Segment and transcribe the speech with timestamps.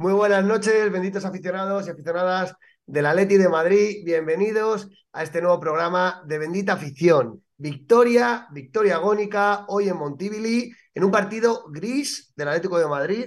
[0.00, 2.54] Muy buenas noches, benditos aficionados y aficionadas
[2.86, 4.02] del Atleti de Madrid.
[4.02, 7.44] Bienvenidos a este nuevo programa de Bendita Afición.
[7.58, 13.26] Victoria, victoria agónica hoy en Montivili, en un partido gris del Atlético de Madrid.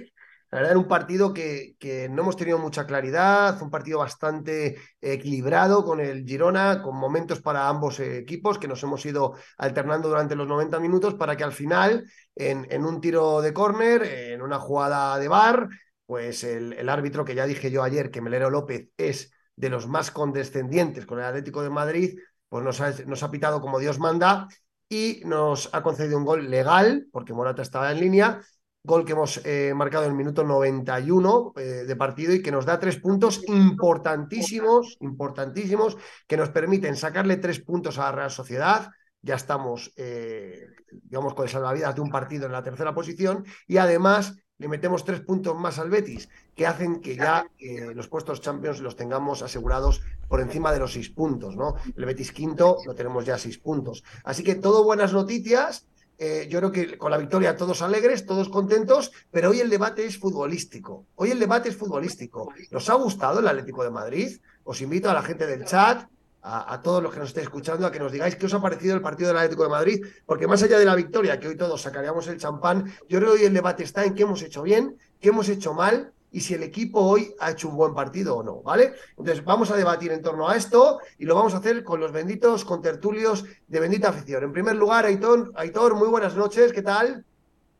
[0.50, 4.76] La verdad, era un partido que, que no hemos tenido mucha claridad, un partido bastante
[5.00, 10.34] equilibrado con el Girona, con momentos para ambos equipos que nos hemos ido alternando durante
[10.34, 12.04] los 90 minutos para que al final,
[12.34, 15.68] en, en un tiro de córner, en una jugada de bar,
[16.14, 19.88] pues el, el, árbitro que ya dije yo ayer, que Melero López es de los
[19.88, 23.98] más condescendientes con el Atlético de Madrid, pues nos ha, nos ha pitado como Dios
[23.98, 24.46] manda
[24.88, 28.40] y nos ha concedido un gol legal, porque Morata estaba en línea,
[28.84, 32.64] gol que hemos eh, marcado en el minuto 91 eh, de partido y que nos
[32.64, 35.96] da tres puntos importantísimos, importantísimos,
[36.28, 38.88] que nos permiten sacarle tres puntos a la Real Sociedad,
[39.20, 43.78] ya estamos, eh, digamos, con el salvavidas de un partido en la tercera posición y
[43.78, 48.40] además le metemos tres puntos más al Betis, que hacen que ya eh, los puestos
[48.40, 51.74] Champions los tengamos asegurados por encima de los seis puntos, ¿no?
[51.96, 54.04] El Betis quinto lo tenemos ya seis puntos.
[54.22, 55.86] Así que todo buenas noticias.
[56.16, 60.06] Eh, yo creo que con la victoria todos alegres, todos contentos, pero hoy el debate
[60.06, 61.06] es futbolístico.
[61.16, 62.52] Hoy el debate es futbolístico.
[62.70, 64.38] ¿Nos ha gustado el Atlético de Madrid?
[64.62, 66.08] Os invito a la gente del chat,
[66.46, 68.94] a, todos los que nos estéis escuchando a que nos digáis qué os ha parecido
[68.94, 71.80] el partido del Atlético de Madrid, porque más allá de la victoria, que hoy todos
[71.80, 74.98] sacaríamos el champán, yo creo que hoy el debate está en qué hemos hecho bien,
[75.20, 78.42] qué hemos hecho mal y si el equipo hoy ha hecho un buen partido o
[78.42, 78.92] no, ¿vale?
[79.10, 82.12] Entonces vamos a debatir en torno a esto y lo vamos a hacer con los
[82.12, 84.44] benditos contertulios de bendita afición.
[84.44, 87.24] En primer lugar, Aitor, Aitor muy buenas noches, ¿qué tal?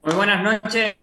[0.03, 0.95] Muy buenas noches,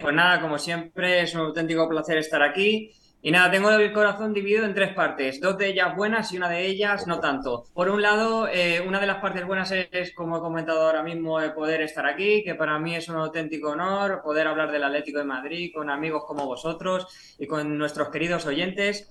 [0.00, 2.92] pues nada, como siempre, es un auténtico placer estar aquí.
[3.20, 6.48] Y nada, tengo el corazón dividido en tres partes, dos de ellas buenas y una
[6.48, 7.64] de ellas no tanto.
[7.74, 11.40] Por un lado, eh, una de las partes buenas es, como he comentado ahora mismo,
[11.40, 15.18] el poder estar aquí, que para mí es un auténtico honor poder hablar del Atlético
[15.18, 19.10] de Madrid con amigos como vosotros y con nuestros queridos oyentes.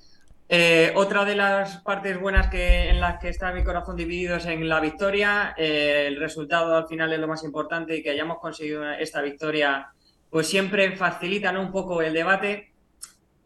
[0.49, 4.45] Eh, otra de las partes buenas que, en las que está mi corazón dividido es
[4.45, 5.53] en la victoria.
[5.57, 9.89] Eh, el resultado al final es lo más importante y que hayamos conseguido esta victoria,
[10.29, 11.61] pues siempre facilita ¿no?
[11.61, 12.71] un poco el debate.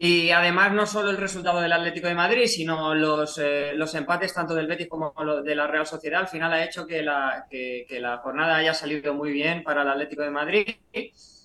[0.04, 4.52] Y además no solo el resultado del Atlético de Madrid, sino los, eh, empates tanto
[4.52, 5.14] del Betis como
[5.44, 7.46] de la Real Sociedad al final ha hecho que la,
[8.20, 10.66] jornada haya salido muy bien para el Atlético de Madrid.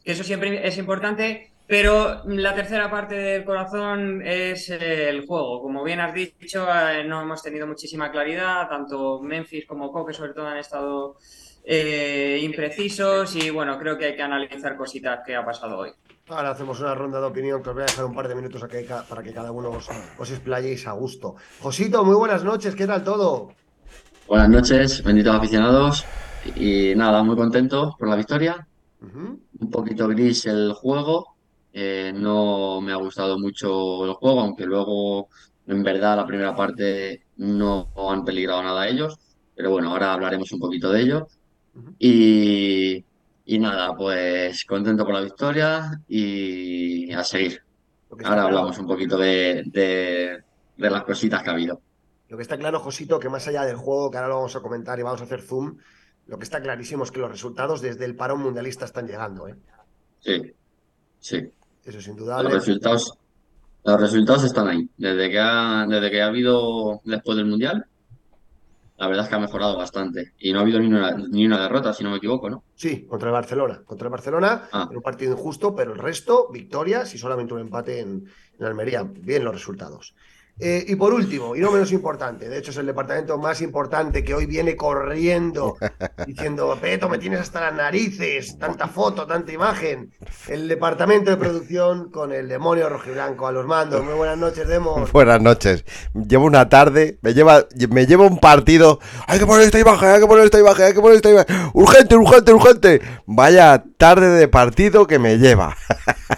[0.04, 5.62] Eso siempre es importante, pero la tercera parte del corazón es el juego.
[5.62, 10.33] Como bien has dicho, eh, no hemos tenido muchísima claridad, tanto Memphis como Coque sobre
[10.33, 11.18] todo han estado
[11.63, 15.92] eh, imprecisos y bueno, creo que hay que analizar cositas que ha pasado hoy.
[16.29, 18.62] Ahora hacemos una ronda de opinión que os voy a dejar un par de minutos
[18.62, 19.88] aquí para que cada uno os,
[20.19, 21.35] os explayéis a gusto.
[21.62, 23.53] Josito, muy buenas noches, ¿qué tal todo?
[24.27, 26.06] Buenas noches, benditos aficionados.
[26.57, 28.68] Y nada, muy contento por la victoria.
[29.01, 29.39] Uh -huh.
[29.59, 31.38] Un poquito gris el juego.
[31.71, 35.30] Eh, no me ha gustado mucho el juego, aunque luego
[35.65, 39.18] en verdad la primera parte no han peligrado nada ellos.
[39.56, 41.27] Pero bueno, ahora hablaremos un poquito de ello.
[41.73, 41.95] Uh -huh.
[42.00, 43.06] Y
[43.49, 47.63] y nada, pues contento por la victoria y a seguir.
[48.25, 48.81] Ahora hablamos claro.
[48.81, 50.44] un poquito de, de,
[50.75, 51.81] de, las cositas que ha habido.
[52.27, 54.59] Lo que está claro, Josito, que más allá del juego, que ahora lo vamos a
[54.59, 55.77] comentar y vamos a hacer zoom,
[56.25, 59.47] lo que está clarísimo es que los resultados desde el parón mundialista están llegando.
[59.47, 59.55] ¿eh?
[60.19, 60.53] Sí,
[61.19, 61.49] sí.
[61.85, 62.49] Eso es indudable.
[62.49, 63.17] Los resultados,
[63.85, 64.89] los resultados están ahí.
[64.97, 67.85] Desde que, ha, desde que ha habido después del mundial,
[68.97, 70.33] la verdad es que ha mejorado bastante.
[70.39, 72.63] Y no ha habido ni una, ni una derrota, si no me equivoco, ¿no?
[72.75, 73.81] Sí, contra el Barcelona.
[73.85, 74.88] Contra el Barcelona, ah.
[74.89, 78.27] en un partido injusto, pero el resto, victorias y solamente un empate en,
[78.59, 79.03] en Almería.
[79.03, 80.15] Bien los resultados.
[80.59, 84.24] Eh, y por último, y no menos importante, de hecho es el departamento más importante
[84.24, 85.75] que hoy viene corriendo
[86.25, 90.12] diciendo, Peto, me tienes hasta las narices, tanta foto, tanta imagen.
[90.48, 94.04] El departamento de producción con el demonio rojiblanco a los mandos.
[94.04, 95.06] Muy buenas noches, Demo.
[95.13, 95.86] Buenas noches.
[96.13, 99.00] Llevo una tarde, me lleva, me lleva un partido.
[99.27, 101.56] Hay que poner esta imagen, hay que poner esta imagen, hay que poner esta imagen.
[101.74, 103.01] Urgente, urgente, urgente.
[103.27, 105.75] Vaya tarde de partido que me lleva.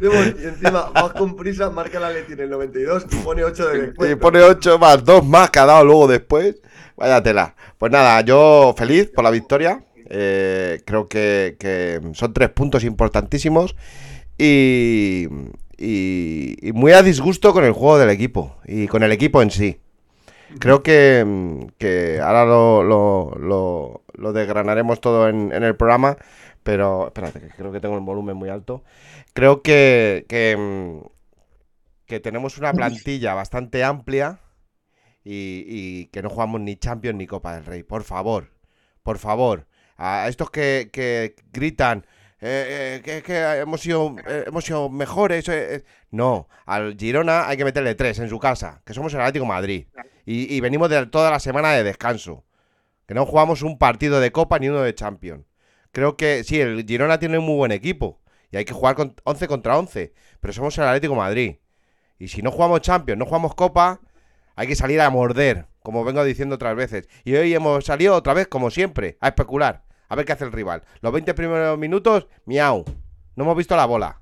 [0.00, 3.80] Y encima, vas con prisa, marca la Leti en el 92 y pone 8 de
[3.82, 4.10] después.
[4.10, 6.56] Y pone 8 más 2 más que ha dado luego después.
[6.96, 7.54] Vaya tela.
[7.78, 9.84] Pues nada, yo feliz por la victoria.
[10.10, 13.74] Eh, creo que, que son tres puntos importantísimos.
[14.36, 15.26] Y,
[15.76, 19.50] y, y muy a disgusto con el juego del equipo y con el equipo en
[19.50, 19.80] sí.
[20.58, 26.16] Creo que, que ahora lo, lo, lo, lo desgranaremos todo en, en el programa,
[26.68, 28.84] pero espérate, que creo que tengo el volumen muy alto.
[29.32, 31.00] Creo que, que, mm,
[32.04, 34.40] que tenemos una plantilla bastante amplia
[35.24, 37.84] y, y que no jugamos ni Champions ni Copa del Rey.
[37.84, 38.52] Por favor,
[39.02, 39.66] por favor.
[39.96, 42.04] A estos que, que gritan
[42.42, 45.50] eh, eh, que, que hemos, sido, eh, hemos sido mejores.
[46.10, 49.48] No, al Girona hay que meterle tres en su casa, que somos el Atlético de
[49.48, 49.86] Madrid.
[50.26, 52.44] Y, y venimos de toda la semana de descanso.
[53.06, 55.48] Que no jugamos un partido de Copa ni uno de Champions.
[55.92, 58.20] Creo que sí, el Girona tiene un muy buen equipo.
[58.50, 60.12] Y hay que jugar con 11 contra 11.
[60.40, 61.56] Pero somos el Atlético de Madrid.
[62.18, 64.00] Y si no jugamos Champions, no jugamos Copa,
[64.56, 67.08] hay que salir a morder, como vengo diciendo otras veces.
[67.24, 69.84] Y hoy hemos salido otra vez, como siempre, a especular.
[70.08, 70.82] A ver qué hace el rival.
[71.00, 72.84] Los 20 primeros minutos, miau.
[73.36, 74.20] No hemos visto la bola.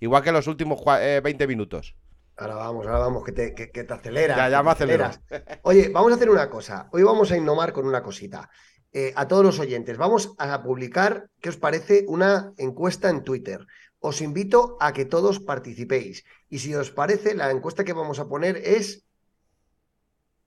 [0.00, 1.94] Igual que los últimos eh, 20 minutos.
[2.36, 4.36] Ahora vamos, ahora vamos, que te, que, que te aceleras.
[4.36, 5.20] Ya, ya me aceleras.
[5.62, 6.88] Oye, vamos a hacer una cosa.
[6.92, 8.50] Hoy vamos a innovar con una cosita.
[8.92, 12.04] Eh, a todos los oyentes, vamos a publicar, ¿qué os parece?
[12.08, 13.66] Una encuesta en Twitter.
[13.98, 16.24] Os invito a que todos participéis.
[16.48, 19.04] Y si os parece, la encuesta que vamos a poner es,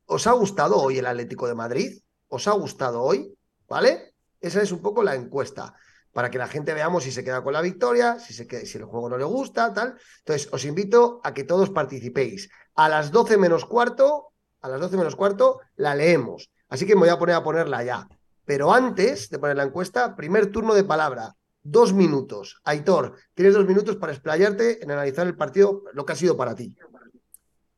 [0.05, 2.01] ¿os ha gustado hoy el Atlético de Madrid?
[2.27, 3.35] ¿Os ha gustado hoy?
[3.67, 4.15] ¿Vale?
[4.39, 5.75] Esa es un poco la encuesta.
[6.11, 9.09] Para que la gente veamos si se queda con la victoria, si, si el juego
[9.09, 9.95] no le gusta, tal.
[10.19, 12.49] Entonces, os invito a que todos participéis.
[12.75, 16.49] A las 12 menos cuarto, a las 12 menos cuarto, la leemos.
[16.69, 18.07] Así que me voy a poner a ponerla ya.
[18.49, 21.35] Pero antes de poner la encuesta, primer turno de palabra.
[21.61, 22.59] Dos minutos.
[22.63, 26.55] Aitor, tienes dos minutos para explayarte en analizar el partido, lo que ha sido para
[26.55, 26.75] ti.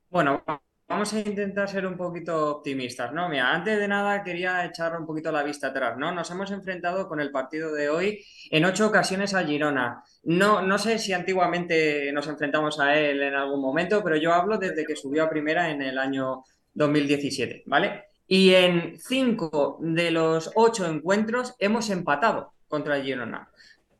[0.09, 0.45] Bueno,
[0.87, 3.27] vamos a intentar ser un poquito optimistas, ¿no?
[3.27, 6.13] Mira, antes de nada quería echar un poquito la vista atrás, ¿no?
[6.13, 10.01] Nos hemos enfrentado con el partido de hoy en ocho ocasiones a Girona.
[10.23, 14.57] No, no sé si antiguamente nos enfrentamos a él en algún momento, pero yo hablo
[14.57, 18.10] desde que subió a primera en el año 2017, ¿vale?
[18.33, 23.49] Y en cinco de los ocho encuentros hemos empatado contra el Girona.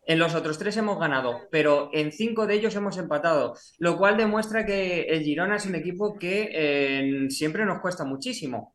[0.05, 4.15] En los otros tres hemos ganado, pero en cinco de ellos hemos empatado, lo cual
[4.15, 8.73] demuestra que el Girona es un equipo que eh, siempre nos cuesta muchísimo.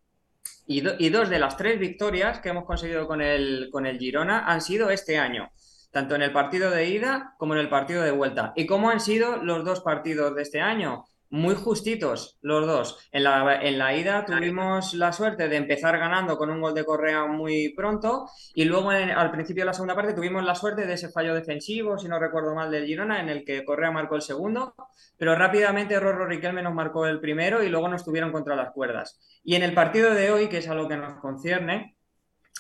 [0.67, 4.45] Y, y dos de las tres victorias que hemos conseguido con el, con el Girona
[4.45, 5.49] han sido este año,
[5.91, 8.53] tanto en el partido de ida como en el partido de vuelta.
[8.57, 11.07] ¿Y cómo han sido los dos partidos de este año?
[11.29, 12.99] Muy justitos los dos.
[13.11, 16.85] En la, en la ida tuvimos la suerte de empezar ganando con un gol de
[16.85, 20.87] Correa muy pronto y luego en- al principio de la segunda parte tuvimos la suerte
[20.87, 24.15] de ese fallo defensivo, si no recuerdo mal, del Girona, en el que Correa marcó
[24.15, 24.75] el segundo,
[25.19, 29.19] pero rápidamente Rorro Riquelme nos marcó el primero y luego nos tuvieron contra las cuerdas.
[29.43, 31.97] Y en el partido de hoy, que es a lo que nos concierne,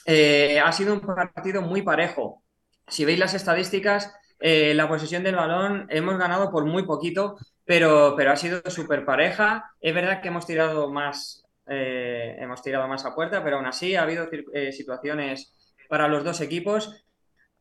[0.07, 2.43] eh, ha sido un partido muy parejo.
[2.89, 8.15] Si veis las estadísticas, eh, la posesión del balón hemos ganado por muy poquito, pero,
[8.17, 9.73] pero ha sido súper pareja.
[9.81, 13.95] Es verdad que hemos tirado más, eh, hemos tirado más a puerta, pero aún así
[13.97, 15.55] ha habido eh, situaciones
[15.89, 17.03] para los dos equipos.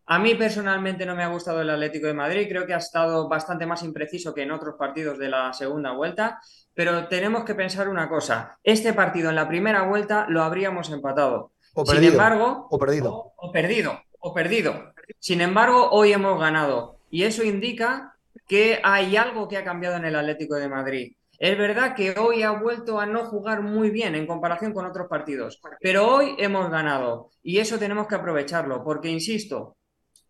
[0.08, 3.28] A mí personalmente no me ha gustado el Atlético de Madrid, creo que ha estado
[3.28, 6.40] bastante más impreciso que en otros partidos de la segunda vuelta,
[6.76, 11.54] pero tenemos que pensar una cosa, este partido en la primera vuelta lo habríamos empatado.
[11.74, 12.12] O Sin perdido.
[12.12, 13.12] embargo, O perdido.
[13.14, 14.94] o, o perdido, o perdido.
[15.18, 18.15] Sin embargo, hoy hemos ganado y eso indica
[18.48, 21.14] que hay algo que ha cambiado en el Atlético de Madrid.
[21.38, 25.08] Es verdad que hoy ha vuelto a no jugar muy bien en comparación con otros
[25.10, 29.78] partidos, pero hoy hemos ganado y eso tenemos que aprovecharlo, porque insisto,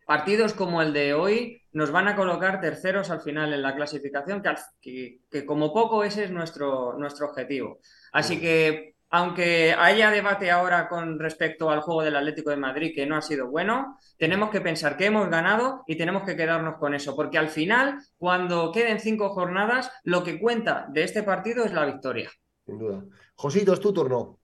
[0.06, 4.42] partidos como el de hoy nos van a colocar terceros al final en la clasificación,
[4.42, 7.80] que, que- que como poco ese es nuestro, nuestro objetivo.
[8.12, 13.06] Así que, aunque haya debate ahora con respecto al juego del Atlético de Madrid, que
[13.06, 16.94] no ha sido bueno, tenemos que pensar que hemos ganado y tenemos que quedarnos con
[16.94, 21.72] eso, porque al final, cuando queden cinco jornadas, lo que cuenta de este partido es
[21.72, 22.30] la victoria.
[22.64, 23.04] Sin duda.
[23.36, 24.38] Josito, es tu turno.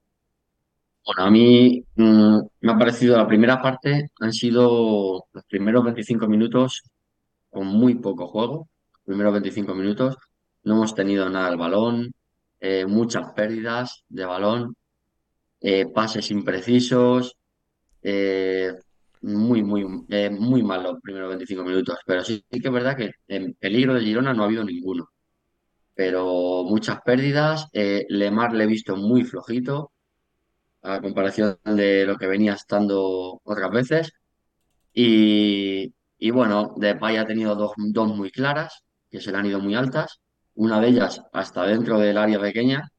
[1.05, 6.29] Bueno, a mí mm, me ha parecido la primera parte, han sido los primeros 25
[6.29, 6.83] minutos
[7.51, 10.17] con muy poco juego, los primeros 25 minutos,
[10.63, 12.15] no hemos tenido nada al balón,
[12.63, 14.77] eh, muchas pérdidas de balón,
[15.61, 17.37] eh, pases imprecisos,
[18.03, 18.73] eh,
[19.23, 23.13] muy, muy, muy mal los primeros 25 minutos, pero sí, sí que es verdad que
[23.29, 25.09] en peligro de Girona no ha habido ninguno,
[25.95, 29.93] pero muchas pérdidas, Lemar le he visto muy flojito
[30.83, 34.13] a comparación de lo que venía estando otras veces.
[34.95, 38.83] Y, y bueno, Depay ha tenido dos, dos muy claras.
[39.11, 40.21] que se le han ido muy altas,
[40.55, 42.91] una de ellas hasta dentro del área pequeña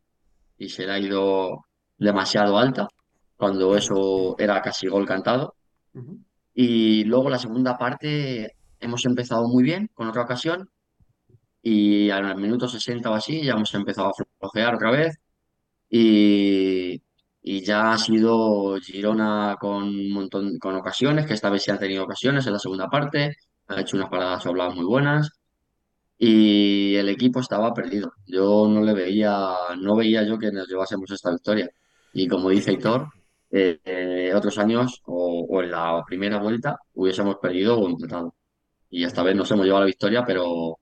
[0.57, 1.65] y se le ha ido
[1.97, 2.87] demasiado alta,
[3.37, 5.55] cuando eso era casi gol cantado.
[6.53, 10.69] Y luego la segunda parte hemos empezado muy bien con otra ocasión
[11.61, 15.17] y al minuto 60 o así ya hemos empezado a flojear otra vez
[15.89, 17.01] y,
[17.41, 21.79] y ya ha sido Girona con un montón con ocasiones, que esta vez sí han
[21.79, 23.35] tenido ocasiones en la segunda parte,
[23.67, 25.29] ha hecho unas paradas habladas muy buenas
[26.25, 28.13] y el equipo estaba perdido.
[28.25, 29.35] Yo no le veía,
[29.77, 31.69] no veía yo que nos llevásemos esta victoria.
[32.13, 33.09] Y como dice Hitor,
[33.51, 38.35] eh, eh, otros años o, o en la primera vuelta hubiésemos perdido o empatado.
[38.89, 40.79] Y esta vez nos hemos llevado la victoria, pero,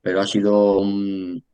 [0.00, 1.44] pero ha sido un,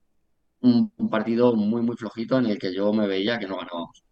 [0.60, 4.04] un, un partido muy, muy flojito en el que yo me veía que no ganábamos.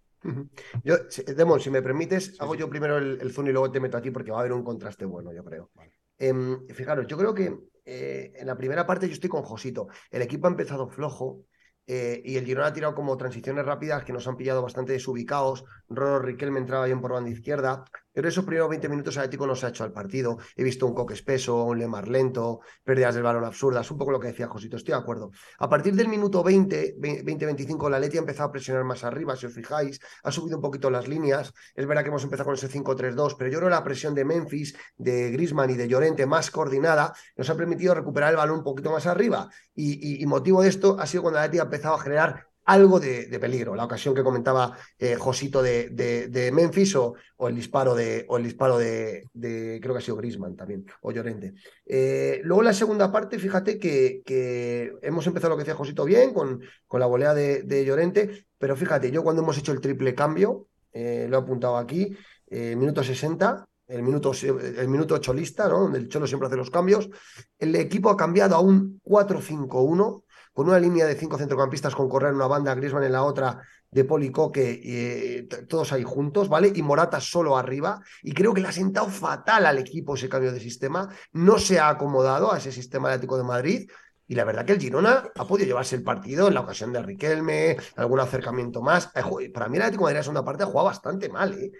[0.83, 0.97] Yo,
[1.37, 4.03] Demon, si me permites, hago yo primero el, el zoom y luego te meto a
[4.03, 5.71] ti porque va a haber un contraste bueno, yo creo.
[6.19, 9.89] Em, fijaros, yo creo que eh, en la primera parte yo estoy con Josito.
[10.11, 11.45] El equipo ha empezado flojo
[11.87, 15.65] eh, y el Girona ha tirado como transiciones rápidas que nos han pillado bastante desubicados.
[15.89, 17.85] Roro Riquelme entraba bien por banda izquierda.
[18.13, 20.39] Pero esos primeros 20 minutos Atlético no se ha hecho al partido.
[20.57, 24.21] He visto un coque espeso, un Lemar lento, pérdidas del balón absurdas, un poco lo
[24.21, 25.31] que decía Josito, estoy de acuerdo.
[25.59, 29.47] A partir del minuto 20, 20-25, la Leti ha empezado a presionar más arriba, si
[29.47, 31.53] os fijáis, ha subido un poquito las líneas.
[31.75, 34.25] Es verdad que hemos empezado con ese 5-3-2, pero yo creo que la presión de
[34.25, 38.65] Memphis, de Grisman y de Llorente más coordinada nos ha permitido recuperar el balón un
[38.65, 39.49] poquito más arriba.
[39.75, 42.49] Y, y- y motivo de esto ha sido cuando la Leti ha empezado a generar
[42.65, 43.75] algo de, peligro.
[43.75, 47.15] La ocasión que comentaba eh, Josito de, Memphis o,
[47.49, 51.55] el disparo de, o el disparo de, creo que ha sido Grisman también, o Llorente.
[51.87, 56.61] Eh, luego la segunda parte, fíjate que, hemos empezado lo que decía Josito bien, con,
[56.87, 61.27] con la volea de, Llorente, pero fíjate, yo cuando hemos hecho el triple cambio, eh,
[61.29, 62.17] lo he apuntado aquí,
[62.49, 65.81] eh, minuto 60, el minuto, el minuto cholista, ¿no?
[65.81, 67.11] donde el Cholo siempre hace los cambios,
[67.59, 70.23] el equipo ha cambiado a un 4-5-1
[70.53, 73.61] con una línea de cinco centrocampistas con Correa en una banda, Griezmann en la otra,
[73.91, 76.73] de Poli Coque, eh, todos ahí juntos, ¿vale?
[76.75, 78.01] Y Morata solo arriba.
[78.23, 81.09] Y creo que le ha sentado fatal al equipo ese cambio de sistema.
[81.33, 83.91] No se ha acomodado a ese sistema Atlético de Madrid.
[84.27, 87.03] Y la verdad que el Girona ha podido llevarse el partido en la ocasión de
[87.03, 89.11] Riquelme, algún acercamiento más.
[89.15, 91.71] Eh, Para mí el Atlético de Madrid la segunda parte ha jugado bastante mal, ¿eh?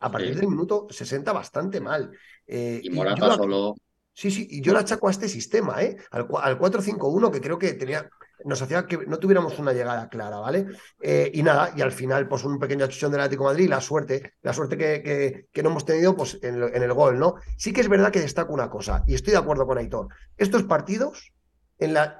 [0.00, 0.40] A partir Sí.
[0.40, 2.10] del minuto 60 bastante mal.
[2.46, 3.74] Eh, Y Morata solo,
[4.14, 5.96] Sí, sí, y yo la achaco a este sistema, ¿eh?
[6.10, 6.26] Al
[6.58, 8.06] 4-5-1, que creo que tenía,
[8.44, 10.66] nos hacía que no tuviéramos una llegada clara, ¿vale?
[11.00, 13.80] Eh, y nada, y al final, pues un pequeño achuchón del Atlético de Madrid, la
[13.80, 17.34] suerte, la suerte que, que- no hemos tenido, pues en, en el gol, ¿no?
[17.56, 20.08] Sí que es verdad que destaco una cosa, y estoy de acuerdo con Aitor.
[20.36, 21.32] Estos partidos,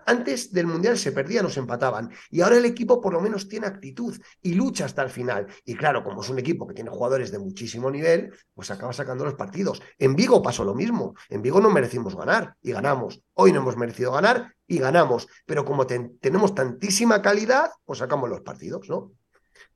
[0.07, 3.49] antes del Mundial se perdían o se empataban, y ahora el equipo por lo menos
[3.49, 5.47] tiene actitud y lucha hasta el final.
[5.64, 9.25] Y claro, como es un equipo que tiene jugadores de muchísimo nivel, pues acaba sacando
[9.25, 9.83] los partidos.
[9.99, 11.14] En Vigo pasó lo mismo.
[11.28, 13.23] En Vigo no merecimos ganar y ganamos.
[13.35, 15.28] Hoy no hemos merecido ganar y ganamos.
[15.47, 19.12] Pero como ten- tenemos tantísima calidad, pues sacamos los partidos, ¿no?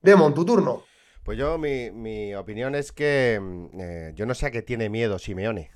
[0.01, 0.85] Demon, tu turno.
[1.25, 4.89] Pues yo, mi, mi opinión es que mm, eh, yo no sé a qué tiene
[4.89, 5.73] miedo Simeone.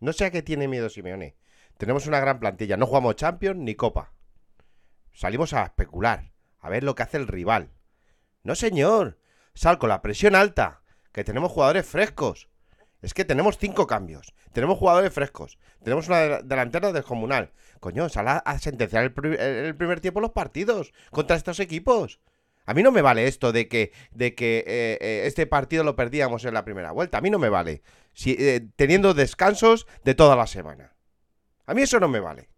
[0.00, 1.36] No sé a qué tiene miedo Simeone.
[1.78, 2.76] Tenemos una gran plantilla.
[2.76, 4.12] No jugamos Champions ni Copa.
[5.12, 7.70] Salimos a especular, a ver lo que hace el rival.
[8.42, 9.18] No, señor.
[9.54, 12.48] Sal con la presión alta, que tenemos jugadores frescos.
[13.02, 14.34] Es que tenemos cinco cambios.
[14.52, 15.58] Tenemos jugadores frescos.
[15.82, 17.52] Tenemos una de- delantera descomunal.
[17.78, 22.18] Coño, sal a, a sentenciar el primer tiempo los partidos contra estos equipos.
[22.66, 25.96] A mí no me vale esto de que, de que eh, eh, este partido lo
[25.96, 27.18] perdíamos en la primera vuelta.
[27.18, 27.82] A mí no me vale.
[28.14, 30.93] Si, eh, teniendo descansos de toda la semana.
[31.66, 32.50] A mí eso no me vale.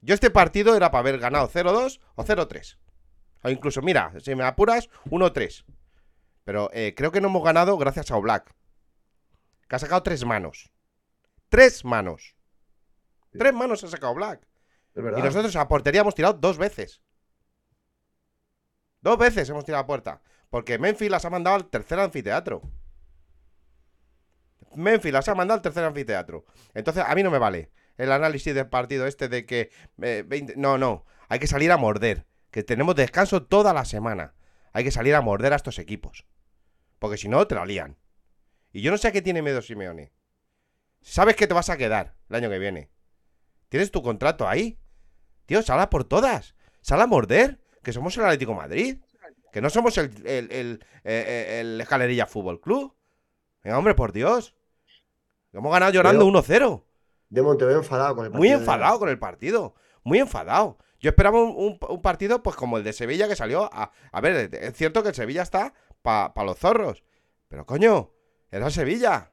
[0.00, 2.78] Yo este partido era para haber ganado 0-2 o 0-3.
[3.44, 5.64] O incluso, mira, si me apuras, 1-3.
[6.44, 8.54] Pero eh, creo que no hemos ganado gracias a Oblak.
[9.68, 10.72] Que ha sacado tres manos.
[11.48, 12.36] Tres manos.
[13.30, 14.46] Tres manos ha sacado Black.
[14.94, 15.18] Es verdad.
[15.18, 17.02] Y nosotros a portería hemos tirado dos veces.
[19.00, 20.20] Dos veces hemos tirado a puerta.
[20.50, 22.62] Porque Memphis las ha mandado al tercer anfiteatro.
[24.74, 26.44] Memphis las ha mandado al tercer anfiteatro.
[26.74, 29.70] Entonces, a mí no me vale el análisis del partido este de que...
[30.02, 31.04] eh, 20 No, no.
[31.28, 32.26] Hay que salir a morder.
[32.50, 34.34] Que tenemos descanso toda la semana.
[34.72, 36.26] Hay que salir a morder a estos equipos.
[36.98, 37.96] Porque si no, te la lían.
[38.72, 40.12] Y yo no sé a qué tiene miedo Simeone.
[41.00, 42.90] Sabes que te vas a quedar el año que viene.
[43.68, 44.78] Tienes tu contrato ahí.
[45.46, 46.54] Tío, sal a por todas.
[46.80, 47.60] Sal a morder.
[47.82, 48.98] Que somos el Atlético de Madrid.
[49.52, 52.94] Que no somos el, el, el, eh, eh, el Escalerilla Fútbol Club.
[53.64, 54.54] Venga, hombre, por Dios.
[55.52, 56.42] Hemos ganado llorando Pero-
[56.80, 56.84] 1-0.
[57.32, 59.74] Demon, te veo enfadado con el Muy partido de- enfadado con el partido.
[60.04, 60.78] Muy enfadado.
[61.00, 63.90] Yo esperaba un, un- un partido pues como el de Sevilla que salió a...
[64.12, 67.02] A ver, es cierto que el Sevilla está para los zorros.
[67.48, 68.10] Pero coño,
[68.50, 69.32] era el Sevilla.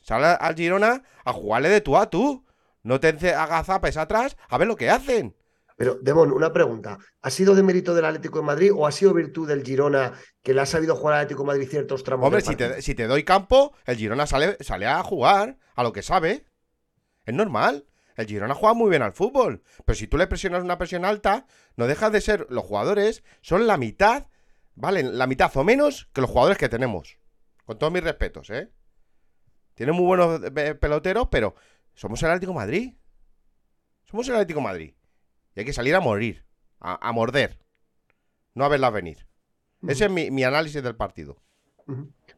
[0.00, 2.44] Sale al Girona a jugarle de tú a tú.
[2.82, 5.34] No te agazapes atrás a ver lo que hacen.
[5.76, 6.98] Pero, Demón, una pregunta.
[7.22, 10.52] ¿Ha sido de mérito del Atlético de Madrid o ha sido virtud del Girona que
[10.52, 12.26] le ha sabido jugar al Atlético de Madrid ciertos tramos?
[12.26, 15.92] Hombre, si te, si te, doy campo, el Girona sale, sale a jugar a lo
[15.92, 16.44] que sabe.
[17.24, 17.86] Es normal.
[18.16, 19.62] El Girona juega muy bien al fútbol.
[19.84, 22.46] Pero si tú le presionas una presión alta, no deja de ser.
[22.50, 24.26] Los jugadores son la mitad,
[24.74, 25.02] ¿vale?
[25.02, 27.18] La mitad o menos que los jugadores que tenemos.
[27.64, 28.70] Con todos mis respetos, ¿eh?
[29.74, 31.54] Tienen muy buenos eh, peloteros, pero
[31.94, 32.94] somos el Atlético Madrid.
[34.04, 34.94] Somos el Atlético Madrid.
[35.54, 36.44] Y hay que salir a morir,
[36.80, 37.58] a, morder,
[38.54, 39.26] no a verlas venir.
[39.86, 41.42] Ese es mi, análisis del partido.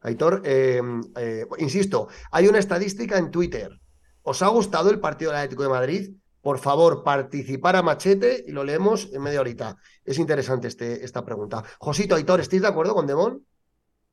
[0.01, 0.81] Aitor, eh,
[1.17, 3.79] eh, insisto, hay una estadística en Twitter.
[4.27, 6.09] ¿Os ha gustado el partido del Atlético de Madrid?
[6.41, 9.77] Por favor, participar a machete y lo leemos en media horita.
[10.03, 11.63] Es interesante este, esta pregunta.
[11.77, 13.45] Josito, Aitor, ¿estáis de acuerdo con Demón?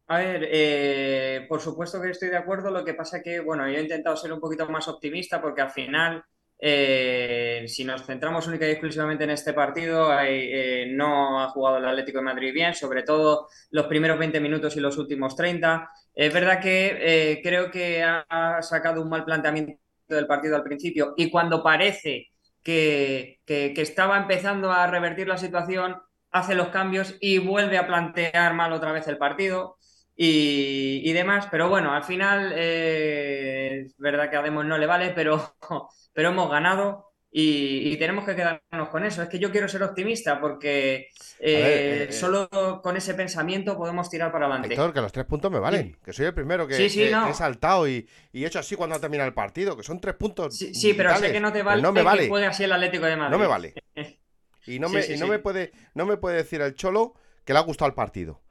[0.08, 2.70] A ver, eh, por supuesto que estoy de acuerdo.
[2.70, 5.70] Lo que pasa que, bueno, yo he intentado ser un poquito más optimista porque al
[5.70, 6.22] final
[6.58, 11.88] eh, si nos centramos única y exclusivamente en este partido, eh, no ha jugado el
[11.88, 15.88] Atlético de Madrid bien, sobre todo los primeros 20 minutos y los últimos 30.
[16.14, 19.81] Es verdad que creo que ha sacado un mal planteamiento
[20.14, 22.30] del partido al principio y cuando parece
[22.62, 25.96] que, estaba empezando a revertir la situación,
[26.30, 29.76] hace los cambios y vuelve a plantear mal otra vez el partido.
[30.14, 35.54] Y, demás, pero bueno, al final es verdad que a Demos no le vale, pero
[36.12, 39.22] pero hemos ganado y, tenemos que quedarnos con eso.
[39.22, 41.06] Es que yo quiero ser optimista porque eh,
[41.40, 42.50] eh, eh, solo
[42.82, 44.74] con ese pensamiento podemos tirar para adelante.
[44.74, 45.96] Héctor, que los tres puntos me valen.
[46.04, 49.74] Que soy el primero que, he saltado y, he hecho así cuando termina el partido,
[49.78, 50.54] que son tres puntos.
[50.58, 52.24] Sí, pero sé que no te vale, no me vale.
[52.24, 53.32] que juegue así el Atlético de Madrid.
[53.32, 53.74] No me vale.
[54.64, 57.14] Y no, me, no me, puede, no me puede decir el Cholo
[57.44, 58.42] que le ha gustado el partido.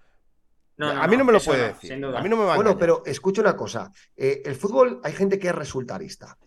[0.78, 1.94] a mí no me lo puede decir.
[1.94, 3.94] A mí no me va Bueno, pero escucha una cosa.
[4.18, 6.38] el fútbol, hay gente que es resultarista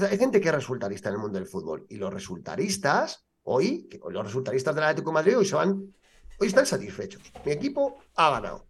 [0.00, 1.86] hay gente que es resultarista en el mundo del fútbol.
[1.88, 5.94] Y los resultaristas, hoy, los resultaristas del Atlético de Madrid hoy se van,
[6.40, 7.22] hoy están satisfechos.
[7.44, 8.66] Mi equipo ha ganado.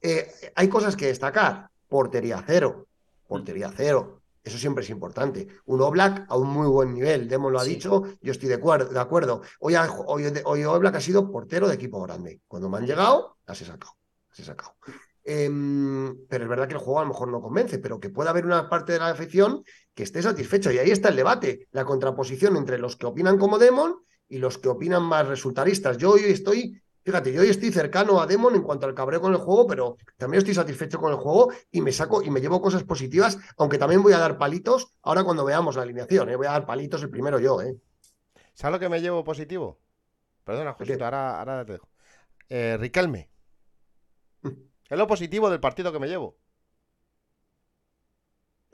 [0.00, 1.68] Eh, hay cosas que destacar.
[1.88, 2.86] Portería cero.
[3.26, 4.22] Portería cero.
[4.42, 5.46] Eso siempre es importante.
[5.66, 7.28] Un Oblak a un muy buen nivel.
[7.28, 8.92] Demo lo ha dicho, yo estoy de acuerdo.
[8.92, 9.42] De acuerdo.
[9.58, 9.74] Hoy,
[10.06, 12.40] hoy, hoy Oblak ha sido portero de equipo grande.
[12.46, 13.96] Cuando me han llegado, las he sacado.
[14.30, 14.76] Las he sacado.
[15.24, 18.30] Em, pero es verdad que el juego a lo mejor no convence, pero que pueda
[18.30, 20.72] haber una parte de la afición que esté satisfecho.
[20.72, 23.96] Y ahí está el debate, la contraposición entre los que opinan como Demon
[24.28, 25.98] y los que opinan más resultaristas.
[25.98, 29.32] Yo hoy estoy, fíjate, yo hoy estoy cercano a Demon en cuanto al cabreo con
[29.32, 32.62] el juego, pero también estoy satisfecho con el juego y me saco y me llevo
[32.62, 36.30] cosas positivas, aunque también voy a dar palitos ahora cuando veamos la alineación.
[36.30, 36.36] ¿eh?
[36.36, 37.60] Voy a dar palitos el primero yo.
[37.60, 37.76] ¿eh?
[38.54, 39.78] ¿Sabes lo que me llevo positivo?
[40.44, 41.88] Perdona, Josito, ahora, ahora te dejo.
[42.48, 43.28] Eh, Riquelme.
[44.90, 46.36] Es lo positivo del partido que me llevo.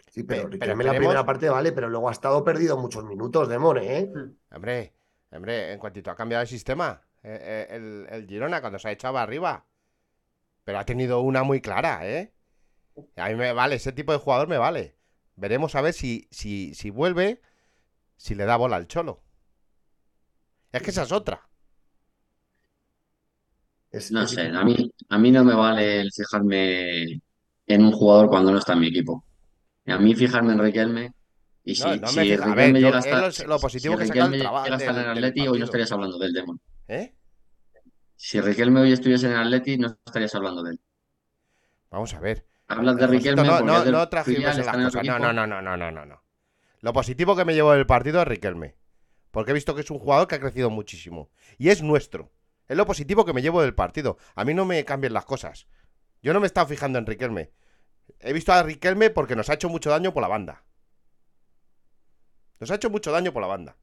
[0.08, 3.58] Sí, pero, pero la primera parte vale, pero luego ha estado perdido muchos minutos de
[3.58, 4.06] More, ¿eh?
[4.06, 4.54] Hmm.
[4.54, 4.94] Hombre,
[5.30, 9.18] hombre, en cuanto ha cambiado el sistema, eh, eh, el, Girona cuando se ha echado
[9.18, 9.66] arriba.
[10.64, 12.32] Pero ha tenido una muy clara, ¿eh?
[13.16, 14.96] A mí me vale, ese tipo de jugador me vale.
[15.34, 17.42] Veremos a ver si, si, si vuelve,
[18.16, 19.22] si le da bola al cholo.
[20.72, 21.46] Es que esa es otra
[24.10, 27.20] no sé, a mí, a mí no me vale el fijarme
[27.66, 29.24] en un jugador cuando no está en mi equipo.
[29.86, 31.12] A mí fijarme en Riquelme
[31.64, 35.08] y si, Riquelme llega a estar, lo, positivo que Riquelme llega a estar en el
[35.10, 36.60] Atleti, hoy no estarías hablando del Demon.
[36.88, 37.14] ¿Eh?
[38.16, 40.80] Si Riquelme hoy estuviese en el Atleti, no estarías hablando de él.
[41.90, 42.46] Vamos a ver.
[42.68, 45.04] Hablas de Riquelme no, no, no las cosas.
[45.04, 46.22] No, no, no, no, no, no, no.
[46.80, 48.76] Lo positivo que me llevo del partido es Riquelme.
[49.30, 51.30] Porque he visto que es un jugador que ha crecido muchísimo.
[51.58, 52.32] Y es nuestro.
[52.68, 54.18] Es lo positivo que me llevo del partido.
[54.34, 55.66] A mí no me cambien las cosas.
[56.22, 57.52] Yo no me he estado fijando en Riquelme.
[58.18, 60.64] He visto a Riquelme porque nos ha hecho mucho daño por la banda.
[62.58, 63.76] Nos ha hecho mucho daño por la banda.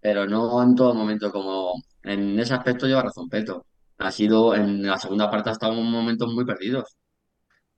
[0.00, 1.72] Pero no en todo momento como...
[2.02, 3.66] En ese aspecto lleva razón Peto.
[3.98, 6.96] Ha sido, en la segunda parte ha estado en momentos muy perdidos.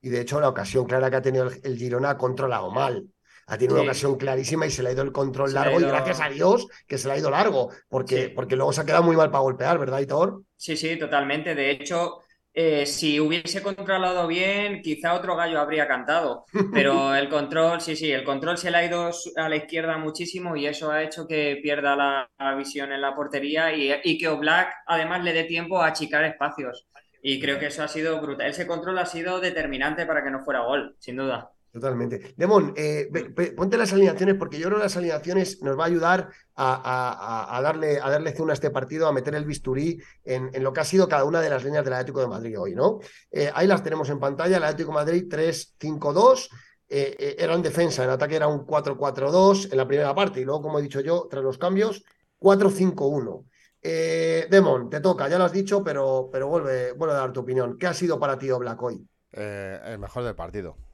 [0.01, 3.09] Y de hecho la ocasión clara que ha tenido el Girona ha controlado mal
[3.47, 6.21] ha tenido una ocasión clarísima y se le ha ido el control largo y gracias
[6.21, 9.17] a Dios que se le ha ido largo, porque, porque luego se ha quedado muy
[9.17, 10.43] mal para golpear, ¿verdad, Hitor?
[10.57, 11.55] Sí, sí, totalmente.
[11.55, 16.45] De hecho, eh, si hubiese controlado bien, quizá otro gallo habría cantado.
[16.73, 20.57] Pero el control, sí, sí, el control se le ha ido a la izquierda muchísimo
[20.57, 24.73] y eso ha hecho que pierda la, visión en la portería y, y que Oblak
[24.87, 26.87] además le dé tiempo a achicar espacios.
[27.23, 28.49] Y creo que eso ha sido brutal.
[28.49, 31.51] Ese control ha sido determinante para que no fuera gol, sin duda.
[31.77, 32.33] Totalmente.
[32.39, 33.11] Demón, eh,
[33.55, 38.01] ponte las alineaciones porque yo creo que las alineaciones nos va a ayudar a, darle,
[38.01, 41.25] a darle a este partido, a meter el bisturí en, lo que ha sido cada
[41.25, 43.01] una de las líneas del Atlético de Madrid hoy, ¿no?
[43.31, 46.49] Eh, ahí las tenemos en pantalla, el Atlético de Madrid 3-5-2,
[46.89, 50.45] eh, eh, era en defensa, en ataque era un 4-4-2 en la primera parte y
[50.47, 52.05] luego, como he dicho yo, tras los cambios,
[52.39, 53.45] 4-5-1.
[53.83, 57.41] Eh, Demon, te toca, ya lo has dicho, pero, pero vuelve, vuelve a dar tu
[57.41, 57.77] opinión.
[57.77, 59.07] ¿Qué ha sido para ti Oblak hoy?
[59.31, 60.86] El mejor del partido.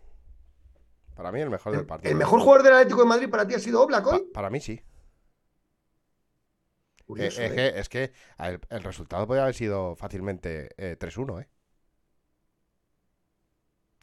[1.14, 2.10] Para mí, el mejor del partido.
[2.10, 4.18] ¿El mejor jugador del Atlético de Madrid para ti ha sido Oblak hoy?
[4.18, 4.80] Pa- para mí sí.
[7.04, 7.54] Curioso, Eh, es, ¿eh?
[7.54, 11.48] que, es que el, el resultado podría haber sido fácilmente eh, 3-1, ¿eh?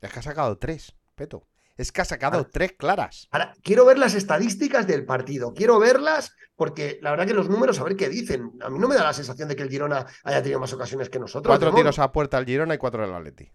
[0.01, 1.47] Es que ha sacado 3, Peto.
[1.77, 2.49] Es que ha sacado Ah.
[2.51, 3.27] 3 claras.
[3.31, 5.53] Ahora, quiero ver las estadísticas del partido.
[5.53, 8.51] Quiero verlas porque la verdad que los números, a ver qué dicen.
[8.61, 11.09] A mí no me da la sensación de que el Girona haya tenido más ocasiones
[11.09, 11.49] que nosotros.
[11.49, 13.49] Cuatro tiros a puerta al Girona y 4 del Atleti.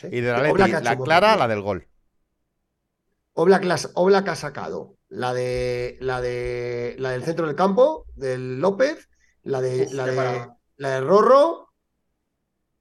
[0.00, 0.08] Sé.
[0.12, 0.20] Y
[0.78, 1.86] hecho la un buen clara, la del gol.
[3.34, 8.60] Oblak, las- Oblak ha sacado la de la de la del centro del campo, del
[8.60, 9.08] López,
[9.42, 11.68] la de Uf, la de, la de Rorro.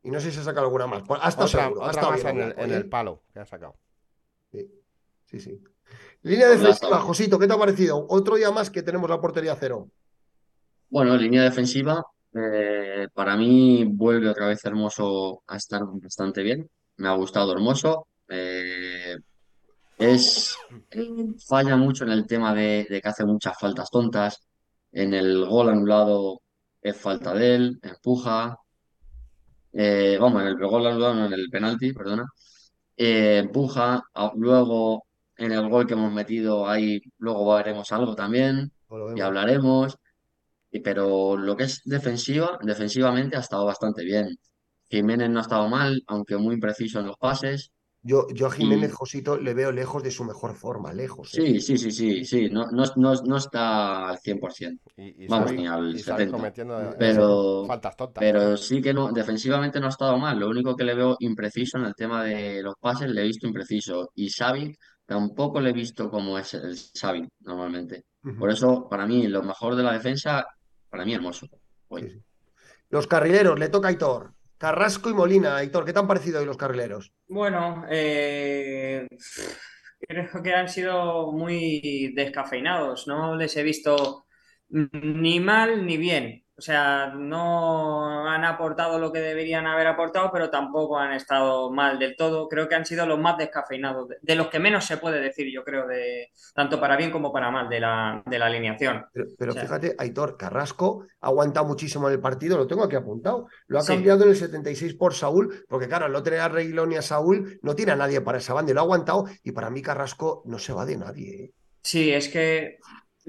[0.01, 1.03] Y no sé si se ha sacado alguna más.
[1.07, 2.85] Pues ha estado Otra, seguro, ha otra estado más bien en el, en el ¿eh?
[2.85, 3.75] palo que ha sacado.
[4.51, 5.61] Sí, sí.
[6.23, 8.05] Línea Oblak defensiva, Josito, ¿qué te ha parecido?
[8.09, 9.89] Otro día más que tenemos la portería cero.
[10.89, 12.03] Bueno, línea defensiva,
[12.33, 16.67] eh, para mí vuelve otra vez Hermoso a estar bastante bien.
[16.99, 18.07] Me ha gustado Hermoso.
[18.27, 19.15] eh,
[19.97, 20.55] es,
[20.91, 21.07] eh,
[21.47, 24.39] falla mucho en el tema de, de que hace muchas faltas tontas.
[24.91, 26.41] En el gol anulado
[26.81, 28.57] es falta de él, empuja.
[29.73, 32.25] Eh, vamos, en el gol anulado, no, en el penalti, perdona.
[32.97, 34.01] Eh, empuja.
[34.13, 35.05] a- luego
[35.37, 38.71] en el gol que hemos metido ahí, luego veremos algo también
[39.17, 39.97] y hablaremos.
[40.83, 44.27] Pero lo que es defensiva, defensivamente ha estado bastante bien.
[44.89, 47.71] Jiménez no ha estado mal, aunque muy impreciso en los pases.
[48.01, 51.33] Yo, yo a Jiménez Y- Josito le veo lejos de su mejor forma, lejos.
[51.37, 51.41] ¿eh?
[51.41, 55.51] Sí, sí, sí, sí, sí, no, no, no, no está al 100%, Y, y Vamos,
[55.51, 56.37] ni al y Xavi 70.
[56.37, 58.21] cometiendo eh, Pero- faltas tontas.
[58.21, 60.39] pero sí que no, defensivamente no ha estado mal.
[60.39, 63.45] Lo único que le veo impreciso en el tema de los pases, le he visto
[63.47, 64.11] impreciso.
[64.15, 64.73] Y Xavi
[65.05, 68.05] tampoco le he visto como es el Xavi normalmente.
[68.39, 70.45] Por eso, para mí, lo mejor de la defensa,
[70.89, 71.47] para mí, hermoso.
[71.89, 72.03] hoy.
[72.03, 72.21] Sí, sí.
[72.91, 74.33] Los carrileros, le toca a Aitor.
[74.59, 77.13] Carrasco y Molina, Aitor, ¿qué te han parecido hoy los carrileros?
[77.29, 79.07] Bueno, eh,
[79.99, 84.25] creo que han sido muy descafeinados, no les he visto
[84.69, 86.43] ni mal ni bien.
[86.57, 91.97] O sea, no han aportado lo que deberían haber aportado, pero tampoco han estado mal
[91.99, 92.49] del todo.
[92.49, 95.63] Creo que han sido los más descafeinados, de, los que menos se puede decir, yo
[95.63, 99.05] creo, de tanto para bien como para mal de la, de la alineación.
[99.13, 102.83] Pero, pero O sea- fíjate, Aitor, Carrasco ha aguantado muchísimo en el partido, lo tengo
[102.83, 103.47] aquí apuntado.
[103.67, 103.93] Lo ha Sí.
[103.93, 107.01] cambiado en el 76 por Saúl, porque claro, al no tener a Reguilón ni a
[107.01, 109.27] Saúl, no tiene a nadie para esa banda y lo ha aguantado.
[109.43, 111.43] Y para mí, Carrasco no se va de nadie.
[111.45, 111.51] ¿eh?
[111.83, 112.79] Sí, es que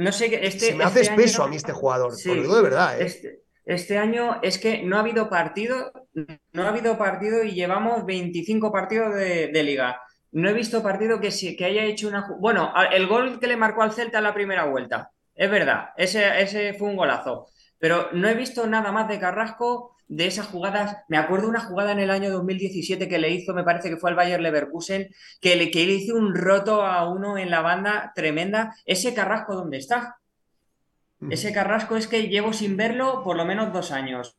[0.04, 0.40] no sé qué.
[0.46, 2.34] Este, se me hace este espeso año- a mí este jugador, Sí.
[2.34, 3.00] lo digo de verdad.
[3.00, 3.04] ¿eh?
[3.06, 5.92] Este, este año es que no ha habido partido,
[6.52, 10.00] no ha habido partido y llevamos 25 partidos de, de liga.
[10.32, 12.26] No he visto partido que, sí- que haya hecho una...
[12.38, 16.40] Bueno, el gol que le marcó al Celta en la primera vuelta, es verdad, ese,
[16.40, 17.48] ese fue un golazo.
[17.78, 20.98] Pero no he visto nada más de Carrasco de esas jugadas.
[21.08, 24.10] Me acuerdo una jugada en el año 2017 que le hizo, me parece que fue
[24.10, 25.08] al Bayer Leverkusen,
[25.40, 28.74] que le, que le hizo un roto a uno en la banda tremenda.
[28.84, 30.16] Ese Carrasco, ¿dónde está?
[31.28, 34.36] Ese Carrasco es que llevo sin verlo por lo menos dos años.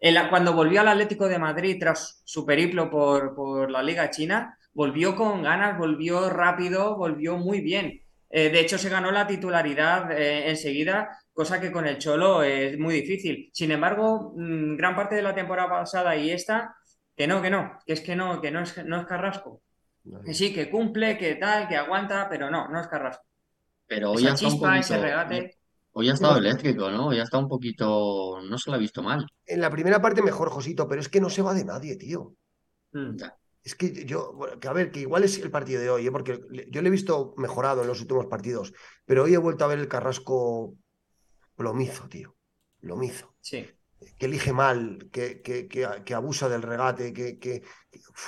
[0.00, 4.10] En la- cuando volvió al Atlético de Madrid tras su periplo por, por la Liga
[4.10, 8.02] China, volvió con ganas, volvió rápido, volvió muy bien.
[8.30, 12.78] Eh, de hecho, se ganó la titularidad eh, enseguida, cosa que con el Cholo es
[12.78, 13.50] muy difícil.
[13.52, 16.74] Sin embargo, mm, gran parte de la temporada pasada y esta,
[17.16, 19.62] que no, que no, que es que no, que no es, no es Carrasco.
[20.24, 23.24] Que sí, que cumple, que tal, que aguanta, pero no, no es Carrasco.
[23.86, 25.58] Pero hoy Esa ha estado un chispa, ese regate.
[25.92, 26.38] hoy ha estado No.
[26.38, 27.08] eléctrico, ¿no?
[27.08, 29.26] Hoy ha estado un poquito, no se lo ha visto mal.
[29.46, 32.34] En la primera parte mejor, Josito, pero es que no se va de nadie, tío.
[32.92, 33.16] Mm.
[33.62, 36.10] Es que yo, que a ver, que igual es el partido de hoy, ¿eh?
[36.10, 36.40] porque
[36.70, 38.72] yo le he visto mejorado en los últimos partidos,
[39.04, 40.74] pero hoy he vuelto a ver el Carrasco
[41.60, 42.36] plomizo, tío.
[42.80, 43.36] Plomizo.
[43.40, 43.68] Sí.
[44.18, 47.62] Que elige mal, que, que, que, que abusa del regate, que,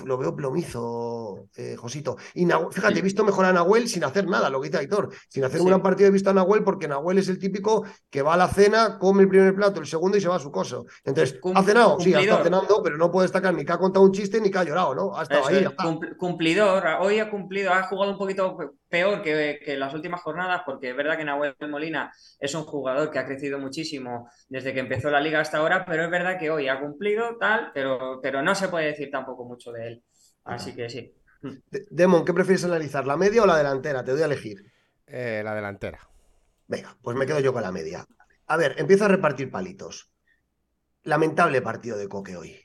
[0.05, 2.17] lo veo plomizo, eh, Josito.
[2.35, 5.11] Y Nahu- fíjate, he visto mejorar a Nahuel sin hacer nada, lo que dice Aitor.
[5.29, 5.71] Sin hacer un Sí.
[5.71, 8.49] gran partido he visto a Nahuel porque Nahuel es el típico que va a la
[8.49, 10.85] cena, come el primer plato, el segundo y se va a su coso.
[11.05, 11.99] Entonces, Cum- ¿ha cenado?
[12.01, 14.51] Sí, ha estado cenando, pero no puede destacar ni que ha contado un chiste ni
[14.51, 15.17] que ha llorado, ¿no?
[15.17, 16.85] Ha estado ahí, cumpl- cumplidor.
[17.01, 20.91] Hoy ha cumplido, ha jugado un poquito pe- peor que, que las últimas jornadas, porque
[20.91, 25.11] es verdad que Nahuel Molina es un jugador que ha crecido muchísimo desde que empezó
[25.11, 28.55] la liga hasta ahora, pero es verdad que hoy ha cumplido tal, pero, pero no
[28.55, 30.03] se puede decir tampoco mucho de él.
[30.45, 31.15] Así que sí.
[31.71, 34.05] De- Demon, ¿qué prefieres analizar, la media o la delantera?
[34.05, 34.63] Te doy a elegir.
[35.07, 36.09] Eh, la delantera.
[36.67, 38.07] Venga, pues me quedo yo con la media.
[38.47, 40.11] A ver, empieza a repartir palitos.
[41.05, 42.57] Lamentable partido de Coque hoy.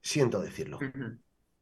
[0.00, 0.78] Siento decirlo.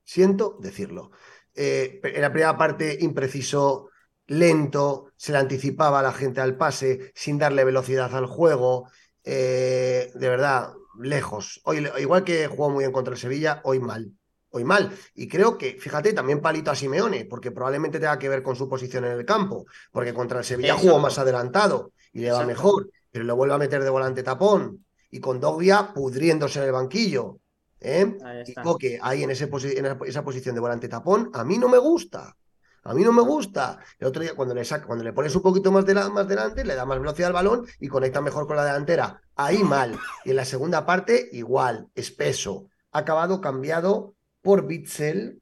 [0.04, 1.10] Siento decirlo.
[1.54, 3.90] Eh, en la primera parte, impreciso,
[4.26, 8.88] lento, se le anticipaba a la gente al pase, sin darle velocidad al juego.
[9.24, 11.60] Eh, de verdad, lejos.
[11.64, 14.12] Hoy, igual que jugó muy bien contra el Sevilla, hoy mal.
[14.54, 14.90] Hoy mal.
[15.14, 18.68] Y creo que, fíjate, también palito a Simeone, porque probablemente tenga que ver con su
[18.68, 22.90] posición en el campo, porque contra el Sevilla jugó más adelantado y le va mejor,
[23.10, 27.38] pero lo vuelve a meter de volante tapón y con Dogbia pudriéndose en el banquillo.
[27.80, 28.16] ¿eh?
[28.46, 31.78] Y Coque ahí en, ese en esa posición de volante tapón, a mí no me
[31.78, 32.36] gusta.
[32.84, 33.78] A mí no me gusta.
[33.98, 36.64] El otro día, cuando le, saca, cuando le pones un poquito más, de más delante,
[36.64, 39.22] le da más velocidad al balón y conecta mejor con la delantera.
[39.36, 39.96] Ahí mal.
[40.24, 42.66] Y en la segunda parte, igual, espeso.
[42.90, 45.40] Ha acabado cambiado por Bitzel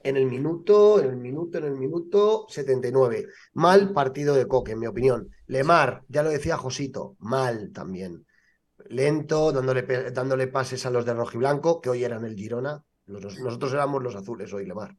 [0.00, 3.26] en el minuto, en el minuto, en el minuto 79.
[3.54, 5.28] Mal partido de Coque, en mi opinión.
[5.46, 8.24] Lemar, ya lo decía Josito, mal también.
[8.88, 12.82] Lento, dándole, dándole pases a los de rojiblanco, que hoy eran el Girona.
[13.06, 14.96] Nosotros éramos los azules hoy, Lemar.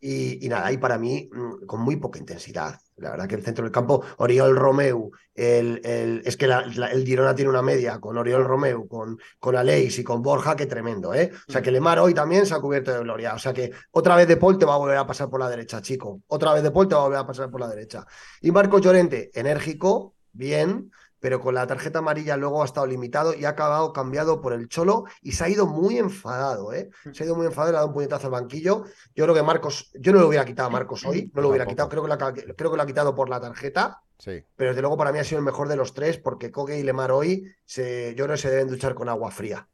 [0.00, 2.78] Y, nada, y para mí mm, con muy poca intensidad.
[2.96, 7.34] La verdad que el centro del campo, Oriol Romeu, el, el, es que el Girona
[7.34, 11.30] tiene una media con Oriol Romeu, con, con Aleix y con Borja, que tremendo, ¿eh?
[11.46, 13.34] O sea que Lemar hoy también se ha cubierto de gloria.
[13.34, 15.50] O sea que otra vez De Paul te va a volver a pasar por la
[15.50, 16.22] derecha, chico.
[16.28, 18.06] Otra vez De Paul te va a volver a pasar por la derecha.
[18.40, 20.90] Y Marco Llorente, enérgico, bien,
[21.26, 24.68] pero con la tarjeta amarilla luego ha estado limitado y ha acabado cambiado por el
[24.68, 26.88] Cholo y se ha ido muy enfadado, ¿eh?
[27.12, 28.84] Se ha ido muy enfadado, le ha dado un puñetazo al banquillo.
[29.12, 31.66] Yo creo que Marcos, yo no lo hubiera quitado a Marcos hoy, no lo hubiera
[31.66, 34.00] quitado, creo que, lo, creo que lo ha quitado por la tarjeta.
[34.16, 34.40] Sí.
[34.54, 36.84] Pero desde luego para mí ha sido el mejor de los tres porque Koge y
[36.84, 39.66] Lemar hoy se, yo creo que se deben duchar con agua fría.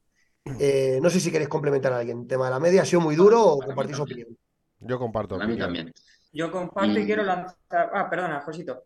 [0.58, 2.26] Eh, no sé si queréis complementar a alguien.
[2.26, 4.38] tema de la media, ¿ha sido muy duro o compartís opinión?
[4.80, 5.34] Yo comparto.
[5.34, 5.92] A mí también.
[6.32, 7.04] Yo comparto y...
[7.04, 7.90] quiero lanzar.
[7.92, 8.84] Ah, perdona, Josito.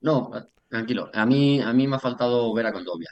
[0.00, 0.30] No,
[0.68, 1.10] tranquilo.
[1.12, 3.10] A mí, a mí me ha faltado ver a Condovia.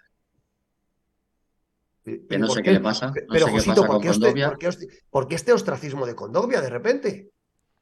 [2.04, 2.72] Que no sé qué?
[2.72, 3.12] le pasa.
[3.28, 7.30] pero, Josito, ¿por, qué este, ¿por, qué este ostracismo de Condovia de repente?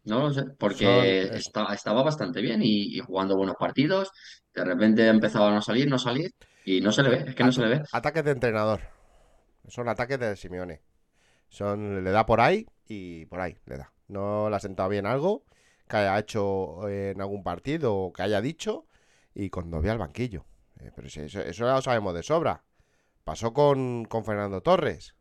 [0.04, 4.10] No lo sé, porque eh, estaba bastante bien y, jugando buenos partidos.
[4.54, 6.30] De repente empezaba a no salir, no salir
[6.64, 7.82] y no se le ve, es que no se le ve.
[7.92, 8.80] Ataques de entrenador.
[9.68, 10.80] Son ataques de Simeone.
[11.48, 13.92] Son, le da por ahí y por ahí le da.
[14.08, 15.44] No le ha sentado bien algo
[15.88, 18.86] que haya hecho en algún partido o que haya dicho
[19.34, 20.46] y con Novia al banquillo.
[20.80, 22.64] Eh, pero eso, eso, ya lo sabemos de sobra.
[23.24, 25.16] Pasó con, con Fernando Torres.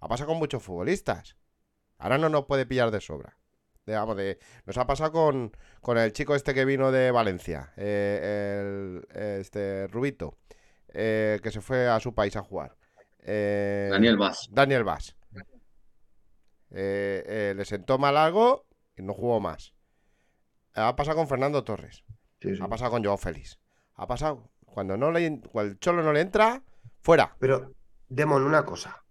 [0.00, 1.36] Ha pasado con muchos futbolistas.
[1.98, 3.38] Ahora no nos puede pillar de sobra.
[3.86, 8.60] Digamos, de, nos ha pasado con, con el chico este que vino de Valencia, eh,
[8.60, 10.36] el, este Rubito,
[10.88, 12.76] eh, que se fue a su país a jugar.
[13.24, 14.48] Daniel Vaz.
[14.50, 15.16] Daniel Vaz.
[16.70, 19.72] le sentó mal algo y no jugó más.
[20.74, 22.04] Ha pasado con Fernando Torres.
[22.60, 23.58] Ha pasado con Joao Félix.
[23.94, 24.50] Ha pasado.
[24.64, 26.62] Cuando no le, el Cholo no le entra,
[27.00, 27.34] fuera.
[27.38, 27.72] Pero,
[28.08, 29.04] Demon, una cosa.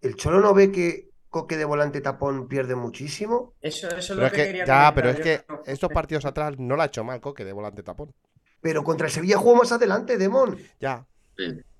[0.00, 3.54] ¿El Cholo no ve que Coque de volante tapón pierde muchísimo?
[3.60, 6.82] Eso, eso es lo que, quería Ya, pero es que estos partidos atrás no lo
[6.82, 8.14] ha hecho mal Coque de volante tapón.
[8.60, 10.56] Pero contra el Sevilla jugó más adelante, Demon.
[10.80, 11.06] Ya.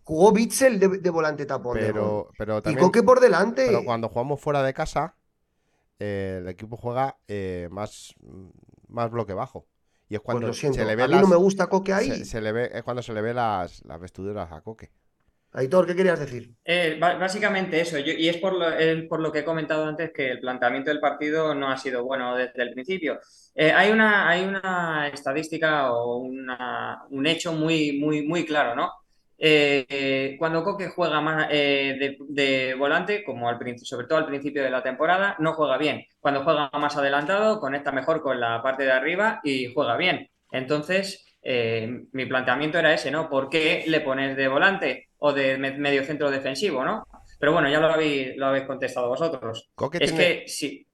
[0.03, 1.79] Jugó Bitzel de, volante tapón.
[1.79, 3.67] Pero, pero y Coque por delante.
[3.67, 5.15] Pero cuando jugamos fuera de casa,
[5.99, 8.15] eh, el equipo juega eh, más,
[8.89, 9.67] más bloque bajo.
[10.09, 12.25] Y es cuando pues se le ve a mí no me gusta Coque ahí.
[12.25, 14.91] Se, le ve, es cuando se le ve las, las vestiduras a Coque.
[15.53, 16.55] Aitor, ¿qué querías decir?
[16.65, 18.67] Eh, básicamente eso, y es por lo,
[19.09, 22.37] por lo, que he comentado antes que el planteamiento del partido no ha sido bueno
[22.37, 23.19] desde el principio.
[23.55, 28.93] Eh, hay, una, hay una estadística o un hecho muy, muy, muy claro, ¿no?
[29.41, 34.71] Eh, cuando Coque juega más eh, de, volante, como al, sobre todo al principio de
[34.71, 36.05] la temporada, no juega bien.
[36.19, 40.29] Cuando juega más adelantado, conecta mejor con la parte de arriba y juega bien.
[40.51, 43.29] Entonces, eh, mi planteamiento era ese, ¿no?
[43.29, 47.07] ¿Por qué le pones de volante o de medio centro defensivo, ¿no?
[47.39, 49.71] Pero bueno, ya lo habéis, lo habéis contestado vosotros.
[50.01, 50.85] es que sí.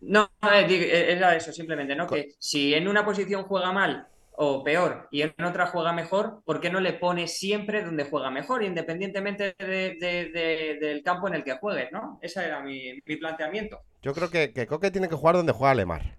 [0.00, 2.06] No, era eso, simplemente, ¿no?
[2.06, 6.60] Que si en una posición juega mal o peor y en otra juega mejor, ¿por
[6.60, 11.92] qué no le pones siempre donde juega mejor, independientemente del campo en el que juegues,
[11.92, 12.18] ¿no?
[12.22, 13.80] Ese era mi, planteamiento.
[14.02, 16.16] Yo creo que, que, Coque tiene que jugar donde juega Lemar.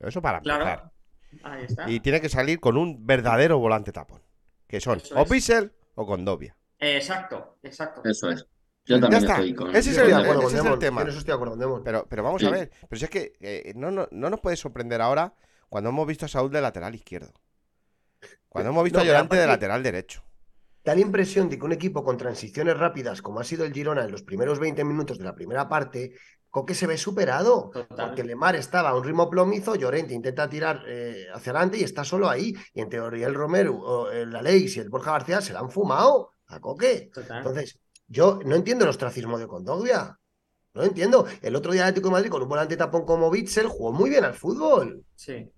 [0.00, 0.90] Eso para empezar.
[1.42, 1.88] Ahí está.
[1.88, 4.22] Y tiene que salir con un verdadero volante tapón.
[4.66, 6.56] Que son o Pixel o Condovia.
[6.78, 8.02] exacto, exacto.
[8.04, 8.46] Eso es.
[8.84, 11.02] Yo también estoy con Ese es el, ese es el tema.
[11.02, 12.70] Eso estoy de acuerdo Pero, pero vamos a ver.
[12.88, 15.34] Pero si es que eh, no, no, no nos puede sorprender ahora
[15.70, 17.32] cuando hemos visto a Saúl de lateral izquierdo.
[18.48, 20.22] Cuando hemos visto a Llorante de lateral derecho.
[20.84, 24.04] Da la impresión de que un equipo con transiciones rápidas, como ha sido el Girona
[24.04, 26.14] en los primeros 20 minutos de la primera parte,
[26.50, 27.70] Coque se ve superado.
[27.70, 32.02] Porque Lemar estaba a un ritmo plomizo, Llorente intenta tirar eh, hacia adelante y está
[32.02, 32.52] solo ahí.
[32.74, 35.70] Y en teoría el Romero, o el Aleix y el Borja García se la han
[35.70, 37.12] fumado a Coque.
[37.14, 37.78] Entonces,
[38.08, 40.18] yo no entiendo el ostracismo de Condogbia.
[40.74, 41.26] No entiendo.
[41.42, 44.24] El otro día Atlético de Madrid con un volante tapón como Bitzel jugó muy bien
[44.24, 45.04] al fútbol.
[45.14, 45.48] Sí.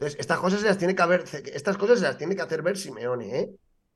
[0.00, 2.62] Entonces, estas cosas se las tiene que haber, estas cosas se las tiene que hacer
[2.62, 3.50] ver Simeone, ¿eh?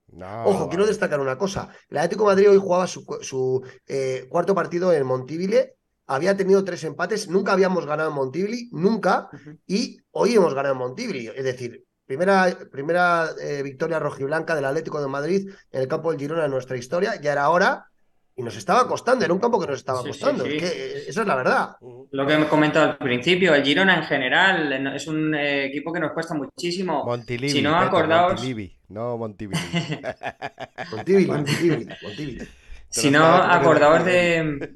[0.09, 1.71] No, Ojo, quiero destacar una cosa.
[1.89, 5.77] El Atlético de Madrid hoy jugaba su, eh, cuarto partido en Montiville.
[6.07, 7.31] Había tenido tres empates.
[7.31, 9.31] Nunca habíamos ganado en Montiville, nunca.
[9.67, 11.33] Y hoy hemos ganado en Montiville.
[11.35, 16.21] Es decir, primera, primera eh, victoria rojiblanca del Atlético de Madrid en el campo del
[16.21, 17.19] Girona en nuestra historia.
[17.19, 17.91] Ya era hora.
[18.37, 19.25] Y nos estaba costando.
[19.25, 20.45] Era un campo que nos estaba Sí, costando.
[20.45, 20.57] sí.
[20.57, 21.77] Es que, eh, esa es la verdad.
[22.11, 25.93] Lo que hemos comentado al principio, el Girona en general eh, es un eh, equipo
[25.93, 27.05] que nos cuesta muchísimo.
[27.05, 29.61] Montilivi, Si no, acordaos- Montilivi, no Montivilli.
[30.93, 32.49] Montiville, Montiville, Montiville.
[32.95, 34.71] Si no, acordaos de.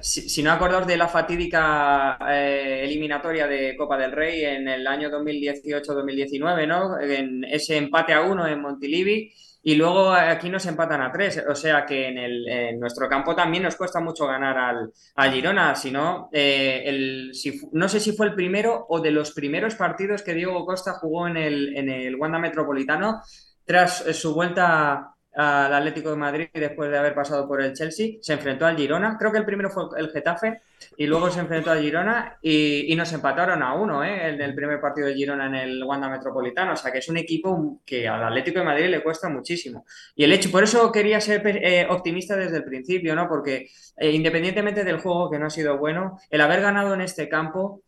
[0.00, 4.86] Si, si no acordaos de la fatídica eh, eliminatoria de Copa del Rey en el
[4.86, 6.98] año 2018-2019, ¿no?
[6.98, 9.30] En ese empate a uno en Montilivi
[9.64, 11.42] y luego aquí nos empatan a tres.
[11.48, 15.32] O sea que en, el, en nuestro campo también nos cuesta mucho ganar al, al
[15.32, 15.74] Girona.
[15.74, 19.74] Si no, eh, el, si no sé si fue el primero o de los primeros
[19.76, 23.22] partidos que Diego Costa jugó en el, en el Wanda Metropolitano
[23.64, 28.16] tras eh, su vuelta al Atlético de Madrid después de haber pasado por el Chelsea,
[28.20, 30.60] se enfrentó al Girona, creo que el primero fue el Getafe
[30.96, 34.28] y luego se enfrentó al Girona y, y nos empataron a uno, ¿eh?
[34.28, 37.80] el primer partido de Girona en el Wanda Metropolitano, o sea que es un equipo
[37.84, 39.84] que al Atlético de Madrid le cuesta muchísimo.
[40.14, 43.28] Y el hecho, por eso quería ser eh, optimista desde el principio, ¿no?
[43.28, 47.28] Porque eh, independientemente del juego que no ha sido bueno, el haber ganado en este
[47.28, 47.82] campo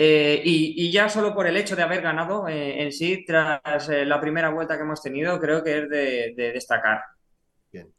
[0.00, 3.88] eh, y, y, ya solo por el hecho de haber ganado eh, en sí, tras
[3.88, 7.00] eh, la primera vuelta que hemos tenido, creo que es de, de destacar.
[7.72, 7.92] Bien.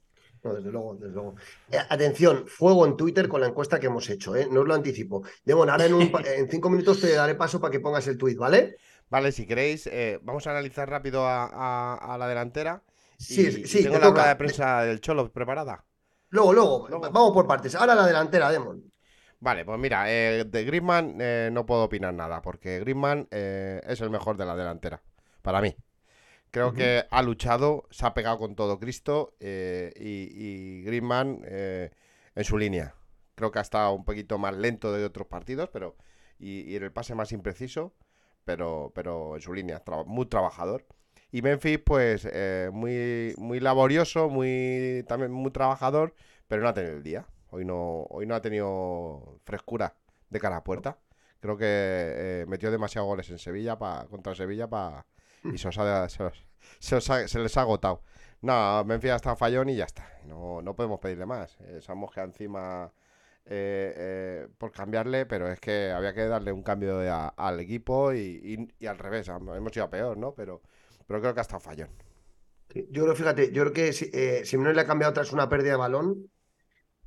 [0.44, 1.36] No, desde luego, desde luego.
[1.72, 4.48] Eh, atención, fuego en Twitter con la encuesta que hemos hecho, ¿eh?
[4.50, 5.24] No os lo anticipo.
[5.44, 8.36] Demon, ahora en, un, en, cinco minutos te daré paso para que pongas el tweet,
[8.38, 8.78] ¿vale?
[9.10, 12.84] Vale, si queréis, eh, vamos a analizar rápido a, a, a la delantera.
[13.18, 14.22] Sí, y, sí, y tengo te la toca.
[14.22, 15.84] rueda de prensa del Cholo preparada.
[16.30, 17.10] Luego, luego, Luego.
[17.12, 17.76] vamos por partes.
[17.76, 18.84] Ahora la delantera, Demon.
[19.42, 24.02] Vale, pues mira, eh, de Griezmann eh, no puedo opinar nada, porque Griezmann eh, es
[24.02, 25.02] el mejor de la delantera,
[25.42, 25.76] para mí.
[26.52, 31.92] Creo que ha luchado, se ha pegado con todo Cristo eh, y, y Griezmann eh,
[32.36, 32.96] en su línea.
[33.36, 35.98] Creo que ha estado un poquito más lento de otros partidos, pero
[36.40, 37.94] y, y en el pase más impreciso,
[38.46, 40.86] pero, pero en su línea, tra- muy trabajador.
[41.32, 46.16] Y Memphis, pues, eh, muy, muy laborioso, muy también muy trabajador,
[46.48, 47.28] pero no ha tenido el día.
[47.52, 49.94] Hoy no, hoy no ha tenido frescura
[50.30, 50.98] de cara a puerta.
[51.40, 55.06] Creo que eh, metió demasiados goles en Sevilla pa- contra Sevilla pa-
[55.44, 56.46] y se, os ha- se, os-
[56.80, 58.02] se os ha- se les ha agotado.
[58.42, 60.06] No, Memphis estado fallón y ya está.
[60.26, 61.58] No, no podemos pedirle más.
[61.62, 62.92] Eh, sabemos que encima
[63.46, 67.00] eh, eh, por cambiarle, pero es que había que darle un cambio
[67.36, 69.28] al equipo y, y- al revés.
[69.30, 70.34] Hemos ido a peor, ¿no?
[70.34, 70.62] Pero,
[71.08, 71.90] pero creo que ha estado fallón.
[72.92, 75.72] Yo creo, fíjate, yo creo que si, eh, Simeone le ha cambiado tras una pérdida
[75.72, 76.30] de balón.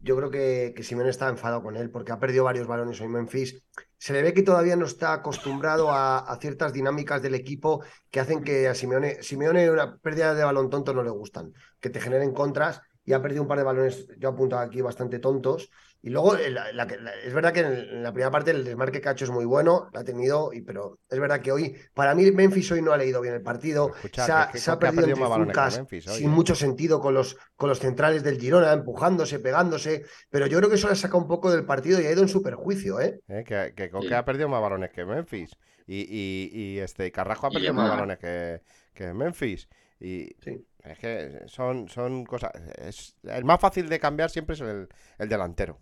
[0.03, 3.09] Yo creo que, que Simeone está enfadado con él porque ha perdido varios balones hoy
[3.09, 3.63] Memphis.
[3.97, 8.19] Se le ve que todavía no está acostumbrado a, a ciertas dinámicas del equipo que
[8.19, 12.01] hacen que a Simeone, Simeone una pérdida de balón tonto no le gustan, que te
[12.01, 15.71] generen contras y ha perdido un par de balones, yo apuntado aquí, bastante tontos.
[16.05, 18.31] Y luego, eh, la- la que- la- es verdad que en, el- en la primera
[18.31, 21.53] parte el desmarque hecho es muy bueno, lo ha tenido, y, pero es verdad que
[21.53, 23.93] hoy, para mí, Memphis hoy no ha leído bien el partido.
[23.95, 27.37] Escucha, se ha, que- se ha perdido perdido entre Memphis sin mucho sentido con los,
[27.57, 30.05] con los centrales del Girona, empujándose, pegándose.
[30.29, 32.23] Pero yo creo que eso le ha sacado un poco del partido y ha ido
[32.23, 33.21] en su perjuicio, ¿eh?
[33.29, 33.45] ¿eh?
[33.47, 34.13] Que, que Sí.
[34.15, 35.57] ha perdido más balones que Memphis.
[35.87, 38.63] Y, y, y, este Carrasco ha Y perdido más balones que,
[38.95, 39.69] que Memphis.
[40.01, 40.67] Y Sí.
[40.85, 42.51] Es que son, son cosas.
[42.79, 45.79] Es, el más fácil de cambiar siempre es el, el delantero.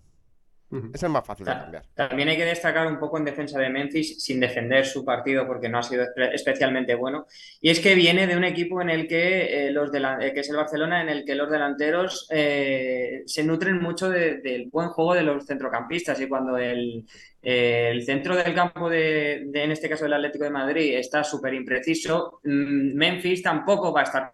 [0.92, 1.84] Es el más fácil de cambiar.
[1.94, 5.68] También hay que destacar un poco en defensa de Memphis, sin defender su partido porque
[5.68, 7.26] no ha sido espe- especialmente bueno.
[7.61, 10.40] Y es que viene de un equipo en el que eh, los delan- eh, que
[10.40, 14.90] es el Barcelona, en el que los delanteros eh, se nutren mucho de- del buen
[14.90, 16.20] juego de los centrocampistas.
[16.20, 17.05] Y cuando el,
[17.43, 22.41] el centro del campo de, en este caso del Atlético de Madrid, está súper impreciso,
[22.45, 24.32] mm, Memphis tampoco va a estar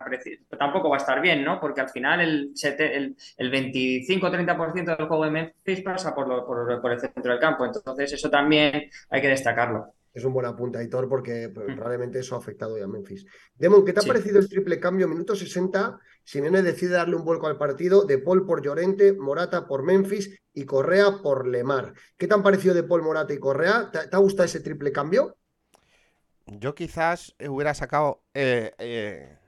[0.58, 1.60] tampoco va a estar bien, ¿no?
[1.60, 7.00] Porque al final el, el, el 25-30% del juego de Memphis pasa por- por el
[7.00, 7.64] centro del campo.
[7.64, 9.92] Entonces, eso también hay que destacarlo.
[10.16, 11.74] Es un buen apunte, Aitor, porque pues, Mm.
[11.74, 13.26] probablemente eso ha afectado ya a Memphis.
[13.54, 14.08] Demon, ¿qué te ha Sí.
[14.08, 15.08] parecido el triple cambio?
[15.08, 19.82] Minuto 60, Simeone decide darle un vuelco al partido, De Paul por Llorente, Morata por
[19.82, 21.92] Memphis y Correa por Lemar.
[22.16, 23.90] ¿Qué te han parecido De Paul, Morata y Correa?
[23.92, 25.36] ¿Te, te ha gustado ese triple cambio?
[26.46, 28.22] Yo quizás hubiera sacado.
[28.34, 29.38] eh, eh,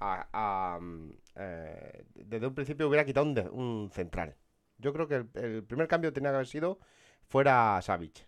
[0.00, 0.28] a-
[0.76, 4.36] a, mm, eh, desde un principio hubiera quitado un, central.
[4.78, 6.80] Yo creo que el, el primer cambio tenía que haber sido
[7.28, 8.27] fuera Savic.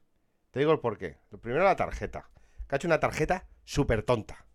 [0.50, 1.18] Te digo el porqué.
[1.30, 2.30] Lo primero la tarjeta.
[2.68, 4.46] Que ha hecho una tarjeta súper tonta.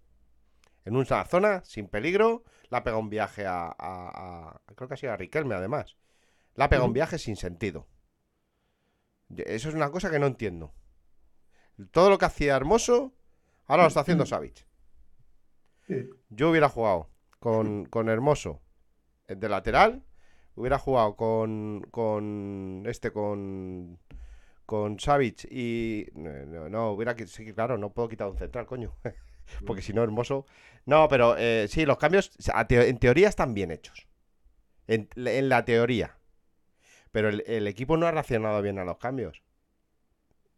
[0.85, 4.93] En una zona sin peligro, le ha pegado un viaje a, a- a- creo que
[4.93, 5.97] ha sido a Riquelme además.
[6.55, 7.87] Le ha pegado un viaje sin sentido.
[9.37, 10.73] Eso es una cosa que no entiendo.
[11.91, 13.13] Todo lo que hacía Hermoso,
[13.65, 14.23] ahora lo está haciendo.
[15.87, 15.95] Sí.
[16.29, 18.61] Yo hubiera jugado con, con Hermoso
[19.27, 20.03] eh, de lateral,
[20.55, 23.99] hubiera jugado con, con este, con,
[24.65, 26.07] con Savic y...
[26.13, 27.27] No, no, no, hubiera que...
[27.27, 28.95] Sí, claro, no puedo quitar un central, coño.
[29.65, 30.45] Porque si no, Hermoso...
[30.85, 32.31] No, pero eh, sí, los cambios
[32.69, 34.07] en teoría están bien hechos.
[34.87, 36.17] En, en la teoría.
[37.11, 39.41] Pero el, el equipo no ha reaccionado bien a los cambios.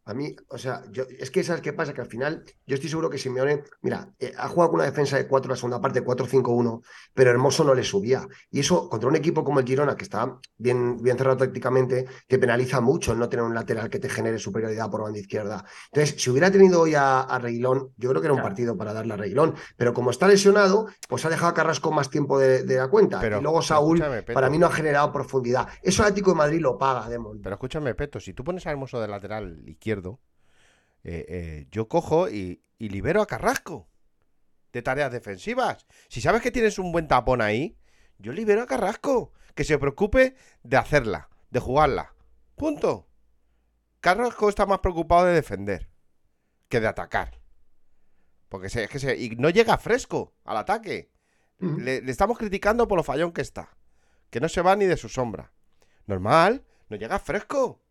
[0.08, 2.88] A mí, o sea, yo, es que sabes qué pasa, que al final yo estoy
[2.88, 6.02] seguro que Simeone, mira, eh, ha jugado con una defensa de 4 la segunda parte,
[6.02, 6.82] 4-5-1,
[7.12, 8.26] pero Hermoso no le subía.
[8.50, 12.38] Y eso contra un equipo como el Girona, que está bien, bien cerrado tácticamente, te
[12.38, 15.62] penaliza mucho el no tener un lateral que te genere superioridad por banda izquierda.
[15.92, 18.48] Entonces, si hubiera tenido hoy a, a Reguilón, yo creo que era un Claro.
[18.48, 22.08] partido para darle a Reguilón, pero como está lesionado, pues ha dejado a Carrasco más
[22.08, 23.20] tiempo de, de la cuenta.
[23.20, 24.02] Pero- y luego Saúl,
[24.32, 25.68] para mí no ha generado profundidad.
[25.82, 27.40] Eso el Atlético de Madrid lo paga, Demon.
[27.42, 29.97] Pero escúchame, Peto, si tú pones a Hermoso de lateral izquierdo,
[31.04, 33.88] eh, eh, yo cojo y, y libero a Carrasco
[34.72, 35.86] de tareas defensivas.
[36.08, 37.78] Si sabes que tienes un buen tapón ahí,
[38.18, 39.32] yo libero a Carrasco.
[39.54, 42.14] Que se preocupe de hacerla, de jugarla.
[42.54, 43.08] Punto.
[43.98, 45.90] Carrasco está más preocupado de defender
[46.68, 47.40] que de atacar.
[48.48, 51.10] Porque se, es que se, y no llega fresco al ataque.
[51.58, 53.76] Le, le estamos criticando por lo fallón que está.
[54.30, 55.52] Que no se va ni de su sombra.
[56.06, 57.82] Normal, no llega fresco.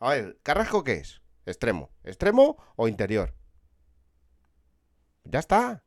[0.00, 1.22] A ver, ¿Carrasco qué es?
[1.46, 1.90] Extremo.
[2.04, 3.34] ¿Extremo o interior?
[5.24, 5.82] Ya está.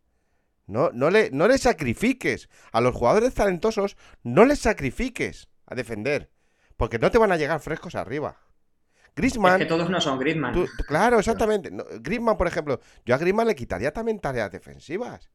[0.65, 2.49] No, no, le, no le sacrifiques.
[2.71, 6.31] A los jugadores talentosos no les sacrifiques a defender.
[6.77, 8.37] Porque no te van a llegar frescos arriba.
[9.07, 9.59] Es Griezmann.
[9.59, 10.53] que todos no son Griezmann.
[10.53, 11.71] Tú- claro, exactamente.
[11.71, 15.29] No, Griezmann, por ejemplo, yo a Griezmann le quitaría también tareas defensivas.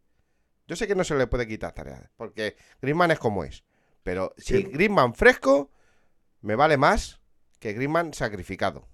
[0.66, 3.64] Yo sé que no se le puede quitar tareas, porque Griezmann es como es.
[4.03, 4.62] Pero si Sí.
[4.62, 5.70] Griezmann fresco,
[6.41, 7.20] me vale más
[7.65, 8.87] que Griezmann sacrificado.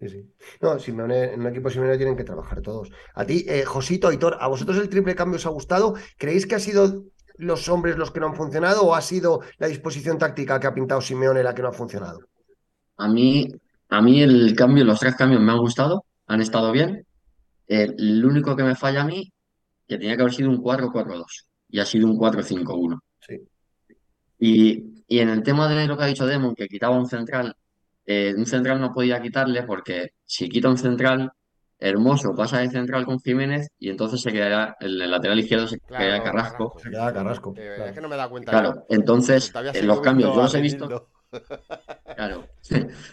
[0.00, 0.32] Sí, sí.
[0.62, 2.90] No, Simeone, en un equipo Simeone tienen que trabajar todos.
[3.14, 5.96] A ti, eh, Josito, Aitor, ¿a vosotros el triple cambio os ha gustado?
[6.16, 7.04] ¿Creéis que ha sido
[7.36, 10.72] los hombres los que no han funcionado o ha sido la disposición táctica que ha
[10.72, 12.20] pintado Simeone la que no ha funcionado?
[12.96, 13.52] A mí,
[13.90, 17.06] a mí el cambio, los tres cambios me han gustado, han estado bien.
[17.66, 19.30] El único que me falla a mí,
[19.86, 21.24] que tenía que haber sido un 4-4-2
[21.68, 22.98] y ha sido un 4-5-1.
[23.20, 23.42] Sí.
[24.38, 27.54] Y, y en el tema de lo que ha dicho Demon, que quitaba un central,
[28.06, 31.30] eh, un central no podía quitarle porque si quita un central,
[31.78, 35.78] Hermoso pasa de central con Jiménez y entonces se quedará, el, el lateral izquierdo se
[35.78, 36.74] quedaría Carrasco.
[36.82, 37.52] Se queda Carrasco.
[37.56, 37.84] Eh, claro.
[37.90, 38.50] Es que no me da cuenta.
[38.50, 38.84] Claro, yo.
[38.88, 41.08] entonces eh, los cambios yo los he visto.
[42.16, 42.46] Claro.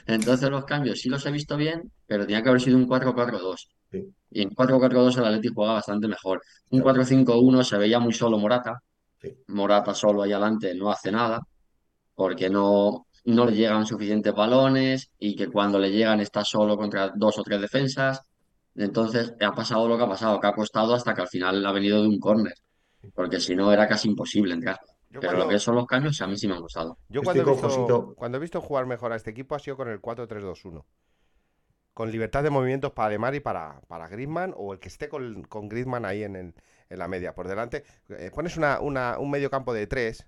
[0.05, 3.67] Entonces los cambios sí los he visto bien, pero tenía que haber sido un 4-4-2.
[3.91, 4.13] Sí.
[4.31, 6.41] Y en 4-4-2 el Atleti juega bastante mejor.
[6.69, 7.01] Un Claro.
[7.03, 8.81] 4-5-1 se veía muy solo Morata.
[9.21, 9.35] Sí.
[9.47, 11.41] Morata solo ahí adelante no hace nada,
[12.15, 17.11] porque no, no le llegan suficientes balones y que cuando le llegan está solo contra
[17.15, 18.21] dos o tres defensas.
[18.75, 21.71] Entonces ha pasado lo que ha pasado, que ha costado hasta que al final ha
[21.71, 22.55] venido de un córner,
[23.13, 24.79] porque si no era casi imposible entrar.
[25.09, 26.97] Yo Pero cuando- lo que son los cambios a mí sí me han gustado.
[27.07, 28.13] Yo Estoy cuando he, visto, Josito.
[28.15, 30.85] cuando he visto jugar mejor a este equipo ha sido con el 4-3-2-1.
[31.93, 35.43] Con libertad de movimientos para Lemar y para, para Griezmann o el que esté con,
[35.43, 36.55] con Griezmann ahí en, el-
[36.89, 37.35] en la media.
[37.35, 40.25] Por delante, eh, pones una, una- un medio campo de 3,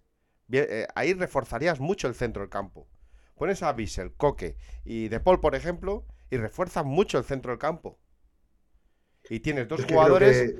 [0.95, 2.87] ahí reforzarías mucho el centro del campo.
[3.35, 7.59] Pones a Bissell, Coque y De Paul, por ejemplo, y refuerzas mucho el centro del
[7.59, 7.99] campo.
[9.29, 10.53] Y tienes dos Es que creo jugadores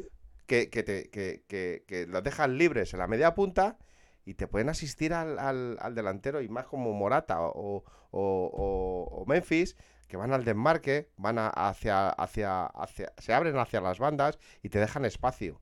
[0.48, 3.78] que- te, que, los dejan libres en la media punta
[4.26, 9.08] y te pueden asistir al, al- al delantero y más como Morata o, o- o-
[9.22, 9.76] o Memphis
[10.08, 14.70] que van al desmarque, van a- hacia, hacia, hacia, se abren hacia las bandas y
[14.70, 15.62] te dejan espacio.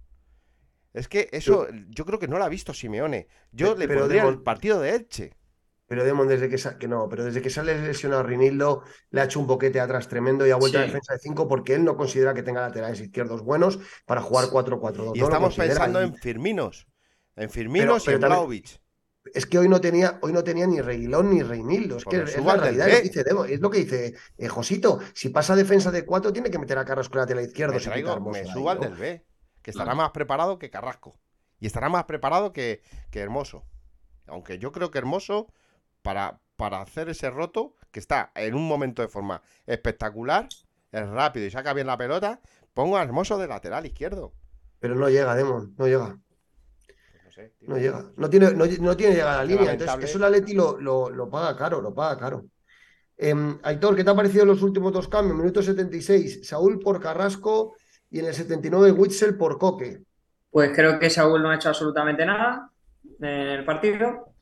[0.93, 3.27] Es que eso yo creo que no lo ha visto Simeone.
[3.51, 5.33] Yo le pondría el partido de Elche.
[5.87, 9.25] Pero Demon, desde que, sa- que no, pero desde que sale lesionado Rinildo, le ha
[9.25, 11.97] hecho un boquete atrás tremendo y ha vuelto a defensa de 5 porque él no
[11.97, 15.11] considera que tenga laterales izquierdos buenos para jugar 4-4-2.
[15.15, 16.87] Y estamos pensando y- en Firminos.
[17.35, 18.79] En Firminos pero y en Vlahovic.
[19.33, 21.97] Es que hoy no tenía, hoy no tenía ni Reguilón ni Reinildo.
[21.97, 24.13] Es que es suba la realidad, es lo que dice Demo, es lo que dice
[24.37, 24.99] eh, Josito.
[25.13, 27.73] Si pasa defensa de 4, tiene que meter a Carrasco lateral izquierdo.
[27.73, 29.25] me, traigo- me subo al del B,
[29.63, 29.95] que estará Claro.
[29.95, 31.15] más preparado que Carrasco.
[31.59, 33.65] Y estará más preparado que, que Hermoso.
[34.27, 35.47] Aunque yo creo que Hermoso,
[36.03, 40.49] para, para hacer ese roto, que está en un momento de forma espectacular,
[40.91, 42.41] es rápido y saca bien la pelota,
[42.73, 44.33] pongo a Hermoso de lateral izquierdo.
[44.79, 46.19] Pero no llega, Demon, no llega.
[47.11, 47.69] Pues no sé, tío.
[47.69, 48.11] No llega.
[48.17, 49.71] No tiene, no, no tiene llegada a la línea.
[49.71, 52.45] Entonces, eso el Atleti lo, lo, lo paga caro, lo paga caro.
[53.17, 55.37] Em, Aitor, ¿qué te ha parecido los últimos dos cambios?
[55.37, 57.75] Minuto 76, Saúl por Carrasco
[58.13, 60.03] y en el 79 Witzel por Coque.
[60.51, 62.69] Pues creo que Saúl no ha hecho absolutamente nada
[63.19, 64.35] en el partido.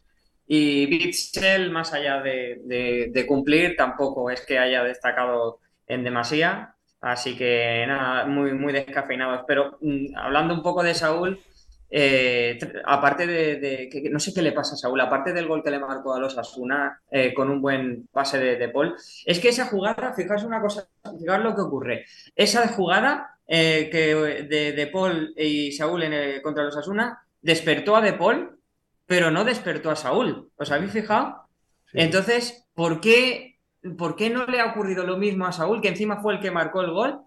[0.45, 6.75] Y Witzel, más allá de, cumplir, tampoco es que haya destacado en demasía.
[6.99, 9.45] Así que nada, muy, muy descafeinados.
[9.47, 11.41] Pero mm, hablando un poco de Saúl,
[11.89, 15.71] eh, aparte de, que no sé qué le pasa a Saúl, aparte del gol que
[15.71, 19.67] le marcó a los Asuna eh, con un buen pase de, Paul, es que esa
[19.67, 22.05] jugada, fijaos una cosa, fijaos lo que ocurre.
[22.35, 28.13] Esa jugada eh, que de, Paul y Saúl en contra los Asuna despertó a De
[28.13, 28.57] Paul,
[29.05, 30.49] pero no despertó a Saúl.
[30.55, 31.49] ¿Os habéis fijado?
[31.91, 33.59] Entonces, ¿por qué,
[33.97, 36.49] ¿por qué no le ha ocurrido lo mismo a Saúl, que encima fue el que
[36.49, 37.19] marcó el gol?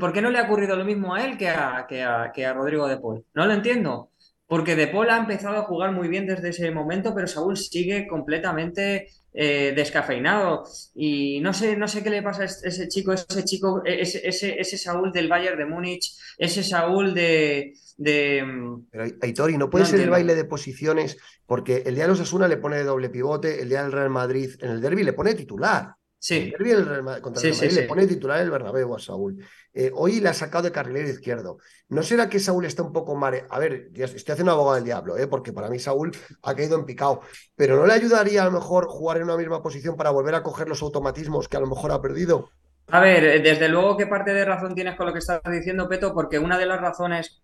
[0.00, 2.88] ¿Por qué no le ha ocurrido lo mismo a él que a, que a, Rodrigo
[2.88, 3.24] de Paul?
[3.32, 4.10] No lo entiendo.
[4.48, 8.08] Porque De Paul ha empezado a jugar muy bien desde ese momento, pero Saúl sigue
[8.08, 10.64] completamente eh, descafeinado.
[10.94, 14.78] Y no sé, no sé qué le pasa a ese chico, ese chico, ese, ese,
[14.78, 17.74] Saúl del Bayern de Múnich, ese Saúl de.
[17.96, 18.44] de
[18.90, 21.16] pero Aitor, no puede ser el baile de posiciones,
[21.46, 24.50] porque el día de los Asuna le pone doble pivote, el día del Real Madrid
[24.60, 25.94] en el derby le pone titular.
[26.20, 26.52] Sí.
[26.54, 29.42] El Real contra el Madrid le pone titular el Bernabéu a Saúl.
[29.72, 31.56] Eh, hoy le ha sacado de carrilero izquierdo.
[31.88, 33.46] ¿No será que Saúl está un poco mare...
[33.48, 35.26] A ver, estoy haciendo abogado del diablo, ¿eh?
[35.26, 36.12] porque para mí Saúl
[36.42, 37.22] ha caído en picado.
[37.56, 40.42] Pero ¿no le ayudaría a lo mejor jugar en una misma posición para volver a
[40.42, 42.50] coger los automatismos que a lo mejor ha perdido?
[42.88, 45.88] A ver, eh, desde luego que parte de razón tienes con lo que estás diciendo,
[45.88, 47.40] Peto, porque una de las razones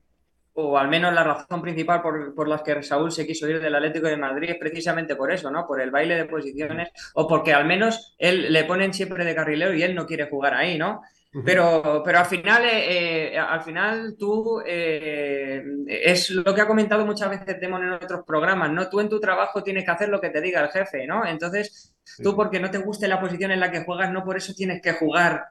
[0.57, 3.75] o al menos la razón principal por, por las que Saúl se quiso ir del
[3.75, 5.67] Atlético de Madrid es precisamente por eso, ¿no?
[5.67, 9.75] Por el baile de posiciones o porque al menos él le ponen siempre de carrilero
[9.75, 11.03] y él no quiere jugar ahí, ¿no?
[11.45, 17.05] Pero, pero al final, eh, eh, al final tú eh, es lo que ha comentado
[17.05, 18.89] muchas veces Demon en otros programas, ¿no?
[18.89, 21.27] Tú en tu trabajo tienes que hacer lo que te diga el jefe, ¿no?
[21.27, 24.55] Entonces, tú porque no te guste la posición en la que juegas, no por eso
[24.55, 25.45] tienes que jugar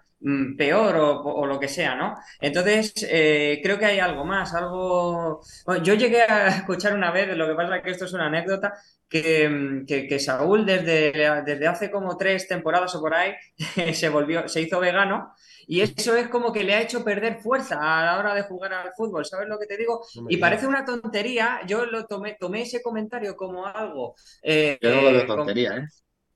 [0.57, 2.15] peor o, lo que sea, ¿no?
[2.39, 5.41] Entonces, eh, creo que hay algo más, algo...
[5.83, 8.73] yo llegué a escuchar una vez, lo que pasa es que esto es una anécdota,
[9.07, 11.11] que, mm, que, Saúl desde,
[11.45, 13.33] desde hace como tres temporadas o por ahí
[13.93, 15.33] se volvió, se hizo vegano
[15.67, 18.73] y eso es como que le ha hecho perder fuerza a la hora de jugar
[18.73, 20.01] al fútbol, ¿sabes lo que te digo?
[20.29, 24.15] y parece una tontería, yo lo tomé, tomé ese comentario como algo...
[24.41, 25.87] Eh, yo no lo veo tontería, ¿eh?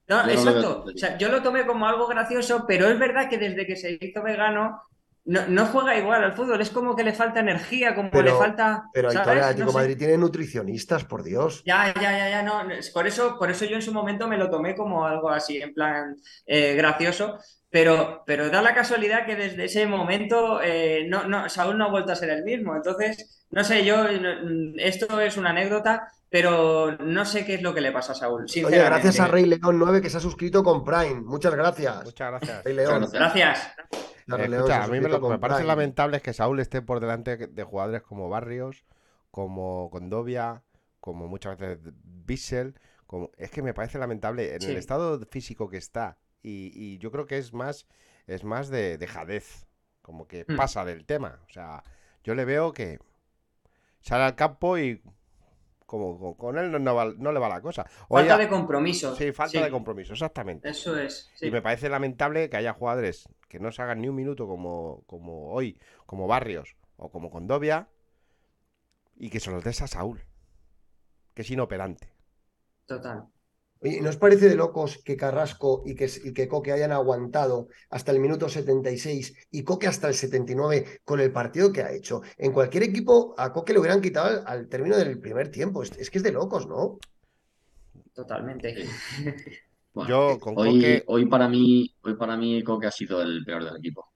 [0.10, 0.86] No, exacto.
[0.94, 3.98] o sea, yo lo tomé como algo gracioso, pero es verdad que desde que se
[4.02, 4.82] hizo vegano
[5.30, 6.60] no, juega igual al fútbol.
[6.60, 8.86] Es como que le falta energía, como le falta.
[8.92, 11.62] Pero el Atlético Madrid tiene nutricionistas, por Dios.
[11.66, 12.64] Ya, ya, ya, ya, no.
[12.94, 15.74] Por eso, por eso yo en su momento me lo tomé como algo así, en
[15.74, 16.16] plan
[16.48, 17.38] eh, gracioso.
[17.70, 21.92] Pero, pero da la casualidad que desde ese momento eh, no, no, Saúl no ha
[21.92, 22.76] vuelto a ser el mismo.
[22.76, 24.06] Entonces, no sé, yo,
[24.78, 28.46] esto es una anécdota, pero no sé qué es lo que le pasa a Saúl.
[28.46, 31.22] Oye, gracias a Rey León 9 que se ha suscrito con Prime.
[31.22, 32.04] Muchas gracias.
[32.06, 32.64] Muchas gracias.
[32.64, 33.08] Rey León.
[33.12, 33.74] Gracias.
[34.28, 37.64] a mí me lo que me parece lamentable es que Saúl esté por delante de
[37.64, 38.86] jugadores como Barrios,
[39.32, 40.64] como Condovia,
[41.00, 42.80] como muchas veces Bissell.
[43.08, 43.32] Como...
[43.38, 46.20] Es que me parece lamentable en el estado físico que está.
[46.44, 47.88] Y, yo creo que es más,
[48.28, 49.66] es más de, jadez.
[50.04, 50.56] Como que hmm.
[50.56, 51.40] pasa del tema.
[51.48, 51.84] O sea,
[52.24, 53.00] yo le veo que
[54.02, 55.02] sale al campo y
[55.90, 57.84] como con él no, le va la cosa.
[58.08, 59.16] falta de compromiso.
[59.16, 60.70] Sí, falta de compromiso, exactamente.
[60.70, 61.32] Eso es.
[61.42, 65.02] Y me parece lamentable que haya jugadores que no se hagan ni un minuto como,
[65.08, 67.88] como hoy, como Barrios o como Condovia,
[69.16, 70.22] y que se los des a Saúl,
[71.34, 72.14] que es inoperante.
[72.86, 73.26] Total.
[73.82, 78.12] Oye, ¿no os parece de locos que Carrasco y que, que, Coque hayan aguantado hasta
[78.12, 82.22] el minuto 76 y Coque hasta el 79 con el partido que ha hecho?
[82.38, 85.82] En cualquier equipo a Coque le hubieran quitado al, término del primer tiempo.
[85.82, 87.00] Es, que es de locos, ¿no?
[88.14, 88.76] Totalmente.
[90.08, 91.04] Yo con hoy, Coque...
[91.08, 94.12] hoy para mí, hoy para mí Coque ha sido el peor del equipo.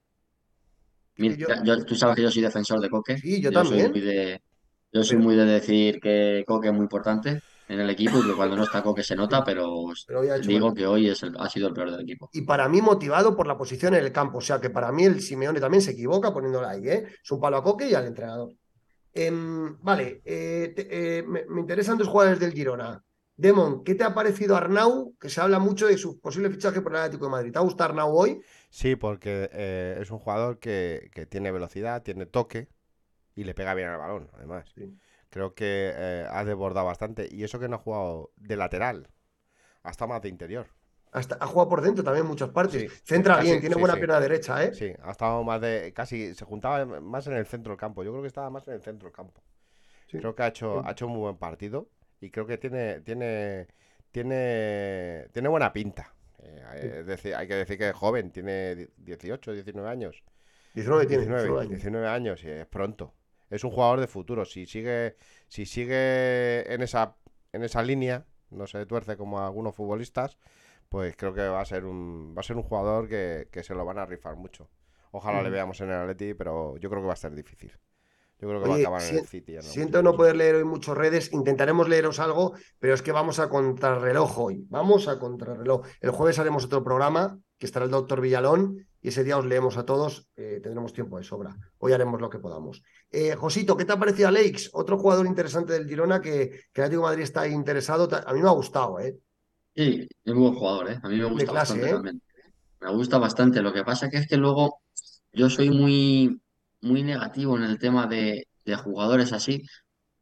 [1.87, 3.17] tú sabes que yo soy defensor de Coque.
[3.17, 3.91] Sí, yo, también.
[4.91, 8.33] yo soy muy de decir que Coque es muy importante en el equipo y que
[8.33, 9.85] cuando no está Coque se nota, pero,
[10.45, 12.29] digo que hoy es ha sido el peor del equipo.
[12.33, 15.05] Y para mí motivado por la posición en el campo, o sea que para mí
[15.05, 17.05] el Simeone también se equivoca poniéndola ahí, ¿eh?
[17.23, 18.53] Es un palo a Coque y al entrenador.
[19.13, 23.03] Em, vale, eh, eh, me, interesan dos jugadores del Girona.
[23.35, 25.15] Demon, ¿qué te ha parecido Arnau?
[25.19, 27.51] Que se habla mucho de su posible fichaje por el Atlético de Madrid.
[27.51, 28.41] ¿Te ha gustado Arnau hoy?
[28.69, 32.69] Sí, porque eh, es un jugador que, que, tiene velocidad, tiene toque
[33.35, 34.71] y le pega bien al balón, además.
[34.75, 34.95] Sí.
[35.33, 37.27] Creo que eh, ha desbordado bastante.
[37.31, 39.09] Y eso que no ha jugado de lateral.
[39.81, 40.67] Ha estado más de interior.
[41.11, 43.01] Hasta, ha jugado por dentro también en muchas partes.
[43.03, 44.75] Centra bien, tiene buena pierna derecha, ¿eh?
[44.75, 45.91] Sí, ha estado más de.
[45.95, 48.03] Casi se juntaba más en el centro del campo.
[48.03, 49.41] Yo creo que estaba más en el centro del campo.
[50.07, 51.89] Creo que ha hecho, ha hecho un muy buen partido.
[52.21, 53.01] Y creo que tiene.
[53.01, 53.67] Tiene.
[54.11, 55.29] Tiene.
[55.33, 56.13] Tiene buena pinta.
[56.43, 57.03] Eh,
[57.35, 60.23] hay que decir que es joven, tiene 18, 19 años.
[60.75, 61.23] 19 tiene.
[61.23, 61.69] 19, 19 años.
[61.69, 63.15] 19 años y es pronto.
[63.49, 64.45] Es un jugador de futuro.
[64.45, 65.15] Si sigue,
[65.47, 67.15] si sigue en esa,
[67.51, 70.37] en esa línea, no se tuerce como algunos futbolistas,
[70.89, 73.73] pues creo que va a ser un, va a ser un jugador que, que se
[73.73, 74.69] lo van a rifar mucho.
[75.11, 75.53] Ojalá le Mm.
[75.53, 77.71] veamos en el Atleti, pero yo creo que va a ser difícil.
[78.39, 79.55] Yo creo que va a acabar en el City.
[79.61, 83.47] Siento no poder leer hoy muchas redes, intentaremos leeros algo, pero es que vamos a
[83.47, 84.65] contrarreloj hoy.
[84.69, 85.85] Vamos a contrarreloj.
[86.01, 89.77] El jueves haremos otro programa, que estará el doctor Villalón, y ese día os leemos
[89.77, 91.55] a todos, eh, tendremos tiempo de sobra.
[91.77, 92.83] Hoy haremos lo que podamos.
[93.15, 94.71] Eh, Josito, ¿qué te ha parecido Alex?
[94.73, 98.09] Otro jugador interesante del Girona que, que el Atlético de Madrid está interesado.
[98.25, 99.15] A mí me ha gustado, ¿eh?
[99.75, 100.99] Sí, es muy buen jugador, ¿eh?
[101.03, 101.93] A mí me gusta clase, bastante ¿eh?
[101.93, 102.21] también.
[102.81, 103.61] Me gusta bastante.
[103.61, 104.81] Lo que pasa que es que luego
[105.31, 106.41] yo soy muy,
[106.81, 109.61] muy negativo en el tema de, de jugadores así,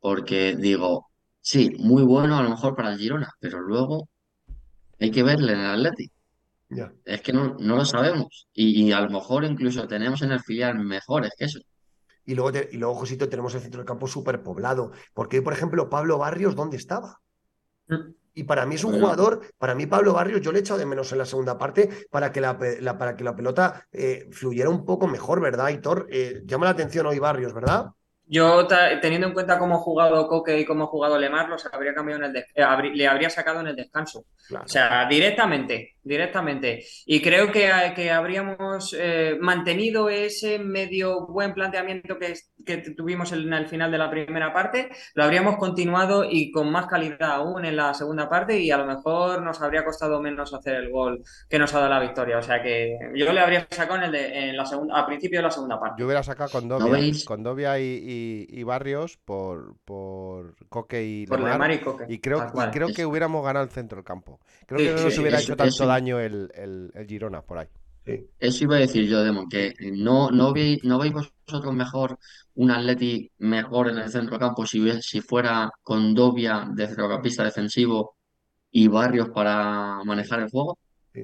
[0.02, 1.08] porque digo,
[1.40, 4.10] sí, muy bueno a lo mejor para el Girona, pero luego
[5.00, 6.12] hay que verle en el Atleti.
[6.68, 6.92] Ya.
[7.06, 8.50] Es que no, no lo sabemos.
[8.54, 11.60] Y, y a lo mejor incluso tenemos en el filial mejores que eso.
[12.26, 14.92] Y luego, te- y luego, Josito, tenemos el centro del campo súper poblado.
[15.14, 17.20] Porque hoy, por ejemplo, Pablo Barrios, ¿dónde estaba?
[17.88, 18.14] Mm.
[18.34, 20.86] Y para mí es un jugador, para mí Pablo Barrios, yo le he echado de
[20.86, 22.58] menos en la segunda parte para que la,
[22.98, 26.08] para que la pelota eh, fluyera un poco mejor, ¿verdad, Hitor?
[26.10, 27.88] Eh, llama la atención hoy Barrios, ¿verdad?
[28.26, 28.66] Yo,
[29.02, 32.24] teniendo en cuenta cómo ha jugado Coque y cómo ha jugado Lemar, los habría cambiado
[32.24, 34.24] en el eh, le habría sacado en el descanso.
[34.48, 34.64] Claro.
[34.64, 36.84] O sea, directamente, directamente.
[37.06, 42.34] Y creo que, que habríamos eh, mantenido ese medio buen planteamiento que,
[42.66, 46.88] que tuvimos en el final de la primera parte, lo habríamos continuado y con más
[46.88, 50.76] calidad aún en la segunda parte y a lo mejor nos habría costado menos hacer
[50.76, 52.38] el gol que nos ha dado la victoria.
[52.38, 55.40] O sea que yo le habría sacado en el de- en la segunda, al principio
[55.40, 56.00] de la segunda parte.
[56.00, 61.26] Yo hubiera sacado con Dobia, con Dobia y, y- y Barrios por, por Coque y
[61.26, 61.54] Por Lemar.
[61.54, 62.06] Lemar y Coque.
[62.08, 64.40] Y creo, y creo que hubiéramos ganado el centro del campo.
[64.66, 67.58] Creo Sí, que no nos sí, hubiera hecho tanto daño el, el- el Girona por
[67.60, 67.68] ahí.
[68.06, 68.28] Sí.
[68.40, 72.18] Eso iba a decir yo, Demon, que no, no, veis, no veis vosotros mejor
[72.56, 78.16] un Atleti mejor en el centro campo si, si fuera con Dobia de centrocampista defensivo
[78.72, 80.78] y Barrios para manejar el juego.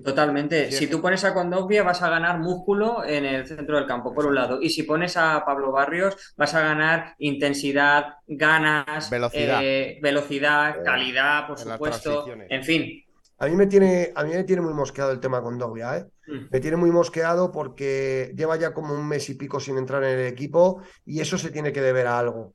[0.03, 0.69] Totalmente.
[0.69, 4.13] Sí, si tú pones a Condovia vas a ganar músculo en el centro del campo,
[4.13, 4.59] por un lado.
[4.61, 9.61] Y si pones a Pablo Barrios, vas a ganar intensidad, ganas, Velocidad.
[9.63, 12.25] eh, velocidad, Eh, calidad, por supuesto.
[12.49, 13.01] En fin.
[13.39, 16.05] A mí me tiene, a mí me tiene muy mosqueado el tema con Dogbia, ¿eh?
[16.27, 16.45] Mm.
[16.51, 20.19] Me tiene muy mosqueado porque lleva ya como un mes y pico sin entrar en
[20.19, 22.53] el equipo y eso se tiene que deber a algo.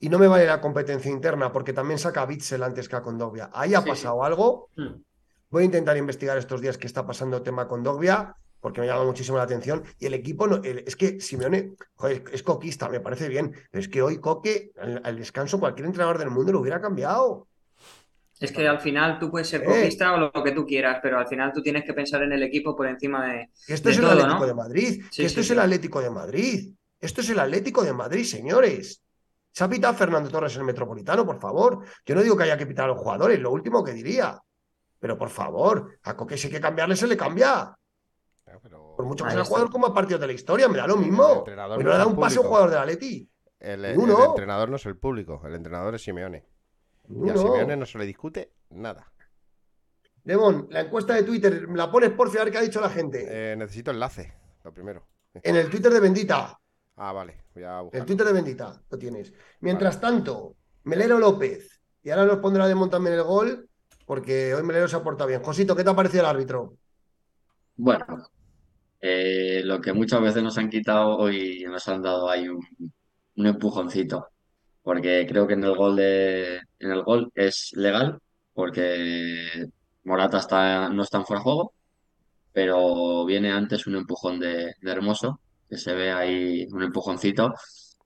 [0.00, 3.02] Y no me vale la competencia interna porque también saca a Bitzel antes que a
[3.02, 3.50] Condovia.
[3.54, 4.68] Ahí ha Sí, pasado algo.
[4.76, 4.94] Mm.
[5.50, 8.86] Voy a intentar investigar estos días qué está pasando el tema con Dogbia porque me
[8.86, 9.84] llama muchísimo la atención.
[10.00, 13.80] Y el equipo, no, el- es que Simeone joder, es coquista, me parece bien, pero
[13.80, 17.46] es que hoy Coque, al, al descanso, cualquier entrenador del mundo lo hubiera cambiado.
[18.40, 19.64] Es que al final tú puedes ser Eh.
[19.64, 22.42] copista o lo que tú quieras, pero al final tú tienes que pensar en el
[22.42, 23.50] equipo por encima de.
[23.66, 24.46] Que esto De es el todo, Atlético ¿no?
[24.46, 25.02] de Madrid.
[25.10, 25.52] Sí, que esto sí, es sí.
[25.52, 26.72] el Atlético de Madrid.
[27.00, 29.02] Esto es el Atlético de Madrid, señores.
[29.52, 31.84] Se ha pitado Fernando Torres en el Metropolitano, por favor.
[32.04, 34.36] Yo no digo que haya que pitar a los jugadores, lo último que diría.
[34.98, 37.72] Pero por favor, a Coque si hay que cambiarle, se le cambia.
[38.62, 40.86] Pero Por mucho que sea el jugador como a partido de la historia, me da
[40.86, 41.44] lo El mismo.
[41.44, 43.28] Pues no le da el un pase a un jugador del Atleti.
[43.60, 46.44] el, el entrenador no es el público, el entrenador es Simeone.
[47.08, 47.36] Y a.
[47.36, 49.10] Simeone no se le discute nada.
[50.24, 52.88] Demon, la encuesta de Twitter, ¿me la pones por a ver qué ha dicho la
[52.88, 53.26] gente?
[53.28, 54.32] Eh, necesito enlace,
[54.64, 55.06] lo primero.
[55.34, 56.58] En el Twitter de Bendita.
[56.96, 58.06] Ah, vale, voy a El.
[58.06, 59.32] Twitter de Bendita, lo tienes.
[59.60, 61.80] Mientras tanto, Melero López.
[62.02, 63.68] Y ahora nos pondrá Demon también el gol,
[64.06, 65.42] porque hoy Melero se ha portado bien.
[65.42, 66.76] Josito, ¿qué te ha parecido el árbitro?
[67.76, 68.06] Bueno,
[69.00, 72.64] eh, lo que muchas veces nos han quitado hoy nos han dado ahí un,
[73.36, 74.28] un empujoncito,
[74.84, 78.18] porque creo que en el gol de, en el gol es legal,
[78.52, 79.66] porque
[80.04, 81.72] Morata está, no está en fuera de juego,
[82.52, 87.54] pero viene antes un empujón de, de Hermoso, que se ve ahí un empujoncito,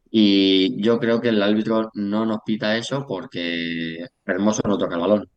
[0.08, 5.00] y yo creo que el árbitro no nos pita eso porque Hermoso no toca el
[5.00, 5.28] balón,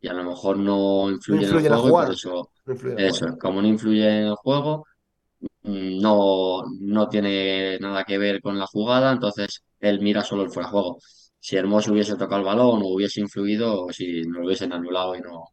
[0.00, 2.06] y a lo mejor no influye en influye el en la juego, jugada.
[2.08, 4.86] por eso No influye la eso, como no influye en el juego,
[5.62, 10.68] no, no tiene nada que ver con la jugada, entonces él mira solo el fuera
[10.68, 10.98] juego.
[11.38, 15.20] Si Hermoso hubiese tocado el balón o hubiese influido, si nos lo hubiesen anulado y
[15.20, 15.44] no,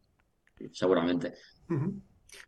[0.71, 1.33] seguramente.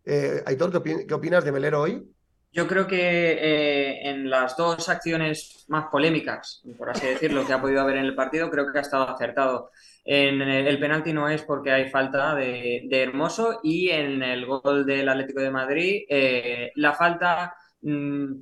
[0.05, 2.05] Eh, Aitor, ¿qué, qué opinas de Melero hoy?
[2.51, 7.61] Yo creo que eh, en las dos acciones más polémicas, por así decirlo, que ha
[7.61, 9.69] podido haber en el partido, creo que ha estado acertado.
[10.03, 15.07] En el, penalti no es porque hay falta de, Hermoso y en el gol del
[15.07, 18.33] Atlético de Madrid eh, la falta mm,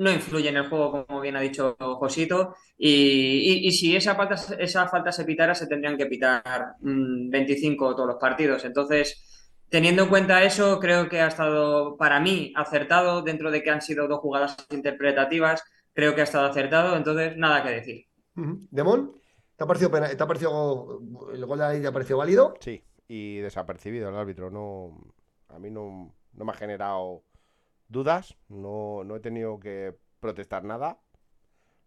[0.00, 4.88] no influye en el juego, como bien ha dicho Josito, y, si esa falta, esa
[4.88, 8.64] falta se pitara, se tendrían que pitar mm, 25 todos los partidos.
[8.64, 9.29] Entonces,
[9.70, 13.82] teniendo en cuenta eso, creo que ha estado, para mí, acertado, dentro de que han
[13.82, 15.62] sido dos jugadas interpretativas,
[15.94, 18.06] creo que ha estado acertado, entonces nada que decir.
[18.70, 19.12] Demón,
[19.56, 21.00] ¿te ha parecido, pena- te ha parecido
[21.32, 22.54] el gol de la ley te ha parecido válido?
[22.60, 24.50] Sí, y desapercibido el árbitro.
[24.50, 24.98] No,
[25.48, 27.24] a mí no, no me ha generado
[27.88, 28.36] dudas.
[28.48, 31.00] No, no he tenido que protestar nada.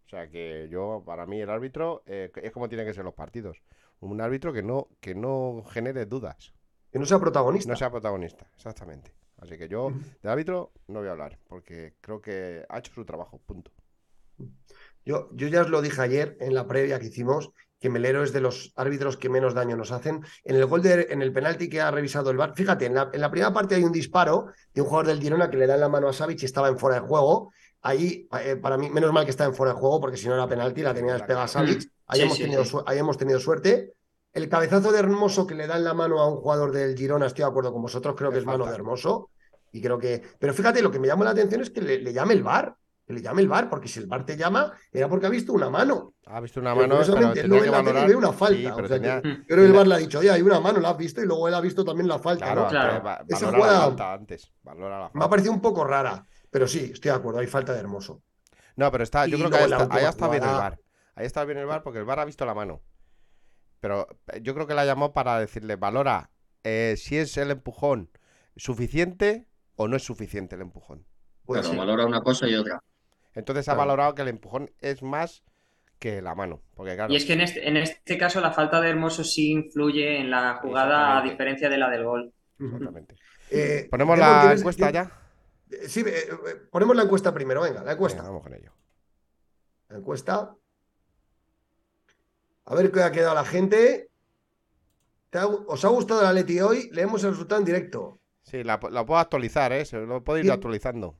[0.06, 3.14] O sea que yo, para mí, el árbitro eh, es como tienen que ser los
[3.14, 3.62] partidos.
[4.00, 6.53] Un árbitro que no, que no genere dudas.
[6.94, 7.68] Que no sea protagonista.
[7.72, 9.12] No sea protagonista, exactamente.
[9.38, 9.90] Así que yo,
[10.22, 11.40] del árbitro, no voy a hablar.
[11.48, 13.40] Porque creo que ha hecho su trabajo.
[13.44, 13.72] Punto.
[15.04, 18.32] Yo, yo ya os lo dije ayer en la previa que hicimos, que Melero es
[18.32, 20.24] de los árbitros que menos daño nos hacen.
[20.44, 23.10] En el gol de, en el penalti que ha revisado el VAR, fíjate, en la,
[23.12, 25.74] en la primera parte hay un disparo de un jugador del Girona que le da
[25.74, 27.52] en la mano a Savic y estaba en fuera de juego.
[27.82, 30.34] Ahí, eh, para mí, menos mal que está en fuera de juego, porque si no
[30.34, 31.90] era penalti, la tenía despegada Savic.
[32.06, 32.76] Ahí, Sí, hemos sí, tenido, sí.
[32.86, 33.94] ahí hemos tenido suerte.
[34.34, 37.26] El cabezazo de Hermoso que le da en la mano a un jugador del Girona,
[37.26, 38.72] estoy de acuerdo con vosotros, creo que Es mano falta.
[38.72, 39.30] de Hermoso.
[39.72, 40.22] Y creo que.
[40.38, 42.74] Pero fíjate, lo que me llama la atención es que le, le llame el VAR.
[43.06, 45.52] Que le llame el VAR, porque si el VAR te llama, era porque ha visto
[45.52, 46.14] una mano.
[46.26, 48.16] Ha visto una Pero mano, pero curiosamente, él lo tenía ve que en la ve
[48.16, 49.38] una falta, Sí, o pero sea que-.
[49.46, 49.72] Pero el.
[49.72, 51.60] VAR le ha dicho, oye, hay una mano, la has visto, y luego él ha
[51.60, 52.46] visto también la falta.
[52.46, 52.68] Claro, ¿no?
[52.68, 53.24] Claro.
[53.28, 54.52] Esa valora la jugada- falta antes.
[54.62, 55.28] Valora la Me ha falta.
[55.30, 58.22] parecido un poco rara, pero sí, estoy de acuerdo, hay falta de hermoso.
[58.76, 60.78] No, pero está, yo Y creo que ahí está, ahí está bien el jugada- VAR.
[61.16, 62.80] Ahí está bien el VAR porque el VAR ha visto la mano.
[63.84, 66.30] Pero eh, yo creo que la llamó para decirle, valora
[66.62, 68.08] eh, si es el empujón
[68.56, 71.04] suficiente o no es suficiente el empujón.
[71.46, 71.76] Claro, ser.
[71.76, 72.82] valora una cosa y otra.
[73.34, 75.44] Entonces ha valorado que el empujón es más
[75.98, 76.62] que la mano.
[76.72, 79.50] Porque claro, Y es que en este, en este caso la falta de Hermoso sí
[79.52, 82.32] influye en la jugada a diferencia de la del gol.
[82.58, 83.16] exactamente.
[83.50, 85.10] Eh, Ponemos la ¿tienes- encuesta tienes-
[85.68, 85.88] ya.
[85.88, 86.28] Sí, eh,
[86.72, 88.22] ponemos la encuesta primero, venga, la encuesta.
[88.22, 88.72] Venga, vamos con ello.
[89.90, 90.54] La encuesta.
[92.66, 94.08] A ver qué ha quedado la gente.
[95.30, 96.88] ¿Te ha- ¿Os ha gustado la Leti hoy?
[96.92, 98.20] Leemos el resultado en directo.
[98.42, 99.84] Sí, la, la puedo actualizar, ¿eh?
[99.84, 101.18] Se lo puedo ir actualizando.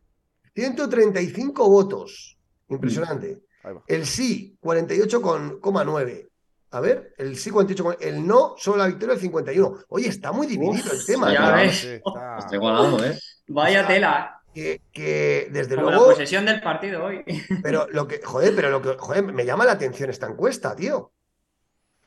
[0.54, 2.38] 135 votos.
[2.68, 3.42] Impresionante.
[3.66, 3.82] Va.
[3.86, 6.28] El sí, 48,9.
[6.70, 9.78] A ver, el sí 48, con- el no, solo la victoria el 51.
[9.88, 11.32] Oye, está muy dividido el tema.
[11.32, 11.66] ya ¿eh?
[11.66, 11.76] Ves.
[11.78, 13.18] sí, está- Está igualado, ¿eh?
[13.48, 14.40] Vaya sea, tela.
[14.52, 17.24] Que, que desde Como la luego, posesión del partido hoy.
[17.62, 21.12] pero lo que, joder, pero lo que, joder, me llama la atención esta encuesta, tío.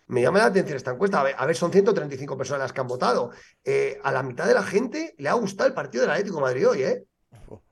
[0.07, 1.19] Me llama la atención esta encuesta.
[1.19, 3.31] A ver, a ver, son 135 personas las que han votado.
[3.63, 6.41] Eh, a la mitad de la gente le ha gustado el partido del Atlético de
[6.41, 7.03] Madrid hoy, ¿eh?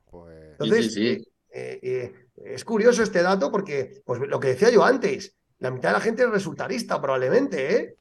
[0.09, 1.27] Pues, Entonces, sí, sí.
[1.51, 2.13] eh, eh,
[2.43, 6.01] es curioso este dato porque, pues lo que decía yo antes, la mitad de la
[6.01, 7.95] gente es resultarista probablemente, ¿eh?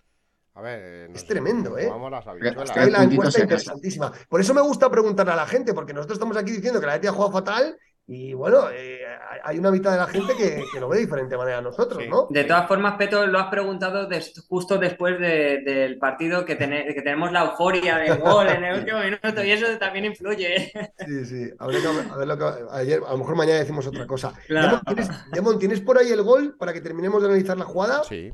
[0.55, 1.89] a ver, eh, Es tremendo, ¿eh?
[1.89, 2.69] Vamos las habichuelas.
[2.69, 4.13] Está ahí la encuesta interesantísima.
[4.29, 6.95] Por eso me gusta preguntarle a la gente, porque nosotros estamos aquí diciendo que la
[6.95, 7.77] Leti ha jugado fatal
[8.07, 9.01] y bueno, eh,
[9.43, 12.03] hay una mitad de la gente que, que lo ve de diferente manera a nosotros,
[12.03, 12.09] Sí.
[12.09, 12.27] ¿no?
[12.29, 14.07] De todas formas, Peto, lo has preguntado
[14.47, 18.79] justo después de- del partido que, tene- que tenemos la euforia del gol en el
[18.81, 20.71] último minuto y eso también influye.
[20.99, 21.51] Sí, sí.
[21.59, 24.35] A ver lo que ayer, a lo mejor mañana decimos otra cosa.
[24.47, 24.81] Claro.
[24.85, 28.05] Demon, ¿tienes, Demon, ¿tienes por ahí el gol para que terminemos de analizar la jugada?
[28.05, 28.31] Sí,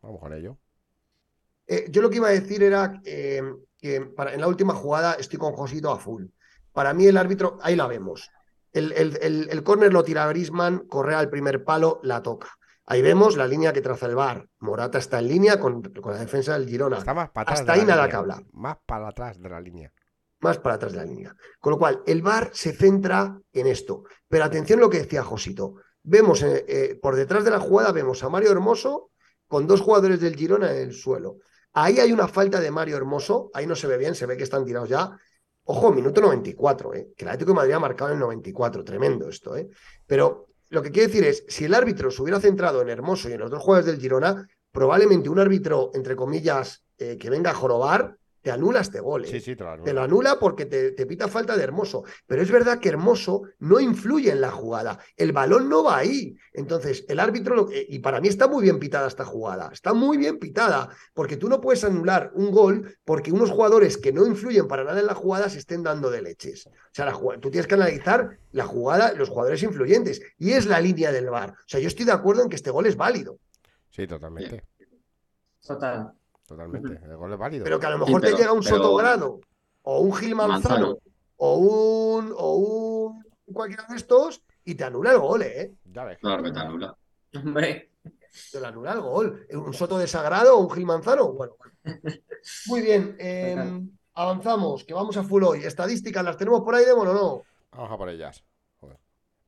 [0.00, 0.56] vamos con ello.
[1.66, 3.42] Eh, yo lo que iba a decir era eh,
[3.78, 6.24] que para, en la última jugada estoy con Josito a full.
[6.72, 8.30] Para mí el árbitro, ahí la vemos.
[8.72, 12.48] El, el, el, el córner lo tira Grisman, Correa al primer palo, la toca.
[12.86, 14.48] Ahí vemos la línea que traza el bar.
[14.58, 16.98] Morata está en línea con, con la defensa del Girona.
[16.98, 17.60] Está más para atrás.
[17.60, 18.44] Hasta de la ahí nada línea, que hablar.
[18.52, 19.92] Más para atrás de la línea.
[20.40, 21.34] más para atrás de la línea.
[21.60, 24.04] Con lo cual, el VAR se centra en esto.
[24.28, 25.76] Pero atención a lo que decía Josito.
[26.02, 29.10] Vemos eh, eh, por detrás de la jugada, vemos a Mario Hermoso
[29.46, 31.36] con dos jugadores del Girona en el suelo.
[31.74, 34.42] Ahí hay una falta de Mario Hermoso, ahí no se ve bien, se ve que
[34.42, 35.16] están tirados ya.
[35.64, 37.08] Ojo, minuto 94, ¿eh?
[37.16, 39.56] que el Atlético de Madrid ha marcado en el 94, tremendo esto.
[39.56, 39.68] ¿eh?
[40.06, 43.32] Pero lo que quiero decir es, si el árbitro se hubiera centrado en Hermoso y
[43.32, 47.54] en los dos jugadores del Girona, probablemente un árbitro, entre comillas, eh, que venga a
[47.54, 49.24] jorobar, te anula este gol.
[49.24, 49.28] ¿eh?
[49.28, 49.84] Sí, sí, te lo anula.
[49.84, 52.04] Te lo anula porque te, te pita falta de Hermoso.
[52.26, 54.98] Pero es verdad que Hermoso no influye en la jugada.
[55.16, 56.36] El balón no va ahí.
[56.52, 59.70] Entonces, el árbitro, lo y para mí está muy bien pitada esta jugada.
[59.72, 60.88] Está muy bien pitada.
[61.14, 65.00] Porque tú no puedes anular un gol porque unos jugadores que no influyen para nada
[65.00, 66.66] en la jugada se estén dando de leches.
[66.66, 70.20] O sea, la tú tienes que analizar la jugada, los jugadores influyentes.
[70.38, 71.50] Y es la línea del VAR.
[71.50, 73.38] O sea, yo estoy de acuerdo en que este gol es válido.
[73.90, 74.64] Sí, totalmente.
[75.64, 76.12] Total.
[76.46, 77.00] Totalmente.
[77.04, 77.64] El gol es válido.
[77.64, 79.40] Pero que a lo Sí, mejor pero- te llega un pero- Sotogrado
[79.82, 80.98] o un Gil Manzano, Manzano.
[81.36, 83.24] o un o un
[83.54, 85.72] cualquiera de estos y te anula el gol, ¿eh?
[85.84, 86.18] Ya ves.
[86.20, 86.96] Claro que te anula.
[87.34, 87.90] Hombre,
[88.50, 89.46] Te lo anula el gol.
[89.52, 91.32] Un Soto de Sagrado o un Gil Manzano.
[91.32, 91.74] Bueno, bueno.
[92.66, 93.16] Muy bien.
[93.18, 93.82] eh, Total.
[94.14, 95.64] avanzamos, que vamos a full hoy.
[95.64, 97.42] Estadísticas, ¿las tenemos por ahí, Demon, o no?
[97.72, 98.42] Vamos a por ellas.
[98.80, 98.98] Joder.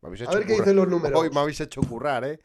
[0.03, 0.59] Me habéis A ver qué currar.
[0.61, 1.18] dicen los números.
[1.20, 2.38] Hoy me habéis hecho currar, ¿eh?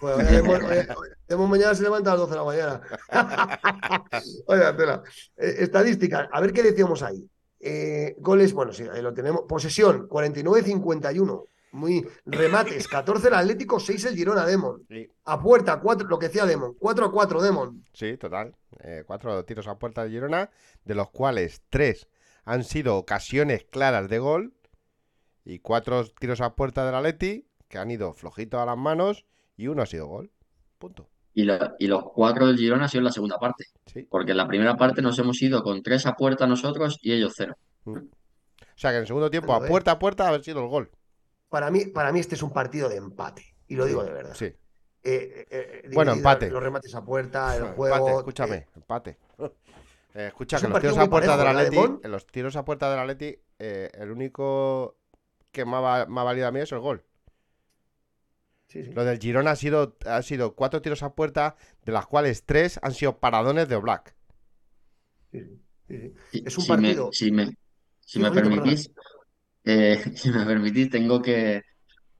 [0.00, 2.80] Demo mañana se levanta a las 12 de la mañana.
[4.46, 5.02] Oiga, tela.
[5.36, 7.28] Eh, estadísticas, a ver qué decíamos ahí.
[7.60, 9.42] Eh, goles, bueno, sí, ahí lo tenemos.
[9.48, 11.46] Posesión, 49-51.
[11.72, 14.86] Muy remates, 14 el Atlético, 6 el Girona Demon.
[15.24, 17.84] A puerta, 4, lo que decía Demon, 4 a 4 Demon.
[17.92, 18.56] Sí, total.
[18.80, 20.50] Eh, cuatro tiros a puerta de Girona,
[20.84, 22.08] de los cuales 3
[22.44, 24.54] han sido ocasiones claras de gol
[25.44, 29.26] y 4 tiros a puerta del Atleti que han ido flojitos a las manos
[29.58, 30.30] y uno ha sido gol.
[30.78, 31.10] Punto.
[31.34, 31.46] Y,
[31.78, 33.66] y los cuatro del Girona han sido en la segunda parte.
[33.86, 34.06] Sí.
[34.08, 37.34] Porque en la primera parte nos hemos ido con tres a puerta nosotros y ellos
[37.36, 37.56] cero.
[37.84, 37.96] Mm.
[37.98, 40.68] O sea que en el segundo tiempo, a puerta a puerta, ha haber sido el
[40.68, 40.90] gol.
[41.48, 43.44] Para mí, para mí este es un partido de empate.
[43.66, 44.34] Y lo digo de verdad.
[44.34, 44.46] Sí.
[44.46, 44.56] Eh,
[45.02, 45.46] eh,
[45.84, 46.50] eh, Bueno, empate.
[46.50, 48.18] Los remates a puerta, el Empate, juego.
[48.18, 49.18] escúchame, eh, empate.
[50.14, 52.56] Eh, escucha, Es que los tiros a puerta del parejo, ¿verdad, Atleti, en los tiros
[52.56, 54.96] a puerta del Atleti, eh, el único
[55.52, 57.04] que me ha, me ha valido a mí es el gol.
[58.68, 58.92] Sí, sí.
[58.94, 61.56] Lo del Girona ha sido, ha sido cuatro tiros a puerta,
[61.86, 64.14] de las cuales tres han sido paradones de Oblak.
[66.30, 67.50] sí, Es un si me- partido- si me,
[68.00, 68.90] si me permitís,
[69.64, 71.62] eh, si me permitís, tengo que,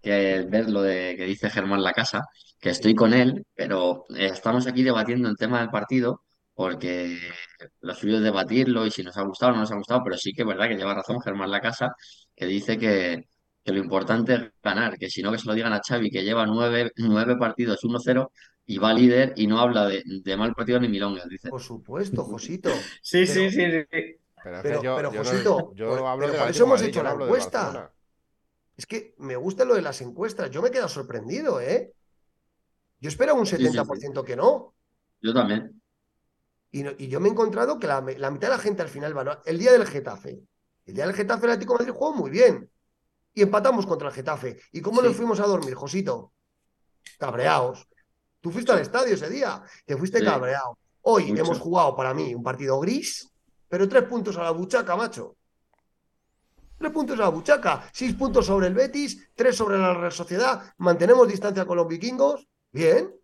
[0.02, 2.22] que ver lo de que dice Germán La Casa,
[2.60, 6.22] que estoy con él, pero eh, estamos aquí debatiendo el tema del partido,
[6.54, 7.18] porque
[7.82, 10.16] lo suyo es debatirlo y si nos ha gustado o no nos ha gustado, pero
[10.18, 11.90] sí que es verdad que lleva razón Germán La Casa,
[12.36, 13.24] que dice que,
[13.68, 16.24] que lo importante es ganar, que si no que se lo digan a Xavi, que
[16.24, 18.30] lleva nueve, nueve partidos 1-0
[18.64, 21.50] y va líder y no habla de, de mal partido ni milongas, dice.
[21.50, 22.70] Por supuesto, Josito.
[23.02, 24.16] Sí, Pero- sí, sí, sí.
[24.42, 26.50] Pero es Pero- que yo, pero, yo no- Josito, yo pues- hablo pero del por
[26.50, 27.92] eso hemos de Madrid, hecho la encuesta.
[28.76, 30.50] Es que me gusta lo de las encuestas.
[30.50, 31.92] Yo me he quedado sorprendido, ¿eh?
[33.00, 33.64] Yo esperaba un sí, sí.
[33.64, 34.72] 70% que no.
[35.20, 35.78] Yo también.
[36.70, 38.88] Y, no- y yo me he encontrado que la, la mitad de la gente al
[38.88, 39.24] final va.
[39.24, 39.38] ¿no?
[39.44, 40.40] El día del Getafe.
[40.86, 42.70] El día del Getafe, el Atlético de Madrid jugó muy bien.
[43.38, 44.58] Y empatamos contra el Getafe.
[44.72, 46.32] ¿Y cómo nos fuimos a dormir, Josito?
[47.20, 47.86] Cabreados.
[48.40, 49.62] Tú fuiste al estadio ese día.
[49.86, 50.24] Te fuiste Sí.
[50.24, 50.76] cabreado.
[51.02, 51.42] Hoy Mucho.
[51.44, 53.30] hemos jugado para mí un partido gris,
[53.68, 55.36] pero tres puntos a la buchaca, macho.
[56.78, 57.88] Tres puntos a la buchaca.
[57.92, 60.74] Seis puntos sobre el Betis, tres sobre la Real Sociedad.
[60.78, 62.48] Mantenemos distancia con los vikingos.
[62.72, 63.14] Bien.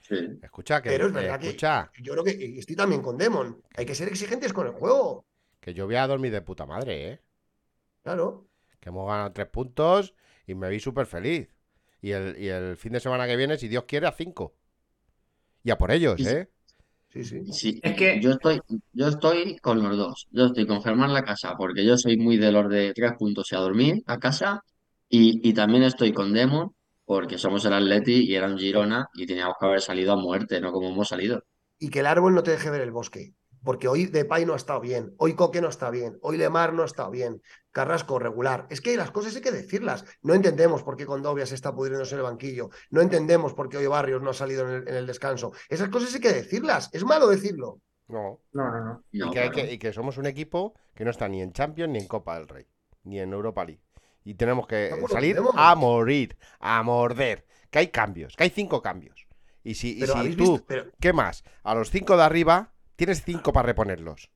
[0.00, 0.38] Sí.
[0.40, 3.60] Escucha, que, Pero es eh, verdad que- escucha, Yo creo que estoy también con Demon.
[3.76, 5.24] Hay que ser exigentes con el juego.
[5.60, 7.20] que yo voy a dormir de puta madre, ¿eh?
[8.04, 8.46] Claro.
[8.80, 10.14] Que hemos ganado tres puntos
[10.46, 11.48] y me vi súper feliz.
[12.02, 14.54] Y el, y el fin de semana que viene, si Dios quiere, a cinco.
[15.62, 16.48] Y a por ellos, ¿eh?
[17.08, 17.44] Sí, sí.
[17.52, 18.60] Sí, Es que- yo estoy,
[18.92, 20.28] yo estoy con los dos.
[20.30, 23.50] Yo estoy con Germán La Casa, porque yo soy muy de los de tres puntos
[23.52, 24.62] y a dormir a casa.
[25.08, 26.74] Y, y también estoy con Demon,
[27.04, 30.60] porque somos el Atleti y era un Girona y teníamos que haber salido a muerte,
[30.60, 31.42] no como hemos salido.
[31.78, 33.34] Y que el árbol no te deje ver el bosque.
[33.64, 36.84] Porque hoy Depay no ha estado bien, hoy Coque no está bien, hoy Lemar no
[36.84, 37.42] está bien,
[37.72, 38.66] Carrasco regular.
[38.70, 40.04] Es que las cosas hay que decirlas.
[40.22, 42.70] No entendemos por qué Condovia se está pudriéndose en el banquillo.
[42.90, 45.52] No entendemos por qué hoy Barrios no ha salido en el, en el descanso.
[45.68, 46.90] Esas cosas hay que decirlas.
[46.92, 47.80] Es malo decirlo.
[48.08, 48.40] No.
[48.52, 49.04] No, no, no.
[49.12, 49.68] No, y, que hay claro.
[49.68, 52.36] que- y que somos un equipo que no está ni en Champions ni en Copa
[52.38, 52.66] del Rey,
[53.04, 53.82] ni en Europa League.
[54.24, 57.46] Y tenemos que salir tenemos- a morir, a morder.
[57.70, 59.28] Que hay cambios, que hay cinco cambios.
[59.62, 60.64] Y si, y tú.
[60.66, 61.44] Pero, ¿qué más?
[61.62, 64.30] A los cinco de arriba, tienes cinco para reponerlos.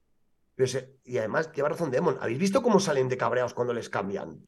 [0.55, 2.18] Pero se- y además, lleva razón Demon.
[2.20, 4.46] ¿Habéis visto cómo salen de cabreados cuando les cambian?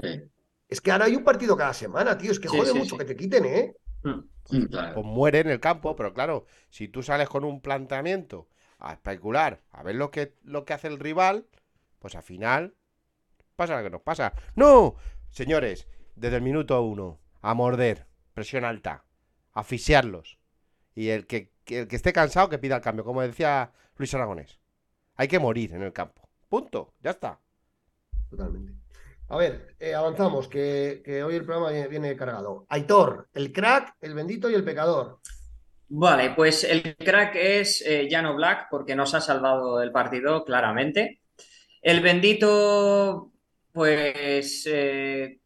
[0.00, 0.30] Sí,
[0.68, 2.30] Es que ahora hay un partido cada semana, tío.
[2.32, 2.98] Es que Sí, jode sí, mucho sí.
[2.98, 3.74] que te quiten, ¿eh?
[4.02, 4.20] Mm.
[4.44, 4.94] sí, claro.
[4.94, 8.48] Pues muere en el campo, pero claro, si tú sales con un planteamiento
[8.78, 11.46] a especular, a ver lo que, lo que hace el rival,
[11.98, 12.74] pues al final
[13.56, 14.34] pasa lo que nos pasa.
[14.56, 14.96] ¡No!
[15.30, 19.04] Señores, desde el minuto uno, a morder, presión alta,
[19.54, 20.38] asfixiarlos.
[20.94, 24.14] Y el que, que el que esté cansado que pida el cambio, como decía Luis
[24.14, 24.57] Aragonés.
[25.18, 26.22] Hay que morir en el campo.
[26.48, 27.38] Punto, ya está.
[28.30, 28.72] Totalmente.
[29.28, 32.64] A ver, eh, avanzamos, que, que hoy el programa viene, viene cargado.
[32.70, 35.20] Aitor, el crack, el bendito y el pecador.
[35.90, 41.20] Vale, pues el crack es eh, Llano Black porque nos ha salvado el partido claramente.
[41.82, 43.32] El bendito,
[43.72, 45.40] pues eh,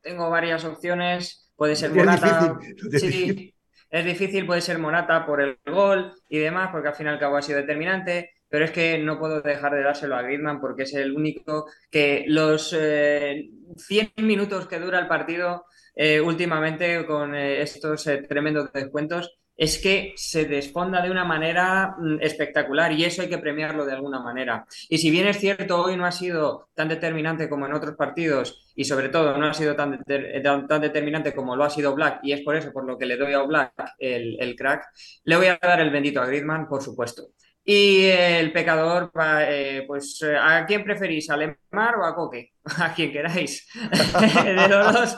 [0.00, 1.50] tengo varias opciones.
[1.56, 2.58] Puede ser Morata.
[2.58, 3.54] difícil, lo tienes Sí, difícil.
[3.90, 7.18] es difícil, puede ser Morata por el gol y demás, porque al fin y al
[7.18, 8.30] cabo ha sido determinante.
[8.52, 12.24] Pero es que no puedo dejar de dárselo a Griezmann porque es el único que
[12.28, 13.48] los eh,
[13.78, 19.78] 100 minutos que dura el partido eh, últimamente con eh, estos eh, tremendos descuentos es
[19.78, 24.20] que se desfonda de una manera mm, espectacular y eso hay que premiarlo de alguna
[24.20, 24.66] manera.
[24.88, 28.72] Y si bien es cierto, hoy no ha sido tan determinante como en otros partidos
[28.74, 30.02] y sobre todo no ha sido tan,
[30.42, 33.06] tan, tan determinante como lo ha sido Black y es por eso por lo que
[33.06, 34.84] le doy a Black el, el crack,
[35.24, 37.28] le voy a dar el bendito a Griezmann, por supuesto.
[37.64, 39.12] Y el pecador,
[39.46, 41.30] eh, pues, eh, ¿a quién preferís?
[41.30, 42.54] ¿A Lemar o a Coque?
[42.80, 43.68] A quien queráis.
[44.44, 45.16] de los dos,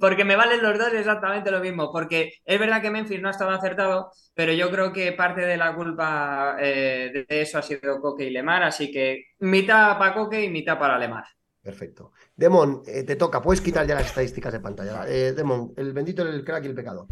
[0.00, 1.92] porque me valen los dos exactamente lo mismo.
[1.92, 5.56] Porque es verdad que Memphis no ha estado acertado, pero yo creo que parte de
[5.58, 8.62] la culpa de eso ha sido Coque y Lemar.
[8.62, 11.24] Así que mitad para Coque y mitad para Lemar.
[11.60, 12.12] Perfecto.
[12.34, 13.40] Demon, te toca.
[13.42, 15.04] Puedes quitar ya las estadísticas de pantalla.
[15.04, 17.06] Demon, el bendito, el crack y el pecador.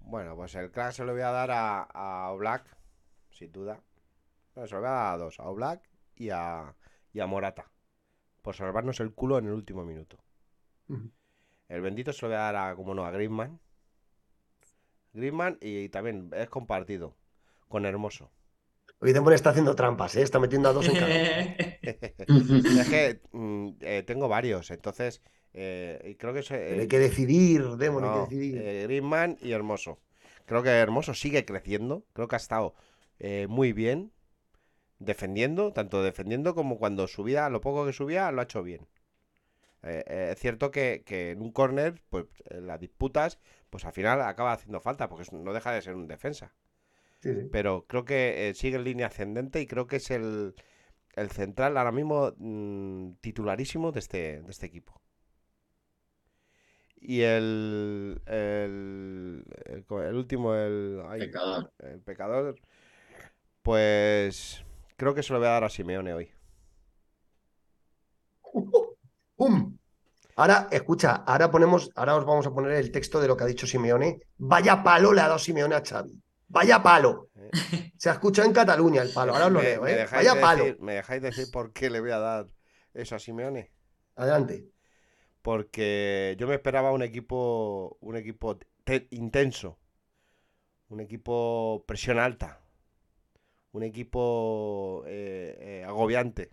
[0.00, 2.64] Bueno, pues el crack se lo voy a dar a, a Black,
[3.40, 3.82] sin duda.
[4.54, 6.74] se lo voy a dar a dos, a Black y a,
[7.12, 7.70] y a Morata.
[8.42, 10.18] Por salvarnos el culo en el último minuto.
[11.68, 13.58] El bendito se lo voy a dar a, como no, a Griezmann.
[15.14, 17.16] Griezmann y, también es compartido
[17.68, 18.30] con Hermoso.
[18.98, 20.22] Hoy está haciendo trampas, ¿eh?
[20.22, 21.08] está metiendo a dos en cada.
[21.82, 25.22] es que mm, eh, tengo varios, entonces
[25.54, 28.58] eh, creo que hay que decidir, Demon, hay que decidir.
[28.58, 29.98] Eh, Griezmann y Hermoso.
[30.44, 32.04] Creo que Hermoso sigue creciendo.
[32.12, 32.74] Creo que ha estado
[33.20, 34.12] eh, muy bien
[34.98, 38.88] defendiendo, tanto defendiendo como cuando subía, lo poco que subía, lo ha hecho bien.
[39.82, 43.38] es cierto que, en un corner, pues las disputas,
[43.70, 46.54] pues al final acaba haciendo falta, porque no deja de ser un defensa.
[47.52, 50.54] Pero creo que sigue en línea ascendente y creo que es el,
[51.30, 55.00] central ahora mismo mm, titularísimo de este, de este equipo.
[57.00, 61.72] Y el, el, el, último, el, pecador.
[61.78, 62.56] el pecador,
[63.62, 64.64] pues
[64.96, 66.30] creo que se lo voy a dar a Simeone hoy.
[69.36, 69.76] ¡Pum!
[70.36, 73.48] Ahora, escucha, ahora ponemos, ahora os vamos a poner el texto de lo que ha
[73.48, 74.20] dicho Simeone.
[74.38, 76.22] Vaya palo le ha dado Simeone a Xavi.
[76.48, 77.28] Vaya palo.
[77.36, 77.92] Eh.
[77.96, 79.32] Se ha escuchado en Cataluña el palo.
[79.32, 80.06] Ahora os lo leo, ¿eh?
[80.10, 80.64] Vaya palo.
[80.80, 82.46] ¿Me dejáis decir por qué le voy a dar
[82.94, 83.70] eso a Simeone?
[84.16, 84.70] Adelante
[85.42, 88.58] porque yo me esperaba un equipo, un equipo
[89.10, 89.78] intenso,
[90.88, 92.59] un equipo presión alta,
[93.72, 96.50] un equipo eh, eh, agobiante.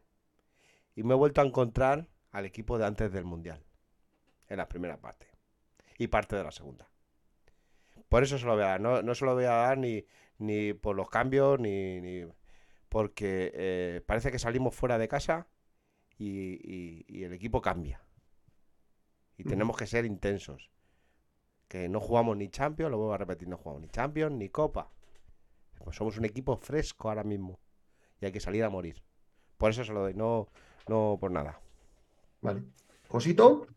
[0.95, 3.63] Y me he vuelto a encontrar al equipo de antes del Mundial,
[4.47, 5.27] en la primera parte
[5.97, 6.89] y parte de la segunda.
[8.09, 10.05] Por eso se lo voy a dar, no, no se lo voy a dar ni,
[10.37, 12.25] ni por los cambios, ni,
[12.89, 15.47] porque eh, parece que salimos fuera de casa
[16.17, 18.01] y el equipo cambia
[19.37, 20.71] y tenemos que ser intensos.
[21.67, 24.91] Que no jugamos ni Champions, lo vuelvo a repetir, no jugamos ni Champions ni Copa.
[25.83, 27.59] Pues somos un equipo fresco ahora mismo
[28.19, 29.01] y hay que salir a morir.
[29.57, 30.47] Por eso se lo doy, no,
[30.87, 31.59] no por nada.
[32.41, 32.63] Vale.
[33.07, 33.67] ¿Josito?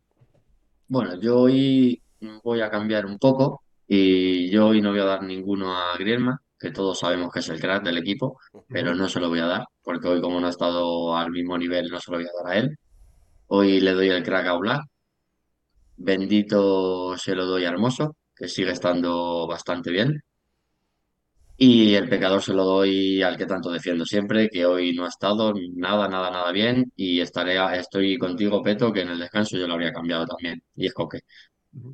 [0.89, 2.03] Bueno, yo hoy
[2.43, 6.39] voy a cambiar un poco y yo hoy no voy a dar ninguno a Griezmann,
[6.59, 8.39] que todos sabemos que es el crack del equipo,
[8.69, 11.57] pero no se lo voy a dar, porque hoy como no ha estado al mismo
[11.57, 12.79] nivel, no se lo voy a dar a él.
[13.47, 14.83] Hoy le doy el crack a Black,
[16.03, 20.23] Bendito se lo doy a Hermoso, que sigue estando bastante bien.
[21.63, 25.09] Y el pecador se lo doy al que tanto defiendo siempre, que hoy no ha
[25.09, 26.91] estado nada, nada, nada bien.
[26.97, 30.63] Y estaré, estoy contigo, Peto, que en el descanso yo lo habría cambiado también.
[30.75, 31.21] Y es Coque.
[31.73, 31.93] Muy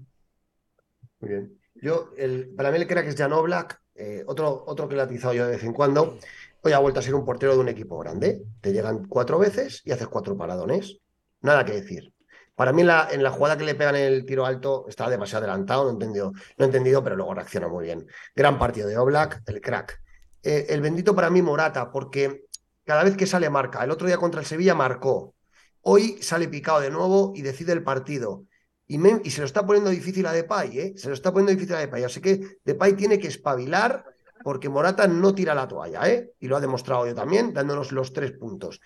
[1.20, 1.58] bien.
[1.74, 5.34] Yo, el, para mí el crack es Jan Oblak, eh, otro, otro que he atizado
[5.34, 6.16] yo de vez en cuando.
[6.62, 8.44] Hoy ha vuelto a ser un portero de un equipo grande.
[8.60, 10.98] Te llegan cuatro veces y haces cuatro paradones.
[11.40, 12.12] Nada que decir.
[12.56, 15.84] Para mí la, en la jugada que le pegan el tiro alto está demasiado adelantado,
[15.84, 18.06] no he entendido, no entendido pero luego reacciona muy bien.
[18.34, 20.00] Gran partido de Oblak, el crack.
[20.42, 22.46] Eh, el bendito para mí Morata, porque
[22.84, 23.84] cada vez que sale marca.
[23.84, 25.34] El otro día contra el Sevilla marcó.
[25.82, 28.44] Hoy sale picado de nuevo y decide el partido.
[28.86, 30.94] Y, y, se lo está poniendo difícil a Depay, ¿eh?
[30.96, 32.04] Se lo está poniendo difícil a Depay.
[32.04, 34.02] Así que Depay tiene que espabilar
[34.42, 36.32] porque Morata no tira la toalla, ¿eh?
[36.40, 38.80] Y lo ha demostrado yo también, dándonos los tres puntos.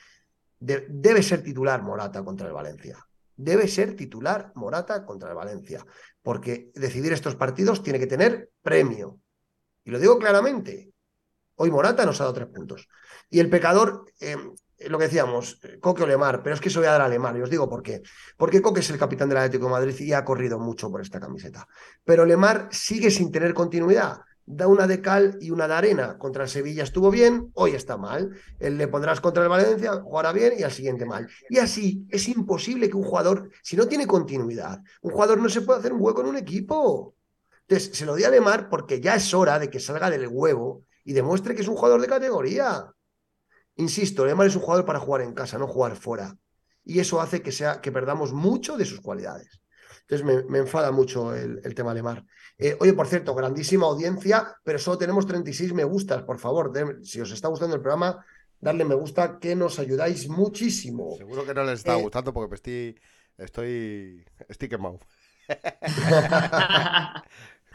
[0.59, 2.99] debe ser titular Morata contra el Valencia
[3.43, 5.84] debe ser titular Morata contra el Valencia,
[6.22, 9.20] porque decidir estos partidos tiene que tener premio.
[9.84, 10.93] Y lo digo claramente,
[11.57, 12.88] hoy Morata nos ha dado tres puntos.
[13.30, 14.36] Y el pecador, eh,
[14.88, 17.36] lo que decíamos, Coque o Lemar, pero es que eso voy a dar a Lemar,
[17.36, 18.03] y os digo por qué.
[18.36, 21.20] Porque Coque es el capitán del Atlético de Madrid y ha corrido mucho por esta
[21.20, 21.66] camiseta.
[22.05, 26.18] Pero Lemar sigue sin tener continuidad da una de cal y una de arena.
[26.18, 28.36] Contra el Sevilla estuvo bien, hoy está mal.
[28.59, 31.28] le pondrás contra el Valencia, jugará bien y al siguiente mal.
[31.49, 35.62] Y así es imposible que un jugador, si no tiene continuidad, un jugador no se
[35.62, 37.14] puede hacer un hueco en un equipo.
[37.68, 40.84] Entonces, se lo di a Lemar porque ya es hora de que salga del huevo
[41.05, 42.93] y demuestre que es un jugador de categoría.
[43.76, 46.36] Insisto, Lemar es un jugador para jugar en casa, no jugar fuera.
[46.84, 49.61] Y eso hace que, sea, que perdamos mucho de sus cualidades.
[50.09, 52.24] Entonces me, enfada mucho el, tema Lemar.
[52.61, 56.22] Eh, oye, por cierto, grandísima audiencia, pero solo tenemos 36 me gustas.
[56.22, 56.70] Por favor,
[57.02, 58.22] si os está gustando el programa,
[58.61, 61.16] darle me gusta, que nos ayudáis muchísimo.
[61.16, 63.00] Seguro que no les está eh, gustando porque estoy,
[63.38, 65.00] estoy, estoy quemado.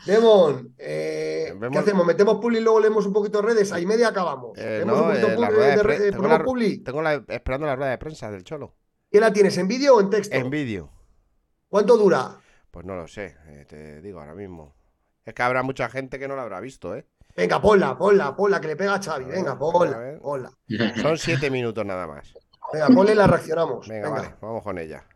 [0.05, 2.05] Demon, eh, ¿qué hacemos?
[2.05, 3.71] ¿Metemos Publi y luego leemos un poquito de redes?
[3.71, 4.55] Ahí media acabamos.
[4.85, 6.43] No, la rueda de, tengo, la,
[6.83, 8.75] tengo la, esperando la rueda de prensa del Cholo.
[9.11, 10.35] ¿Qué la tienes, en vídeo o en texto?
[10.35, 10.91] En vídeo.
[11.69, 12.37] ¿Cuánto dura?
[12.75, 14.75] Pues no lo sé, eh, te digo ahora mismo.
[15.23, 17.07] Es que habrá mucha gente que no la habrá visto, ¿eh?
[17.33, 19.23] Venga, ponla, ponla, ponla, que le pega a Xavi.
[19.23, 20.51] Venga, ponla, ponla.
[21.01, 22.33] Son siete minutos nada más.
[22.73, 23.87] Venga, ponle y la reaccionamos.
[23.87, 25.07] Venga, vale, vamos con ella.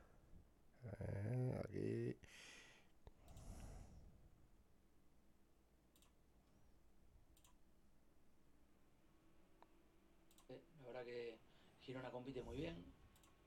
[12.12, 12.86] compite muy bien.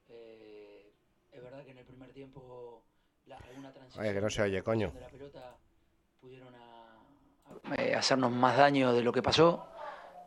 [0.08, 0.92] Eh,
[1.30, 2.84] es verdad que en el primer tiempo
[3.30, 4.92] alguna transición Oye, que no se oye, coño.
[4.98, 5.56] la pelota
[6.20, 6.54] pudieron
[7.76, 9.66] eh, hacernos más daño de lo que pasó,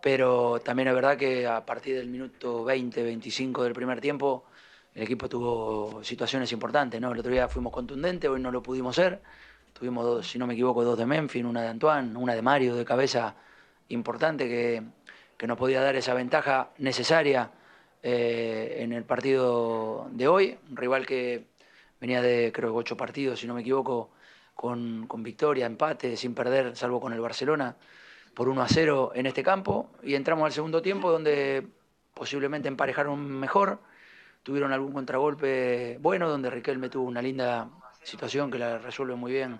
[0.02, 4.46] pero también es verdad que a partir del minuto 20, 25 del primer tiempo
[4.94, 7.12] el equipo tuvo situaciones importantes, ¿no?
[7.12, 9.22] El otro día fuimos contundentes, hoy no lo pudimos ser.
[9.74, 12.76] Tuvimos dos, si no me equivoco, dos de Memphis, una de Antoine, una de Mario
[12.76, 13.36] de cabeza
[13.90, 14.82] importante que,
[15.38, 17.52] que nos podía dar esa ventaja necesaria
[18.02, 21.44] eh, en el partido de hoy, un rival que
[22.06, 24.12] venía de creo que ocho partidos, si no me equivoco,
[24.54, 27.76] con, victoria, empate, sin perder, salvo con el Barcelona,
[28.36, 31.66] por 1 a 0 en este campo, y entramos al segundo tiempo donde
[32.14, 33.80] posiblemente emparejaron mejor,
[34.44, 37.70] tuvieron algún contragolpe bueno, donde Riquelme tuvo una linda
[38.04, 39.60] situación que la resuelve muy bien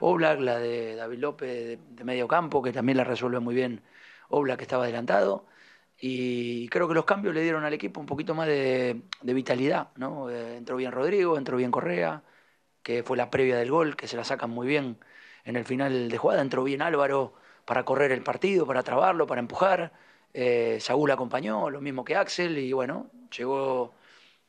[0.00, 3.82] Oblak, la de David López de, medio campo, que también la resuelve muy bien
[4.30, 5.46] Oblak, que estaba adelantado,
[6.00, 10.30] y creo que los cambios le dieron al equipo un poquito más de, vitalidad, ¿no?
[10.30, 12.22] Eh, entró bien Rodrigo, entró bien Correa,
[12.82, 14.98] que fue la previa del gol, que se la sacan muy bien
[15.44, 17.34] en el final de jugada, entró bien Álvaro
[17.64, 19.92] para correr el partido, para trabarlo, para empujar,
[20.34, 23.94] eh, Saúl acompañó, lo mismo que Axel, y bueno, llegó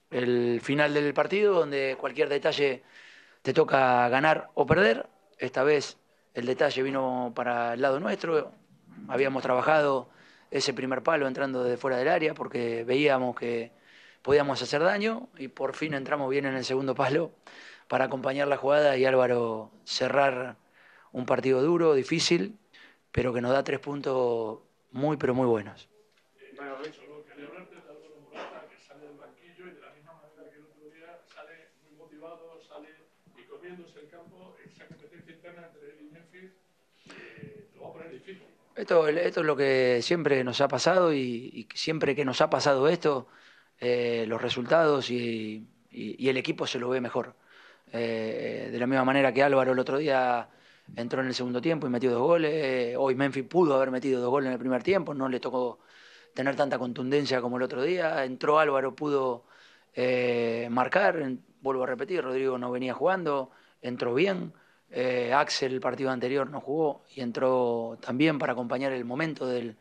[0.09, 2.83] el final del partido donde cualquier detalle
[3.41, 5.07] te toca ganar o perder,
[5.37, 5.97] esta vez
[6.33, 8.51] el detalle vino para el lado nuestro,
[9.07, 10.09] habíamos trabajado
[10.51, 13.71] ese primer palo entrando desde fuera del área porque veíamos que
[14.21, 17.31] podíamos hacer daño y por fin entramos bien en el segundo palo
[17.87, 20.57] para acompañar la jugada y Álvaro cerrar
[21.11, 22.57] un partido duro, difícil,
[23.11, 24.59] pero que nos da tres puntos
[24.91, 25.87] muy, pero muy buenos.
[26.55, 30.49] Bueno, lo que de Álvaro Morata, que sale del banquillo y de la misma manera
[30.49, 32.89] que el otro día sale muy motivado, sale
[33.37, 36.51] y comiéndose el campo, esa competencia interna entre él y Memphis,
[37.15, 38.47] eh, lo va a poner difícil.
[38.75, 42.87] Esto, esto es lo que siempre nos ha pasado y, siempre que nos ha pasado
[42.89, 43.27] esto,
[43.79, 47.35] eh, los resultados y, el equipo se lo ve mejor.
[47.93, 50.49] Eh, de la misma manera que Álvaro el otro día
[50.95, 54.29] entró en el segundo tiempo y metió dos goles, hoy Memphis pudo haber metido dos
[54.29, 55.79] goles en el primer tiempo, no le tocó
[56.33, 59.45] tener tanta contundencia como el otro día, entró Álvaro, pudo
[59.93, 61.17] eh, marcar,
[61.61, 64.53] vuelvo a repetir, Rodrigo no venía jugando, entró bien.
[64.91, 69.75] Eh, Axel el partido anterior no jugó y entró también para acompañar el momento del,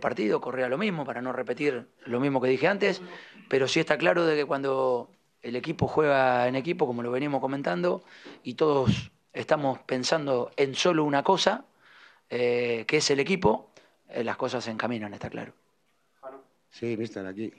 [0.00, 3.02] partido, corría lo mismo, para no repetir lo mismo que dije antes,
[3.48, 5.10] pero sí está claro de que cuando
[5.42, 8.04] el equipo juega en equipo, como lo venimos comentando,
[8.44, 11.64] y todos estamos pensando en solo una cosa,
[12.30, 13.70] eh, que es el equipo,
[14.08, 15.52] eh, las cosas se encaminan, está claro.
[16.70, 17.52] Sí, mister, aquí.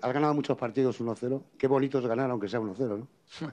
[0.00, 1.42] has ganado muchos partidos 1-0.
[1.58, 3.08] Qué bonito es ganar, aunque sea 1-0, ¿no?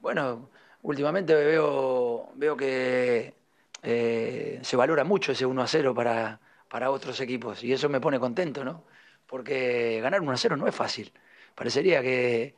[0.00, 0.50] bueno,
[0.84, 3.34] últimamente veo, que
[3.82, 8.00] eh, se valora mucho ese 1 a 0 para, para otros equipos y eso me
[8.00, 8.84] pone contento, ¿no?
[9.26, 11.12] Porque ganar 1 a 0 no es fácil.
[11.54, 12.54] Parecería que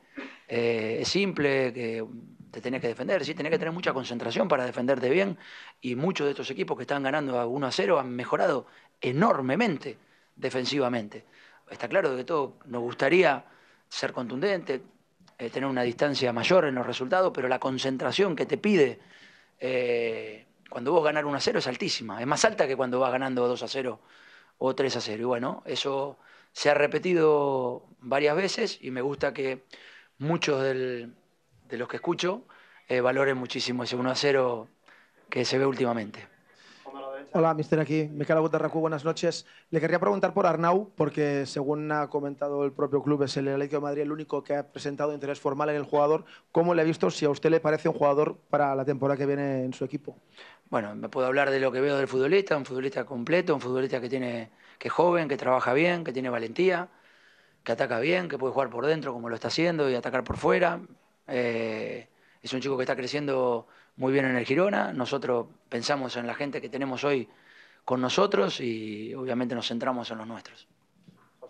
[0.47, 2.05] eh, es simple, que
[2.51, 5.37] te tenés que defender, sí, tenés que tener mucha concentración para defenderte bien
[5.81, 8.67] y muchos de estos equipos que están ganando a 1 a 0 han mejorado
[8.99, 9.97] enormemente
[10.35, 11.23] defensivamente.
[11.69, 13.45] Está claro que todo nos gustaría
[13.87, 14.81] ser contundente,
[15.37, 18.99] eh, tener una distancia mayor en los resultados, pero la concentración que te pide
[19.59, 23.11] eh, cuando vos ganar 1 a 0 es altísima, es más alta que cuando vas
[23.11, 23.99] ganando 2 a 0
[24.57, 25.21] o 3 a 0.
[25.21, 26.17] Y bueno, eso
[26.51, 29.63] se ha repetido varias veces y me gusta que
[30.17, 31.11] muchos de
[31.69, 32.45] los que escucho
[32.87, 34.67] eh, valoren muchísimo ese 1 a 0
[35.29, 36.27] que se ve últimamente.
[37.37, 38.09] Hola, mister aquí.
[38.11, 39.45] Miquel Agut de buenas noches.
[39.69, 43.75] Le quería preguntar por Arnau, porque según ha comentado el propio club, es el Atlético
[43.75, 46.25] de Madrid el único que ha presentado interés formal en el jugador.
[46.51, 49.27] ¿Cómo le ha visto si a usted le parece un jugador para la temporada que
[49.27, 50.17] viene en su equipo?
[50.71, 54.01] Bueno, me puedo hablar de lo que veo del futbolista, un futbolista completo, un futbolista
[54.01, 54.49] que, tiene,
[54.79, 56.89] que es joven, que trabaja bien, que tiene valentía,
[57.63, 60.37] que ataca bien, que puede jugar por dentro como lo está haciendo y atacar por
[60.37, 60.81] fuera.
[61.27, 62.07] Eh,
[62.41, 63.67] es un chico que está creciendo
[63.97, 64.93] muy bien en el Girona.
[64.93, 67.27] Nosotros pensamos en la gente que tenemos hoy
[67.83, 70.67] con nosotros y obviamente nos centramos en los nuestros.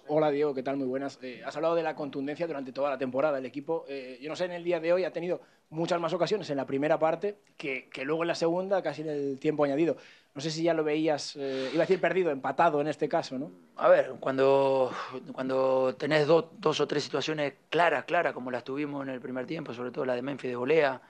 [0.09, 0.77] Hola Diego, ¿qué tal?
[0.77, 1.19] Muy buenas.
[1.21, 3.39] Eh, has hablado de la contundencia durante toda la temporada.
[3.39, 6.13] El equipo, eh, yo no sé, en el día de hoy ha tenido muchas más
[6.13, 9.65] ocasiones en la primera parte que, que luego en la segunda, casi en el tiempo
[9.65, 9.97] añadido.
[10.33, 13.37] No sé si ya lo veías, eh, iba a decir perdido, empatado en este caso,
[13.37, 13.51] ¿no?
[13.75, 14.93] A ver, cuando,
[15.33, 19.45] cuando tenés dos, dos o tres situaciones claras, claras, como las tuvimos en el primer
[19.45, 21.01] tiempo, sobre todo la de Memphis de volea,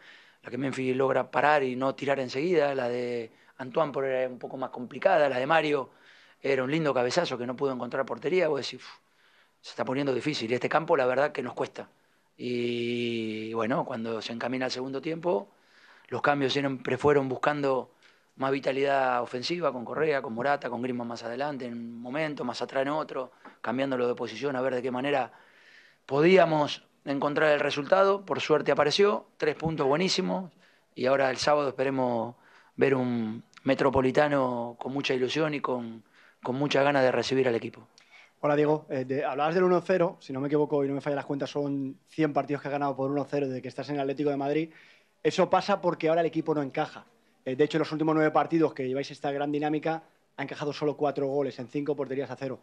[0.44, 4.40] la que Memphis logra parar y no tirar enseguida, la de Antoine por era un
[4.40, 5.90] poco más complicada, la de Mario
[6.42, 9.08] era un lindo cabezazo que no pudo encontrar portería, vos decís, "Uf,
[9.62, 10.50] se está poniendo difícil.
[10.52, 11.90] Y este campo, la verdad, que nos cuesta.
[12.38, 15.50] Y bueno, cuando se encamina al segundo tiempo,
[16.10, 17.92] los cambios siempre fueron buscando
[18.38, 22.62] más vitalidad ofensiva con Correa, con Morata, con Griezmann más adelante en un momento, más
[22.62, 23.32] atrás en otro,
[23.62, 25.34] cambiándolo de posición a ver de qué manera
[26.06, 28.26] podíamos encontrar el resultado.
[28.26, 30.52] Por suerte apareció, tres puntos buenísimos.
[30.96, 32.36] Y ahora el sábado esperemos
[32.76, 36.04] ver un metropolitano con mucha ilusión y con,
[36.44, 37.88] con muchas ganas de recibir al equipo.
[38.40, 41.16] Hola Diego, Eh, de- hablabas del 1-0, si no me equivoco y no me fallan
[41.16, 44.02] las cuentas, son 100 partidos que has ganado por 1-0 desde que estás en el
[44.02, 44.70] Atlético de Madrid.
[45.24, 47.06] Eso pasa porque ahora el equipo no encaja.
[47.46, 50.04] Eh, de hecho, en los últimos nueve partidos que lleváis esta gran dinámica,
[50.38, 52.60] ha encajado solo cuatro goles en cinco porterías a cero.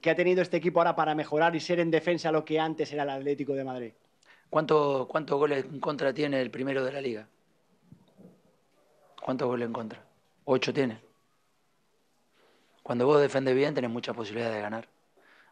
[0.00, 2.92] ¿Qué ha tenido este equipo ahora para mejorar y ser en defensa lo que antes
[2.92, 3.92] era el Atlético de Madrid?
[4.50, 7.28] ¿Cuánto- ¿Cuántos goles en contra tiene el primero de la liga?
[9.22, 10.04] ¿Cuántos goles en contra?
[10.44, 11.00] Ocho tiene.
[12.82, 14.88] Cuando vos defendes bien, tenés muchas posibilidades de ganar.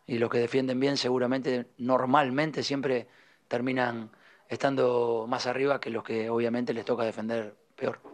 [0.07, 3.09] Y los que defienden bien, seguramente, normalmente, siempre
[3.49, 4.11] terminan
[4.49, 8.14] estando más arriba que los que obviamente les toca defender peor.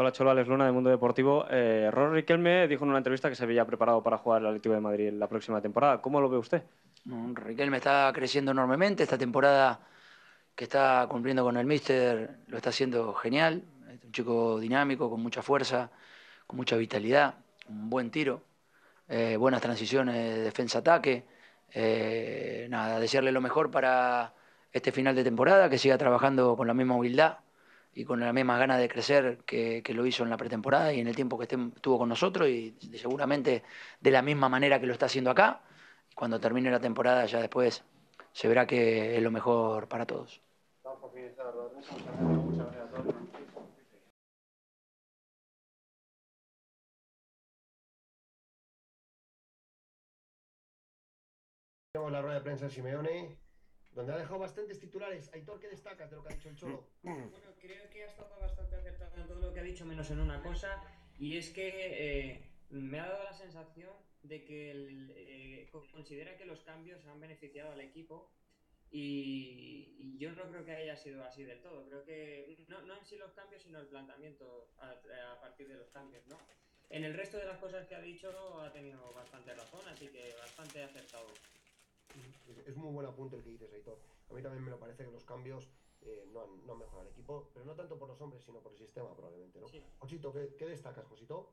[0.00, 1.44] Hola Cholo, Alex Luna de Mundo Deportivo.
[1.50, 4.76] Eh, Ron Riquelme dijo en una entrevista que se veía preparado para jugar el Atlético
[4.76, 6.00] de Madrid la próxima temporada.
[6.00, 6.62] ¿Cómo lo ve usted?
[7.34, 9.02] Riquelme está creciendo enormemente.
[9.02, 9.80] Esta temporada
[10.54, 13.64] que está cumpliendo con el Míster lo está haciendo genial.
[13.92, 15.90] Es un chico dinámico, con mucha fuerza,
[16.46, 17.34] con mucha vitalidad,
[17.68, 18.44] un buen tiro,
[19.08, 21.24] eh, buenas transiciones de defensa-ataque.
[21.74, 24.32] Eh, nada, desearle lo mejor para
[24.70, 27.38] este final de temporada, que siga trabajando con la misma humildad
[27.94, 31.08] y con las mismas ganas de crecer que, lo hizo en la pretemporada y en
[31.08, 33.64] el tiempo que estuvo con nosotros y seguramente
[34.00, 35.62] de la misma manera que lo está haciendo acá.
[36.14, 37.84] Cuando termine la temporada ya después
[38.32, 40.42] se verá que es lo mejor para todos.
[52.10, 53.36] La rueda de prensa de Simeone,
[53.98, 55.28] donde ha dejado bastantes titulares.
[55.34, 56.84] Aitor, ¿qué destacas de lo que ha dicho el Cholo?
[57.02, 60.20] Bueno, creo que ha estado bastante acertado en todo lo que ha dicho, menos en
[60.20, 60.80] una cosa,
[61.18, 66.36] y es que eh, me ha dado la sensación de que él, eh, co- considera
[66.36, 68.30] que los cambios han beneficiado al equipo
[68.90, 71.84] y, y yo no creo que haya sido así del todo.
[71.88, 74.92] Creo que no, no en sí los cambios, sino el planteamiento a,
[75.32, 76.38] a partir de los cambios, ¿no?
[76.88, 80.32] En el resto de las cosas que ha dicho ha tenido bastante razón, así que
[80.38, 81.26] bastante acertado.
[82.48, 83.98] Es, es muy buen apunte el que dices, Aitor.
[84.30, 85.68] A mí también me lo parece que los cambios
[86.02, 88.60] eh, no, han, no han mejorado el equipo, pero no tanto por los hombres, sino
[88.60, 89.66] por el sistema, probablemente, ¿no?
[89.98, 91.52] Josito, ¿qué, qué destacas, Josito?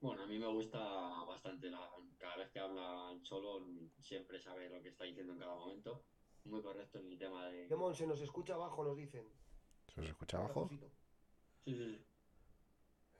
[0.00, 0.78] Bueno, a mí me gusta
[1.24, 3.66] bastante la, cada vez que habla Cholo,
[4.00, 6.04] siempre sabe lo que está diciendo en cada momento.
[6.44, 7.68] Muy correcto en el tema de.
[7.68, 9.28] Demon, se nos escucha abajo, nos dicen.
[9.88, 10.70] ¿Se os escucha abajo?
[11.64, 12.06] Sí, sí, sí.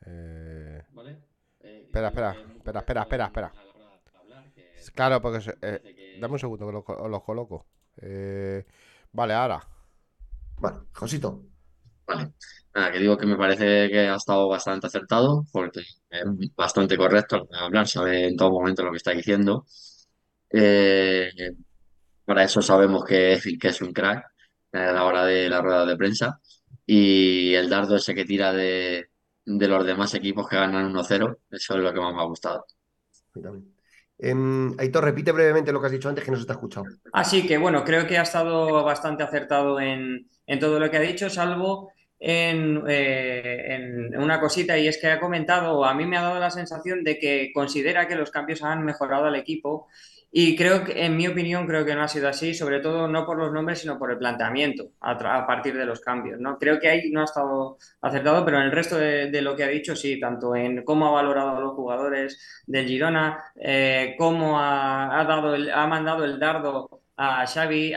[0.07, 1.23] Eh, ¿Vale?
[1.61, 3.47] Eh, espera, creo espera, que es muy espera, espera, espera, espera.
[3.49, 7.09] a la hora de hablar, que Claro, porque se- eh, que- dame un segundo que
[7.09, 7.67] los coloco.
[7.99, 8.65] Eh,
[9.13, 9.67] vale, ahora.
[10.59, 11.43] Vale, Josito.
[12.75, 16.25] Nada, que digo que me parece que ha estado bastante acertado, porque es
[16.55, 19.67] bastante correcto hablar, sabe en todo momento lo que está diciendo.
[20.51, 21.31] Eh,
[22.25, 24.25] para eso sabemos que, que es un crack
[24.73, 26.41] eh, a la hora de la rueda de prensa.
[26.87, 29.11] Y el dardo ese que tira de,
[29.45, 32.65] de los demás equipos que ganan 1-0, eso es lo que más me ha gustado.
[33.33, 33.75] También.
[34.23, 36.87] Em, Aitor, repite brevemente lo que has dicho antes, que no se te ha escuchado.
[37.13, 40.29] Así que bueno, creo que ha estado bastante acertado en,
[40.61, 45.87] todo lo que ha dicho, salvo eh, en una cosita, y es que ha comentado,
[45.87, 49.25] a mí me ha dado la sensación de que considera que los cambios han mejorado
[49.25, 49.89] al equipo.
[50.33, 53.27] Y creo que, en mi opinión, creo que no ha sido así, sobre todo no
[53.27, 56.57] por los nombres, sino por el planteamiento a, partir de los cambios, ¿no?
[56.57, 59.69] Creo que ahí no ha estado acertado, pero en el resto de, lo que ha
[59.69, 65.25] dicho, sí, tanto en cómo ha valorado a los jugadores del Girona, eh, cómo ha,
[65.27, 67.93] dado el- ha mandado el dardo a Xavi,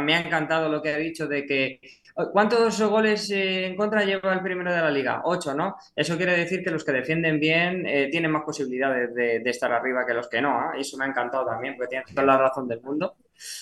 [0.00, 1.80] me ha encantado lo que ha dicho de que
[2.14, 5.22] ¿Cuántos goles eh, en contra lleva el primero de la liga?
[5.24, 5.76] Ocho, ¿no?
[5.96, 9.72] Eso quiere decir que los que defienden bien eh, tienen más posibilidades de, de estar
[9.72, 10.70] arriba que los que no.
[10.76, 13.16] Y eso me ha encantado también, porque tiene toda la razón del mundo.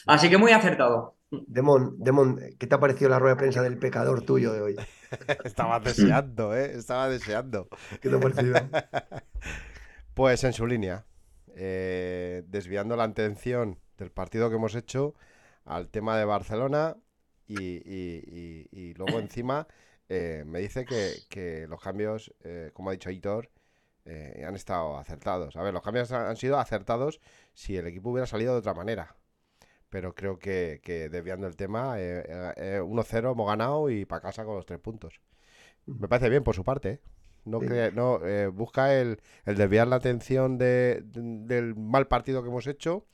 [0.07, 1.17] Así que muy acertado.
[1.31, 4.77] Demon, Demon, ¿qué te ha parecido la rueda de prensa del pecador tuyo de hoy?
[5.45, 6.73] Estaba deseando, ¿eh?
[6.75, 7.69] Estaba deseando.
[8.01, 8.55] ¿Qué te ha parecido?
[10.15, 11.07] Pues en su línea,
[11.57, 15.15] eh, desviando la atención del partido que hemos hecho
[15.65, 16.99] al tema de Barcelona
[17.59, 19.67] y, y- y- y luego encima
[20.09, 23.51] eh, me dice que, que los cambios, eh, como ha dicho Hitor,
[24.05, 25.57] eh, han estado acertados.
[25.57, 27.21] A ver, los cambios han sido acertados
[27.55, 29.17] si el equipo hubiera salido de otra manera.
[29.89, 34.23] Pero creo que, que desviando el tema, eh, eh, eh, 1-0 hemos ganado y para
[34.23, 35.21] casa con los tres puntos.
[35.87, 37.01] Me parece bien por su parte.
[37.45, 41.21] No, crea- no eh, busca el, el desviar la atención de- de-
[41.55, 43.05] del mal partido que hemos hecho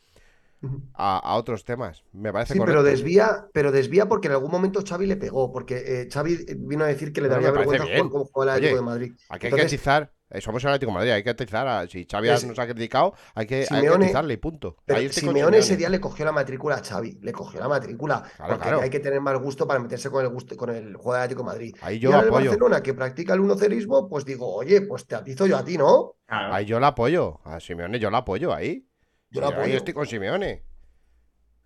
[0.95, 2.05] a, a otros temas.
[2.13, 5.77] Me parece Sí, pero desvía, pero desvía porque en algún momento Xavi le pegó, porque
[6.03, 8.85] eh, Xavi vino a decir que le daría vergüenza jugar como juega el Atlético de
[8.87, 9.13] Madrid.
[9.29, 10.13] Aquí hay Entonces, que atizar.
[10.31, 11.69] eh, somos el Atlético de Madrid, hay que atizar.
[11.69, 14.77] a- si Xavi Es- nos ha criticado, hay que, hay que Simeone- atizarle y punto.
[14.85, 18.53] pero Simeone ese día le cogió la matrícula a Xavi, le cogió la matrícula, Claro,
[18.55, 18.81] porque claro.
[18.83, 21.43] hay que tener más gusto para meterse con el gusto, con el juego del Atlético
[21.43, 21.77] de Madrid.
[21.83, 22.51] Ahí Y yo ahora el apoyo.
[22.51, 26.17] Barcelona que practica el 1-0ismo, pues digo, oye, pues te atizo yo a ti, ¿no?
[26.27, 27.41] Ahí yo la apoyo.
[27.45, 28.85] A Simeone yo la apoyo ahí.
[29.31, 30.65] Yo la Ahí estoy con Simeone.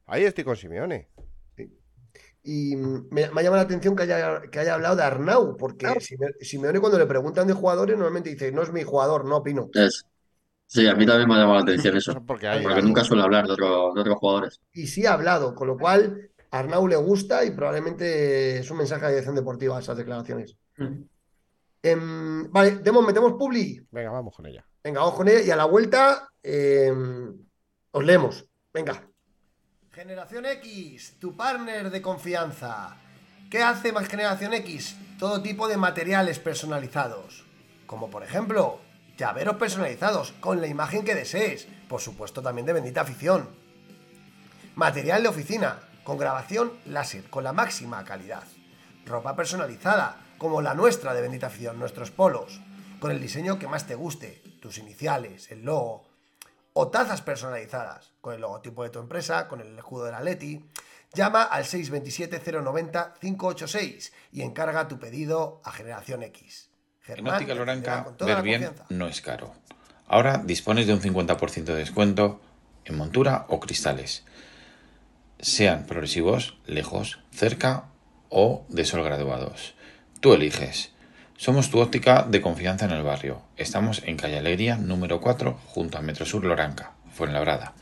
[0.07, 1.09] Ahí estoy con Simeone.
[2.45, 5.57] Y mm, me, me ha llamado la atención que haya, que haya hablado de Arnau,
[5.57, 9.37] porque Sime- Simeone cuando le preguntan de jugadores normalmente dice, no es mi jugador, no
[9.39, 9.71] opino.
[9.75, 10.05] Es-
[10.67, 12.15] Sí, a mí también me ha llamado la atención eso.
[12.27, 14.61] Porque hay- Porque nunca suele hablar de, otro- de otros jugadores.
[14.73, 18.79] Y sí ha hablado, con lo cual a Arnau le gusta y probablemente es un
[18.79, 20.57] mensaje de dirección deportiva esas declaraciones.
[21.83, 23.87] Em, vale, Demos, metemos Publi.
[23.91, 24.65] Venga, vamos con ella.
[24.83, 27.37] Venga, vamos con ella y a la vuelta em,
[27.93, 28.47] os leemos.
[28.73, 29.03] Venga.
[29.93, 32.97] Generación X, tu partner de confianza.
[33.51, 34.97] ¿Qué hace más Generación X?
[35.19, 37.45] Todo tipo de materiales personalizados.
[37.87, 38.81] Como por ejemplo,
[39.19, 41.69] llaveros personalizados con la imagen que desees.
[41.89, 43.51] Por supuesto también de bendita afición.
[44.75, 48.45] Material de oficina, con grabación láser, con la máxima calidad.
[49.05, 52.61] Ropa personalizada, como la nuestra de Bendita Afición, nuestros polos,
[52.99, 56.12] con el diseño que más te guste, tus iniciales, el logo.
[56.75, 60.65] O tazas personalizadas, con el logotipo de tu empresa, con el escudo de la Leti.
[61.15, 66.71] Llama al 627-090-586 y encarga tu pedido a Generación X.
[67.07, 68.87] En Óptica Loranca, ver bien confianza.
[68.89, 69.53] no es caro.
[70.07, 72.41] Ahora dispones de un 50% de descuento
[72.85, 74.25] en montura o cristales.
[75.39, 77.87] Sean progresivos, lejos, cerca
[78.29, 79.75] o de sol graduados.
[80.21, 80.93] Tú eliges.
[81.37, 83.43] Somos tu óptica de confianza en el barrio.
[83.57, 87.75] Estamos en calle Alegría número 4 junto a Metrosur Loranca, Fuenlabrada.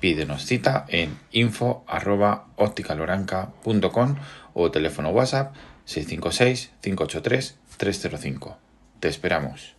[0.00, 4.16] Pídenos cita en info arroba ópticaloranca.com
[4.54, 5.54] o teléfono WhatsApp
[5.84, 8.58] 656 583 305.
[9.00, 9.76] Te esperamos.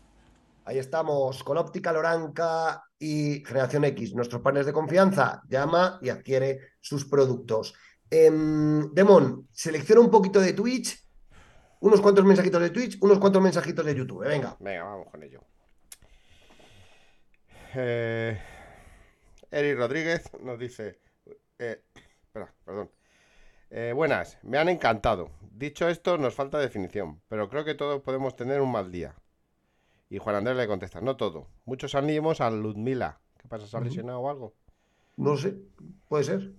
[0.66, 5.42] Ahí estamos con Óptica Loranca y Generación X, nuestros partners de confianza.
[5.50, 7.74] Llama y adquiere sus productos.
[8.10, 11.09] Em, Demon, selecciona un poquito de Twitch,
[11.80, 14.26] unos cuantos mensajitos de Twitch, unos cuantos mensajitos de YouTube.
[14.26, 14.56] Venga.
[14.60, 15.42] Venga, vamos con ello.
[17.76, 18.40] Eh,
[19.52, 21.00] Eri Rodríguez nos dice.
[21.60, 21.84] eh,
[22.24, 22.90] espera, perdón.
[23.70, 25.30] Eh, buenas, me han encantado.
[25.52, 29.16] Dicho esto, nos falta definición, pero creo que todos podemos tener un mal día.
[30.10, 31.48] Y Juan Andrés le contesta, no todo.
[31.66, 33.20] Muchos ánimos a Ludmila.
[33.38, 33.68] ¿Qué pasa?
[33.68, 34.56] ¿Se ha lesionado o algo?
[35.18, 35.56] No sé,
[36.08, 36.54] puede ser.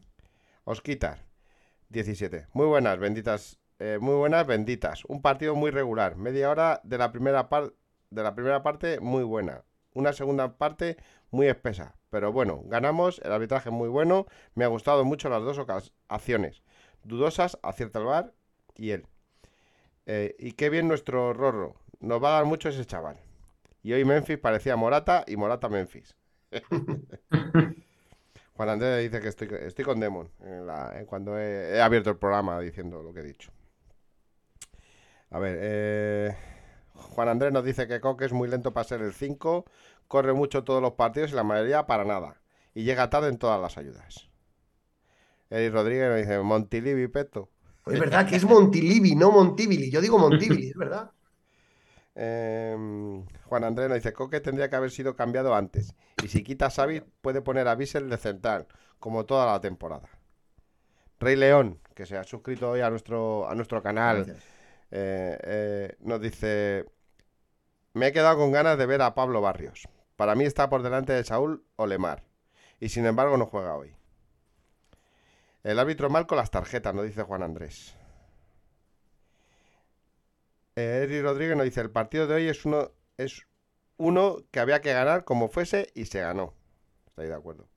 [0.64, 1.24] Osquitar,
[1.88, 2.46] 17.
[2.52, 3.58] Muy buenas, benditas.
[3.80, 5.04] Eh, muy buenas, benditas.
[5.06, 6.16] Un partido muy regular.
[6.16, 7.74] Media hora de la primera parte
[8.10, 9.62] de la primera parte muy buena.
[9.94, 10.96] Una segunda parte
[11.30, 11.94] muy espesa.
[12.10, 14.26] Pero bueno, ganamos, el arbitraje muy bueno.
[14.54, 16.62] Me ha gustado mucho las dos ocas- acciones.
[17.04, 18.34] Dudosas, acierta el bar
[18.76, 19.06] y él.
[20.06, 21.76] Eh, y qué bien nuestro Rorro.
[22.00, 23.16] Nos va a dar mucho ese chaval.
[23.82, 26.16] Y hoy Memphis parecía Morata y Morata Memphis.
[28.54, 29.28] Juan Andrés dice que
[29.66, 30.28] estoy, con Demon
[31.06, 33.50] cuando he abierto el programa diciendo lo que he dicho.
[35.30, 36.36] A ver, eh,
[36.94, 39.64] Juan Andrés nos dice que Coque es muy lento para ser el 5,
[40.08, 42.40] corre mucho todos los partidos y la mayoría para nada.
[42.74, 44.28] Y llega tarde en todas las ayudas.
[45.48, 47.48] Eric Rodríguez nos dice Montilivi Peto.
[47.86, 49.90] Es verdad que es Montilivi, no Montivili.
[49.90, 51.10] Yo digo Montivili, es verdad.
[52.14, 55.94] Em, Juan Andrés nos dice Coque tendría que haber sido cambiado antes.
[56.22, 58.66] Y si quita a Xavi, puede poner a Bissell de central,
[58.98, 60.08] como toda la temporada.
[61.18, 64.59] Rey León, que se ha suscrito hoy a nuestro, a nuestro canal, Gracias.
[64.90, 66.86] Eh, eh, nos dice:
[67.94, 69.88] Me he quedado con ganas de ver a Pablo Barrios.
[70.16, 72.24] Para mí está por delante de Saúl o Lemar.
[72.78, 73.94] Y sin embargo no juega hoy.
[75.62, 77.94] El árbitro mal con las tarjetas, nos dice Juan Andrés.
[80.76, 83.46] Eh, Eri Rodríguez nos dice, el partido de hoy es uno, es
[83.98, 86.54] uno que había que ganar como fuese y se ganó.
[87.06, 87.68] Estoy de acuerdo.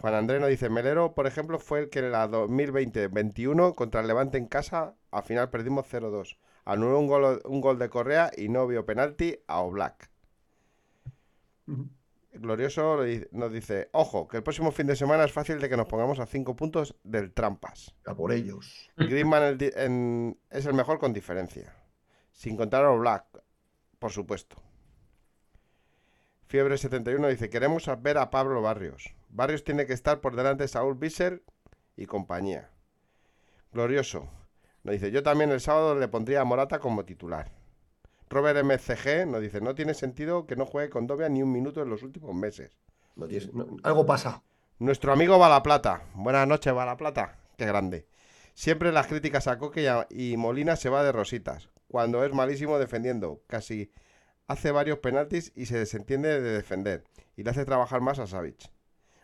[0.00, 4.06] Juan Andrés nos dice, Melero, por ejemplo, fue el que en la 2020-21 contra el
[4.06, 6.38] Levante en casa, al final perdimos 0-2.
[6.64, 10.10] Anuló un gol, un gol de Correa y no vio penalti a Oblak.
[12.32, 12.98] Glorioso
[13.32, 16.20] nos dice, ojo, que el próximo fin de semana es fácil de que nos pongamos
[16.20, 17.94] a cinco puntos del trampas.
[18.06, 18.90] A por ellos.
[18.96, 19.58] Griezmann
[20.50, 21.74] es el mejor con diferencia.
[22.30, 23.24] Sin contar a Black,
[23.98, 24.62] por supuesto.
[26.46, 29.14] Fiebre 71 dice, queremos ver a Pablo Barrios.
[29.30, 31.42] Barrios tiene que estar por delante de Saúl Visser
[31.96, 32.70] y compañía.
[33.72, 34.28] Glorioso.
[34.84, 37.52] Nos dice, yo también el sábado le pondría a Morata como titular.
[38.30, 41.82] Robert MCG nos dice, no tiene sentido que no juegue con Dobia ni un minuto
[41.82, 42.78] en los últimos meses.
[43.82, 44.42] algo pasa.
[44.78, 46.02] Nuestro amigo Plata.
[46.14, 47.38] Buenas noches, Plata.
[47.56, 48.06] Qué grande.
[48.54, 53.42] Siempre las críticas a Coque y Molina se va de rositas, cuando es malísimo defendiendo.
[53.46, 53.90] Casi
[54.46, 57.04] hace varios penaltis y se desentiende de defender.
[57.36, 58.70] Y le hace trabajar más a Savic.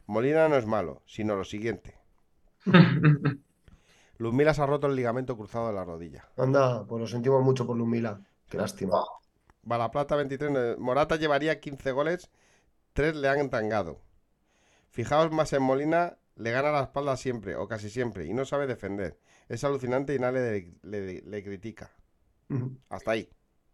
[0.07, 1.97] Molina no es malo, sino lo siguiente.
[4.19, 6.29] Luzmila se ha roto el ligamento cruzado de la rodilla.
[6.37, 8.21] Anda, pues lo sentimos mucho por Luzmila.
[8.49, 9.03] Qué lástima.
[9.63, 10.79] Plata 23.
[10.79, 12.31] Morata llevaría 15 goles,
[12.93, 14.01] 3 le han entangado.
[14.91, 18.67] Fijaos más en Molina, le gana la espalda siempre, o casi siempre, y no sabe
[18.67, 19.19] defender.
[19.49, 21.91] Es alucinante y nadie le, critica.
[22.89, 23.29] Hasta ahí.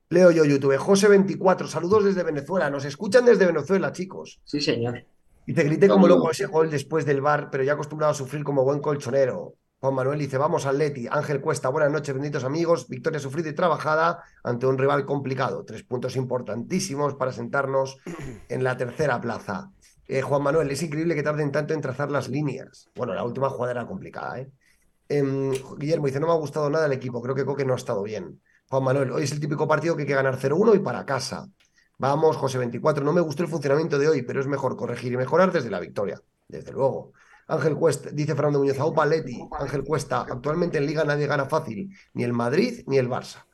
[0.08, 0.76] Leo yo YouTube.
[0.76, 2.70] José24, saludos desde Venezuela.
[2.70, 4.40] Nos escuchan desde Venezuela, chicos.
[4.44, 5.04] Sí, señor.
[5.46, 8.44] Y te grité como loco ese gol después del bar, pero ya acostumbrado a sufrir
[8.44, 9.54] como buen colchonero.
[9.80, 11.06] Juan Manuel dice, vamos al Leti.
[11.10, 12.86] Ángel Cuesta, buenas noches, benditos amigos.
[12.86, 15.64] Victoria sufrida y trabajada ante un rival complicado.
[15.64, 17.96] Tres puntos importantísimos para sentarnos
[18.48, 19.70] en la tercera plaza.
[20.06, 22.90] Eh, Juan Manuel, es increíble que tarden tanto en trazar las líneas.
[22.94, 24.50] Bueno, la última jugada era complicada, ¿eh?
[25.08, 27.76] Em, Guillermo dice, no me ha gustado nada el equipo, creo que Coque no ha
[27.76, 28.40] estado bien.
[28.68, 31.48] Juan Manuel, hoy es el típico partido que hay que ganar 0-1 y para casa.
[32.00, 35.18] Vamos, José 24, no me gustó el funcionamiento de hoy, pero es mejor corregir y
[35.18, 36.18] mejorar desde la victoria,
[36.48, 37.12] desde luego.
[37.46, 41.94] Ángel Cuesta, dice Fernando Muñoz, Aupa Leti, Ángel Cuesta, actualmente en Liga nadie gana fácil,
[42.14, 43.44] ni el Madrid ni el Barça.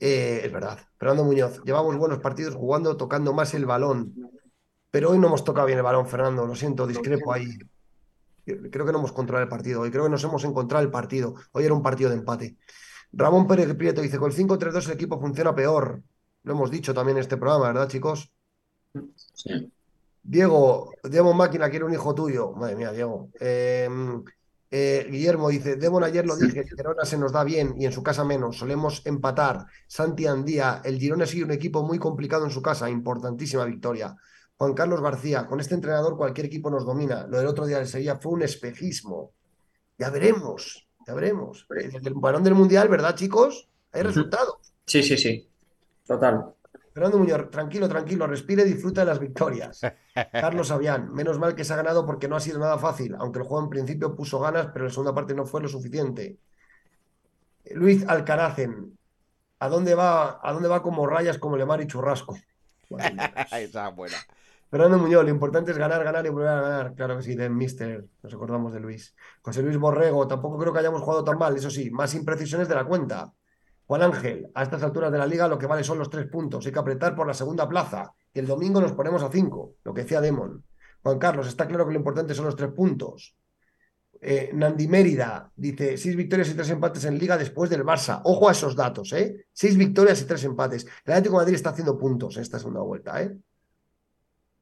[0.00, 0.80] Eh, es verdad.
[0.98, 4.12] Fernando Muñoz, llevamos buenos partidos jugando, tocando más el balón,
[4.90, 7.46] pero hoy no hemos tocado bien el balón, Fernando, lo siento, discrepo ahí.
[8.44, 11.36] Creo que no hemos controlado el partido hoy, creo que nos hemos encontrado el partido.
[11.52, 12.56] Hoy era un partido de empate.
[13.12, 16.02] Ramón Pérez Prieto dice, con el 5-3-2 el equipo funciona peor.
[16.44, 18.30] Lo hemos dicho también en este programa, ¿verdad, chicos?
[19.34, 19.70] Sí.
[20.22, 22.52] Diego, Demon Máquina quiere un hijo tuyo.
[22.52, 23.28] Madre mía, Diego.
[23.38, 24.22] Em,
[24.70, 28.02] eh, Guillermo dice, Demon ayer lo dije, Girona se nos da bien y en su
[28.02, 29.66] casa menos, solemos empatar.
[29.86, 34.16] Santi Andía, el Girona sigue un equipo muy complicado en su casa, importantísima victoria.
[34.56, 37.26] Juan Carlos García, con este entrenador cualquier equipo nos domina.
[37.26, 39.32] Lo del otro día de Sevilla fue un espejismo.
[39.98, 41.66] Ya veremos, ya veremos.
[41.70, 43.68] El balón del Mundial, ¿verdad, chicos?
[43.92, 44.56] Hay resultados.
[44.86, 45.48] Sí, sí, sí.
[46.06, 46.54] Total.
[46.92, 49.80] Fernando Muñoz, tranquilo, tranquilo, respire y disfruta de las victorias.
[50.32, 53.40] Carlos Avián, menos mal que se ha ganado porque no ha sido nada fácil, aunque
[53.40, 56.38] el juego en principio puso ganas, pero la segunda parte no fue lo suficiente.
[57.72, 58.96] Luis Alcarácen,
[59.58, 62.36] ¿a dónde va, a dónde va como rayas como Lemar y Churrasco?
[63.50, 64.16] Esa buena.
[64.70, 66.94] Fernando Muñoz, lo importante es ganar, ganar y volver a ganar.
[66.94, 69.14] Claro que sí, de Mister, nos acordamos de Luis.
[69.40, 72.74] José Luis Borrego, tampoco creo que hayamos jugado tan mal, eso sí, más imprecisiones de
[72.74, 73.32] la cuenta.
[73.86, 76.64] Juan Ángel, a estas alturas de la liga lo que vale son los tres puntos.
[76.64, 78.12] Hay que apretar por la segunda plaza.
[78.32, 80.64] Y el domingo nos ponemos a cinco, lo que decía Demon.
[81.02, 83.36] Juan Carlos, está claro que lo importante son los tres puntos.
[84.20, 88.22] Eh, Nandi Mérida dice: seis victorias y tres empates en liga después del Barça.
[88.24, 89.46] Ojo a esos datos, ¿eh?
[89.52, 90.86] Seis victorias y tres empates.
[91.04, 93.36] El Atlético de Madrid está haciendo puntos en esta segunda vuelta, ¿eh?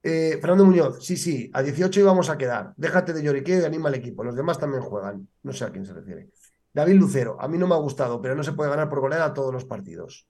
[0.02, 0.38] ¿eh?
[0.40, 2.74] Fernando Muñoz, sí, sí, a 18 íbamos a quedar.
[2.76, 4.24] Déjate de lloriqueo y anima al equipo.
[4.24, 5.28] Los demás también juegan.
[5.44, 6.30] No sé a quién se refiere.
[6.72, 9.34] David Lucero, a mí no me ha gustado, pero no se puede ganar por goleada
[9.34, 10.26] todos los partidos.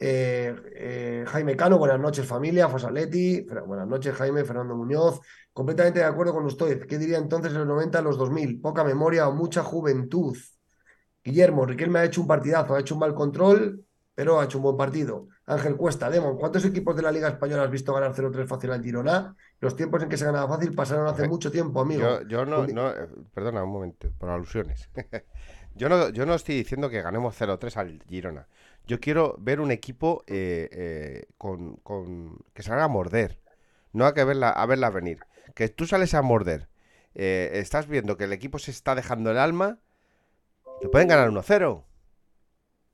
[0.00, 5.20] Eh, eh, Jaime Cano, buenas noches familia, Fosaleti, buenas noches Jaime, Fernando Muñoz,
[5.52, 6.86] completamente de acuerdo con usted.
[6.86, 8.60] ¿Qué diría entonces en los 90 a los 2000?
[8.60, 10.36] Poca memoria o mucha juventud.
[11.22, 13.84] Guillermo, Riquelme ha hecho un partidazo, ha hecho un mal control,
[14.14, 15.28] pero ha hecho un buen partido.
[15.46, 18.82] Ángel Cuesta, Demon, ¿cuántos equipos de la Liga Española has visto ganar 0-3 fácil al
[18.82, 19.34] Girona?
[19.60, 22.22] Los tiempos en que se ganaba fácil pasaron hace mucho tiempo, amigo.
[22.28, 24.90] Yo, no, no, eh, perdona un momento, por alusiones.
[25.78, 28.48] Yo no, yo no estoy diciendo que ganemos 0-3 al Girona.
[28.86, 33.40] Yo quiero ver un equipo eh, eh, con, con, que salga a morder.
[33.92, 35.20] No hay que verla, a verla venir.
[35.54, 36.68] Que tú sales a morder.
[37.14, 39.78] Eh, estás viendo que el equipo se está dejando el alma.
[40.80, 41.84] Te pueden ganar 1-0.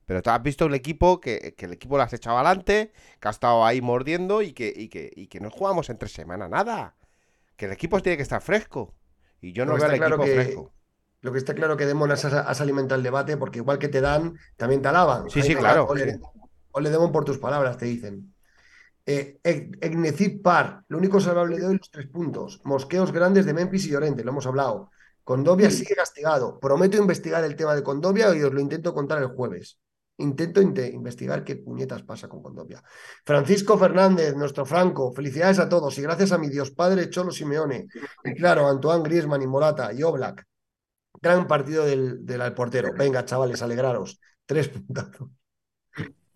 [0.04, 3.64] Pero has visto un equipo que, el equipo lo has echado adelante, que ha estado
[3.64, 6.96] ahí mordiendo y que, y que, y que no jugamos en tres semanas nada.
[7.56, 8.94] Que el equipo tiene que estar fresco.
[9.40, 10.72] Y yo no veo al equipo fresco.
[11.24, 14.38] Lo que está claro que Demon has, alimentado el debate porque igual que te dan,
[14.58, 15.30] también te alaban.
[15.30, 15.88] Sí, sí, claro.
[16.72, 18.34] Ole, Demon por tus palabras, te dicen.
[19.06, 19.40] Eh,
[20.42, 22.60] Par, lo único salvable de hoy, los tres puntos.
[22.64, 24.90] Mosqueos grandes de Memphis y Llorente, lo hemos hablado.
[25.22, 26.60] Condovia sigue castigado.
[26.60, 29.78] Prometo investigar el tema de Condovia y os lo intento contar el jueves.
[30.18, 32.82] Intento investigar qué puñetas pasa con Condopia.
[33.24, 37.86] Francisco Fernández, nuestro Franco, felicidades a todos y gracias a mi Dios Padre Cholo Simeone.
[38.24, 40.46] Y claro, Antoine Griezmann y Morata y Oblak.
[41.24, 42.92] Gran partido del, del portero.
[42.92, 44.20] Venga, chavales, alegraros.
[44.44, 45.30] Tres puntazos.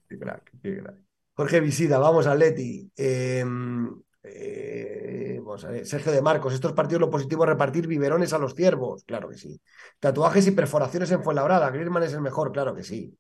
[0.09, 0.97] Qué crack, qué crack.
[1.35, 2.91] Jorge Visida, vamos a Leti.
[2.97, 3.87] Em,
[4.23, 5.41] eh,
[5.85, 9.05] Sergio de Marcos, estos partidos lo positivo es repartir biberones a los ciervos.
[9.05, 9.61] Claro que sí.
[10.01, 11.69] Tatuajes y perforaciones en Fuenlabrada.
[11.69, 13.15] Griezmann es el mejor, claro que sí.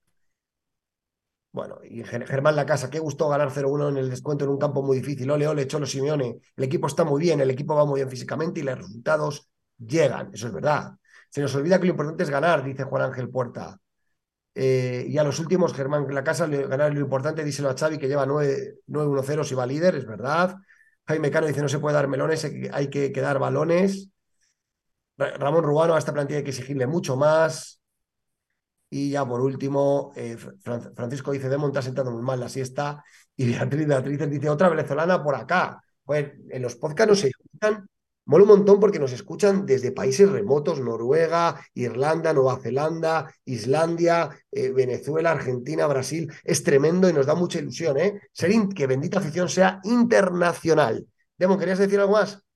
[1.53, 4.83] Bueno, y Germán La Casa, qué gustó ganar 0-1 en el descuento en un campo
[4.83, 5.31] muy difícil.
[5.31, 6.39] Ole, ole, Cholo Simeone.
[6.57, 10.31] El equipo está muy bien, el equipo va muy bien físicamente y los resultados llegan.
[10.33, 10.93] Eso es verdad.
[11.29, 13.79] Se nos olvida que lo importante es ganar, dice Juan Ángel Puerta.
[14.55, 18.09] Eh, y a los últimos, Germán La Casa, ganar lo importante, díselo a Xavi, que
[18.09, 20.57] lleva 9-1-0 si va líder, es verdad.
[21.07, 24.11] Jaime Cano dice, no se puede dar melones, hay que, que dar balones.
[25.17, 27.81] Ramón Rubano, a esta plantilla hay que exigirle mucho más.
[28.91, 30.37] Y ya por último, eh,
[30.95, 33.05] Francisco dice, Demon está sentando muy mal la siesta.
[33.37, 35.83] Y Beatriz, Beatriz dice, otra venezolana por acá.
[36.05, 37.89] Pues en los podcasts nos escuchan,
[38.29, 44.71] mola un montón porque nos escuchan desde países remotos, Noruega, Irlanda, Nueva Zelanda, Islandia, eh,
[44.71, 46.31] Venezuela, Argentina, Brasil.
[46.45, 48.21] Es tremendo y nos da mucha ilusión, ¿eh?
[48.33, 51.07] Ser que bendita afición sea internacional.
[51.39, 52.48] Demon, ¿querías decir algo más?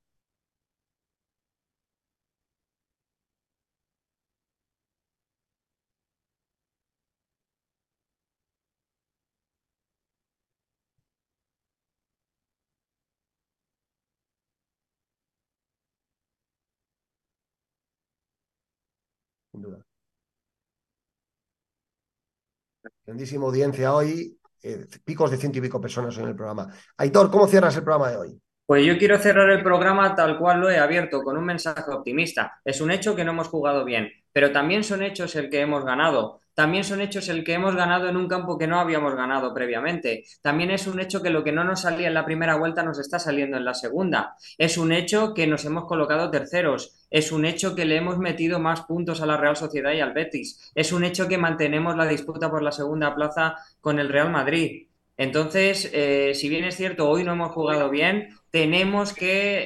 [23.04, 26.68] Grandísima audiencia hoy, eh, picos de ciento y pico personas en el programa.
[26.96, 28.40] Aitor, ¿cómo cierras el programa de hoy?
[28.64, 32.60] Pues yo quiero cerrar el programa tal cual lo he abierto, con un mensaje optimista.
[32.64, 35.84] Es un hecho que no hemos jugado bien, pero también son hechos el que hemos
[35.84, 39.54] ganado también son hechos el que hemos ganado en un campo que no habíamos ganado
[39.54, 40.24] previamente.
[40.42, 42.98] También es un hecho que lo que no nos salía en la primera vuelta nos
[42.98, 44.36] está saliendo en la segunda.
[44.58, 47.06] Es un hecho que nos hemos colocado terceros.
[47.10, 50.12] Es un hecho que le hemos metido más puntos a la Real Sociedad y al
[50.12, 50.70] Betis.
[50.74, 54.88] Es un hecho que mantenemos la disputa por la segunda plaza con el Real Madrid.
[55.16, 59.64] Entonces, eh, si bien es cierto, hoy no hemos jugado bien, tenemos que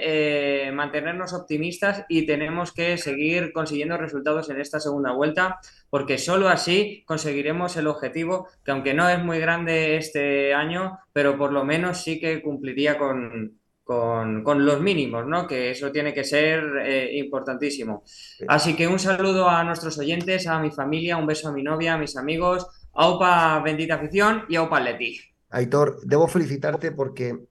[0.69, 5.59] eh, mantenernos optimistas y tenemos que seguir consiguiendo resultados en esta segunda vuelta,
[5.91, 11.37] porque solo así conseguiremos el objetivo, que aunque no es muy grande este año, pero
[11.37, 13.59] por lo menos sí que cumpliría con,
[13.89, 15.49] los mínimos, ¿no?
[15.49, 18.05] Que eso tiene que ser eh, importantísimo.
[18.47, 21.95] Así que un saludo a nuestros oyentes, a mi familia, un beso a mi novia,
[21.95, 25.19] a mis amigos, a Opa Bendita Afición y a Opa Leti.
[25.51, 27.47] Aitor, debo felicitarte porque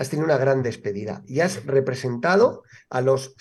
[0.00, 3.34] has tenido una gran despedida y has representado a los,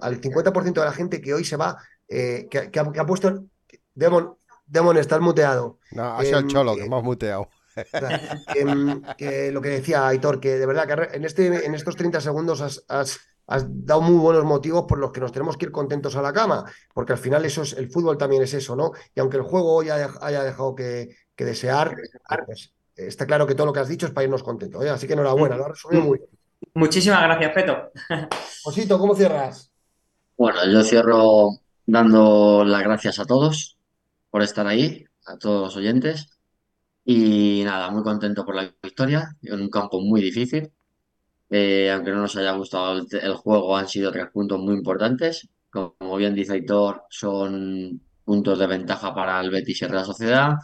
[0.00, 3.44] al, 50% de la gente que hoy se va, eh, que, ha, puesto...
[3.92, 5.80] Demon, Demon, estás muteado.
[5.90, 7.48] No, ha sido el em, cholo, que hemos muteado.
[8.54, 12.20] Em, que, lo que decía Aitor, que de verdad que en, este, en estos 30
[12.20, 16.22] segundos has, dado muy buenos motivos por los que nos tenemos que ir contentos a
[16.22, 16.64] la cama,
[16.94, 18.92] porque al final eso es, el fútbol también es eso, ¿no?
[19.12, 21.96] Y aunque el juego hoy haya, dejado que, que desear,
[22.46, 24.84] pues, está claro que todo lo que has dicho es para irnos contentos.
[24.84, 24.90] ¿eh?
[24.90, 26.30] Así que enhorabuena, lo has resumido muy bien.
[26.74, 27.92] Muchísimas gracias, Peto.
[28.64, 29.70] Osito, ¿cómo cierras?
[30.36, 31.50] Bueno, yo cierro
[31.86, 33.78] dando las gracias a todos
[34.30, 36.30] por estar ahí, a todos los oyentes.
[37.04, 40.72] Y nada, muy contento por la victoria en un campo muy difícil.
[41.48, 45.48] Eh, aunque no nos haya gustado el, juego, han sido tres puntos muy importantes.
[45.70, 50.56] Como, bien dice Aitor, son puntos de ventaja para el Betis y la Sociedad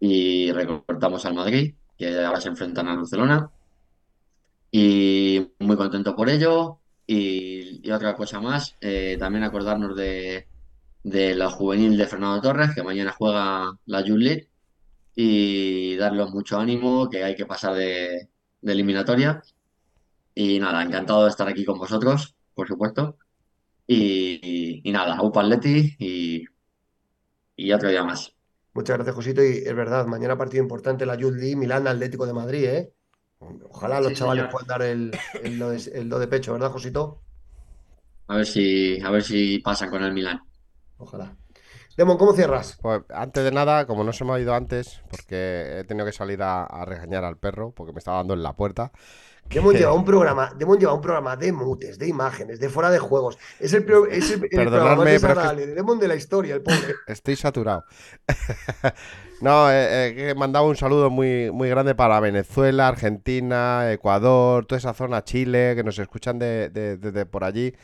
[0.00, 3.50] y recortamos al Madrid, que ahora se enfrentan a Barcelona.
[4.70, 6.80] Y muy contento por ello.
[7.06, 10.46] Y, otra cosa más, eh, también acordarnos de,
[11.04, 14.48] la juvenil de Fernando Torres, que mañana juega la Youth
[15.14, 18.28] y darles mucho ánimo, que hay que pasar de,
[18.62, 19.42] eliminatoria.
[20.34, 23.18] Y nada, encantado de estar aquí con vosotros, por supuesto.
[23.86, 26.44] Y, y, nada, Upa Atleti y,
[27.56, 28.35] y otro día más.
[28.76, 29.42] Muchas gracias, Josito.
[29.42, 32.92] Y es verdad, mañana partido importante la Youth League, Milán Atlético de Madrid, ¿eh?
[33.70, 35.10] Ojalá los chavales puedan dar el,
[35.58, 37.22] do de, pecho, ¿verdad, Josito?
[38.28, 40.42] A ver si, a ver si pasan con el Milán.
[40.98, 41.34] Ojalá.
[41.96, 42.78] Demon, ¿cómo cierras?
[42.82, 46.12] Pues antes de nada, como no se me ha ido antes, porque he tenido que
[46.12, 48.92] salir a regañar al perro, porque me estaba dando en la puerta.
[49.50, 52.98] Hemos llevado un programa, hemos llevado un programa de mutes, de imágenes, de fuera de
[52.98, 53.38] juegos.
[53.58, 56.94] Es el, es el, programa más desagradable de Demon de la historia, el pobre.
[57.06, 57.84] Estoy saturado.
[59.40, 64.78] no, eh, eh, he mandado un saludo muy, muy grande para Venezuela, Argentina, Ecuador, toda
[64.78, 67.74] esa zona, Chile, que nos escuchan de, de, por allí,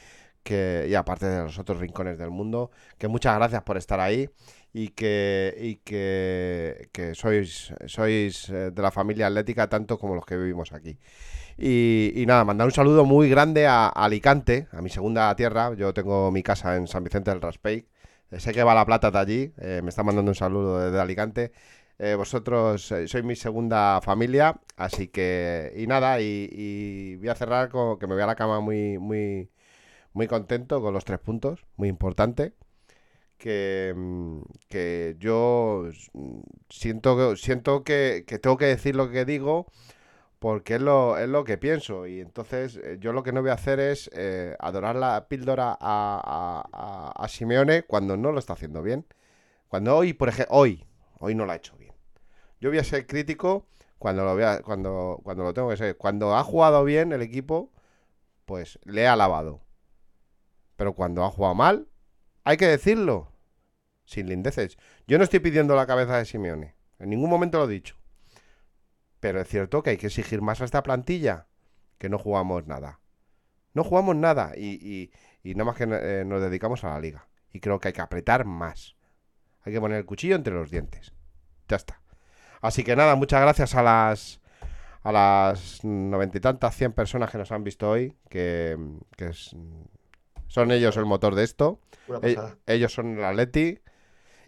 [0.43, 4.29] que, y aparte de los otros rincones del mundo, que muchas gracias por estar ahí.
[4.75, 10.25] y que, y que, que sois, sois eh, de la familia atlética tanto como los
[10.25, 10.99] que vivimos aquí.
[11.65, 15.73] Y, nada, mandar un saludo muy grande a, Alicante, a mi segunda tierra.
[15.75, 17.87] Yo tengo mi casa en San Vicente del Raspey.
[18.33, 19.53] Eh, Sé que va la plata de allí.
[19.59, 21.53] eh, me está mandando un saludo desde Alicante.
[22.01, 27.97] Eh, vosotros sois mi segunda familia, así que y nada, y, voy a cerrar con
[27.99, 29.51] que me voy a la cama muy, muy,
[30.15, 32.55] muy contento con los tres puntos, muy importante.
[33.39, 36.41] Que, mm, que yo mm,
[36.71, 39.67] siento, siento que, que tengo que decir lo que digo
[40.43, 42.07] porque es lo, es lo que pienso.
[42.07, 45.71] Y entonces eh, yo lo que no voy a hacer es eh, adorar la píldora
[45.73, 49.07] a, a- a- a Simeone cuando no lo está haciendo bien.
[49.69, 50.87] Cuando hoy, por ejemplo, hoy,
[51.21, 51.95] hoy no lo ha hecho bien.
[52.61, 53.67] Yo voy a ser crítico
[53.99, 55.97] cuando lo vea, cuando, cuando lo tengo que ser.
[55.99, 57.73] Cuando ha jugado bien el equipo,
[58.47, 59.63] pues le he alabado.
[60.77, 61.89] Pero cuando ha jugado mal,
[62.45, 63.33] hay que decirlo.
[64.07, 64.79] Sin lindeces.
[65.07, 66.77] Yo no estoy pidiendo la cabeza de Simeone.
[66.99, 67.97] En ningún momento lo he dicho.
[69.23, 71.47] Pero es cierto que hay que exigir más a esta plantilla.
[71.99, 72.99] Que no jugamos nada.
[73.73, 74.51] No jugamos nada.
[74.57, 75.13] Y, y-
[75.49, 77.29] y nada más que eh, nos dedicamos a la liga.
[77.53, 78.97] Y creo que hay que apretar más.
[79.63, 81.13] Hay que poner el cuchillo entre los dientes.
[81.69, 82.01] Ya está.
[82.63, 84.41] Así que nada, muchas gracias a las
[85.05, 88.77] a las noventa y tantas, cien personas que nos han visto hoy, que,
[89.17, 89.55] que es-
[90.49, 91.79] son ellos el motor de esto.
[92.09, 92.57] E- pasada.
[92.67, 93.79] ellos son el Atleti.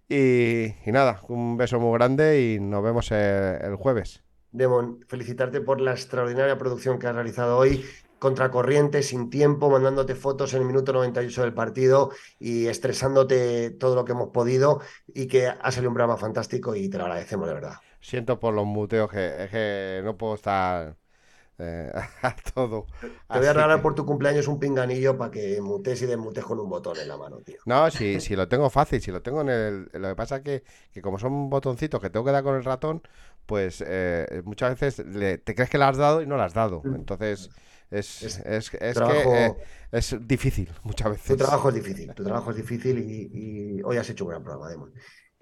[0.08, 3.18] Y, y nada, un beso muy grande y nos vemos el,
[3.62, 4.22] el jueves.
[4.54, 7.84] Demon, felicitarte por la extraordinaria producción que has realizado hoy,
[8.20, 14.04] contracorriente, sin tiempo, mandándote fotos en el minuto 98 del partido y estresándote todo lo
[14.04, 17.54] que hemos podido y que ha salido un programa fantástico y te lo agradecemos de
[17.54, 17.74] verdad.
[18.00, 20.96] Siento por los muteos que, que no puedo estar
[21.58, 21.90] eh,
[22.22, 22.86] a todo.
[23.00, 26.44] Te voy a regalar que- por tu cumpleaños un pinganillo para que mutes y desmutes
[26.44, 27.58] con un botón en la mano, tío.
[27.66, 29.88] No, si, si lo tengo fácil, si lo tengo en el...
[29.94, 32.64] Lo que pasa es que, que como son botoncitos que tengo que dar con el
[32.64, 33.02] ratón,
[33.46, 36.54] pues eh, muchas veces le- te crees que le has dado y no le has
[36.54, 36.84] dado.
[36.94, 37.50] Entonces
[37.90, 39.56] es, es, es que trabajo- eh,
[39.92, 41.26] es difícil muchas veces.
[41.26, 44.42] Tu trabajo es difícil, tu trabajo es difícil y, y hoy has hecho un gran
[44.42, 44.92] programa, Demon.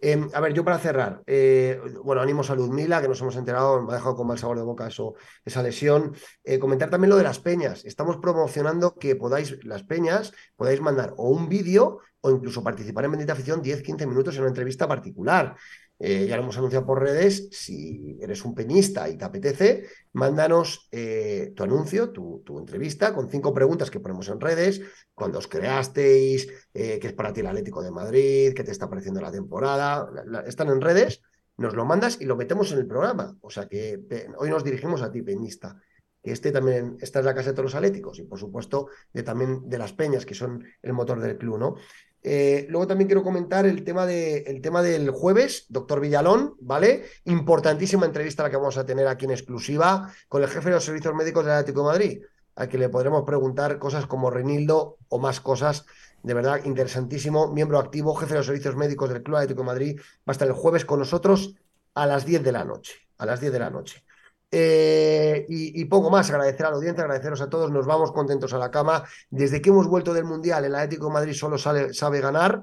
[0.04, 3.82] Eh, a ver, yo para cerrar, eh, bueno, ánimos a Ludmila, que nos hemos enterado,
[3.82, 5.14] me ha dejado con mal sabor de boca eso,
[5.44, 6.16] esa lesión.
[6.42, 7.84] Eh, comentar también lo de las peñas.
[7.84, 13.12] Estamos promocionando que podáis, las peñas, podáis mandar o un vídeo o incluso participar en
[13.12, 15.56] Bendita Afición 10-15 minutos en una entrevista particular.
[16.04, 17.48] Eh, ya lo hemos anunciado por redes.
[17.52, 19.84] Si eres un peñista y te apetece,
[20.14, 24.80] mándanos eh, tu anuncio, tu, tu entrevista, con cinco preguntas que ponemos en redes.
[25.14, 28.90] Cuando os creasteis, eh, qué es para ti el Atlético de Madrid, qué te está
[28.90, 30.10] pareciendo la temporada.
[30.44, 31.22] Están en redes,
[31.56, 33.36] nos lo mandas y lo metemos en el programa.
[33.40, 34.00] O sea que
[34.38, 35.80] hoy nos dirigimos a ti, peñista.
[36.20, 39.22] Que este también, esta es la casa de todos los atléticos y por supuesto de,
[39.22, 41.76] también de las peñas, que son el motor del club, ¿no?
[42.24, 47.04] Eh, luego también quiero comentar el tema, de, el tema del jueves, doctor Villalón, ¿vale?
[47.24, 50.84] Importantísima entrevista la que vamos a tener aquí en exclusiva con el jefe de los
[50.84, 52.22] servicios médicos del Atlético de Madrid,
[52.54, 55.84] al que le podremos preguntar cosas como Renildo o más cosas.
[56.22, 57.52] De verdad, interesantísimo.
[57.52, 59.96] Miembro activo, jefe de los servicios médicos del Club Atlético de Madrid.
[59.98, 61.56] Va a estar el jueves con nosotros
[61.94, 62.94] a las 10 de la noche.
[63.18, 64.04] A las 10 de la noche.
[64.54, 68.58] Eh, y, poco más, agradecer a la audiencia, agradeceros a todos, nos vamos contentos a
[68.58, 69.02] la cama.
[69.30, 72.62] Desde que hemos vuelto del Mundial, el Atlético de Madrid solo sabe ganar,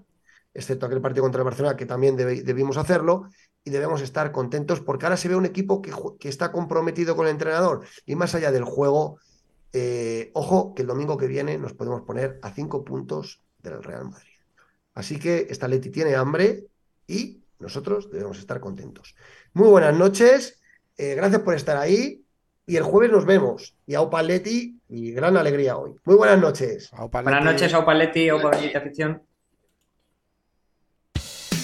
[0.54, 3.30] excepto aquel partido contra el Barcelona, que también debimos hacerlo,
[3.64, 7.26] y debemos estar contentos porque ahora se ve un equipo que, que está comprometido con
[7.26, 7.82] el entrenador.
[8.06, 9.18] Y más allá del juego,
[9.74, 14.06] eh, ojo que el domingo que viene nos podemos poner a cinco puntos del Real
[14.06, 14.30] Madrid.
[14.94, 16.66] Así que esta Leti tiene hambre
[17.08, 19.16] y nosotros debemos estar contentos.
[19.54, 20.59] Muy buenas noches.
[21.02, 22.26] Eh, gracias por estar ahí
[22.68, 23.74] y el jueves nos vemos.
[23.88, 25.96] Y a Opaletti y gran alegría hoy.
[26.04, 26.92] Muy buenas noches.
[26.92, 29.24] Buenas noches, Opaletti, Opa Bendita afición.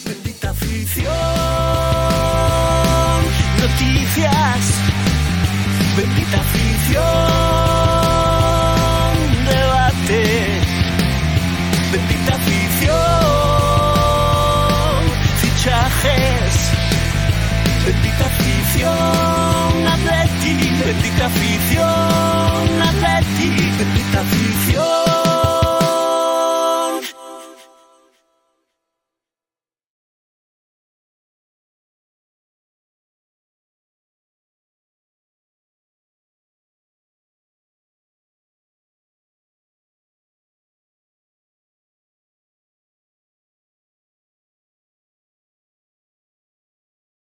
[0.05, 1.13] Bendita afición.
[3.59, 4.73] Noticias.
[5.97, 7.03] Bendita afición.
[9.51, 10.61] Debate.
[11.91, 12.34] Bendita
[18.75, 24.74] afición, atleti, bendita afición, atleti, bendita afición.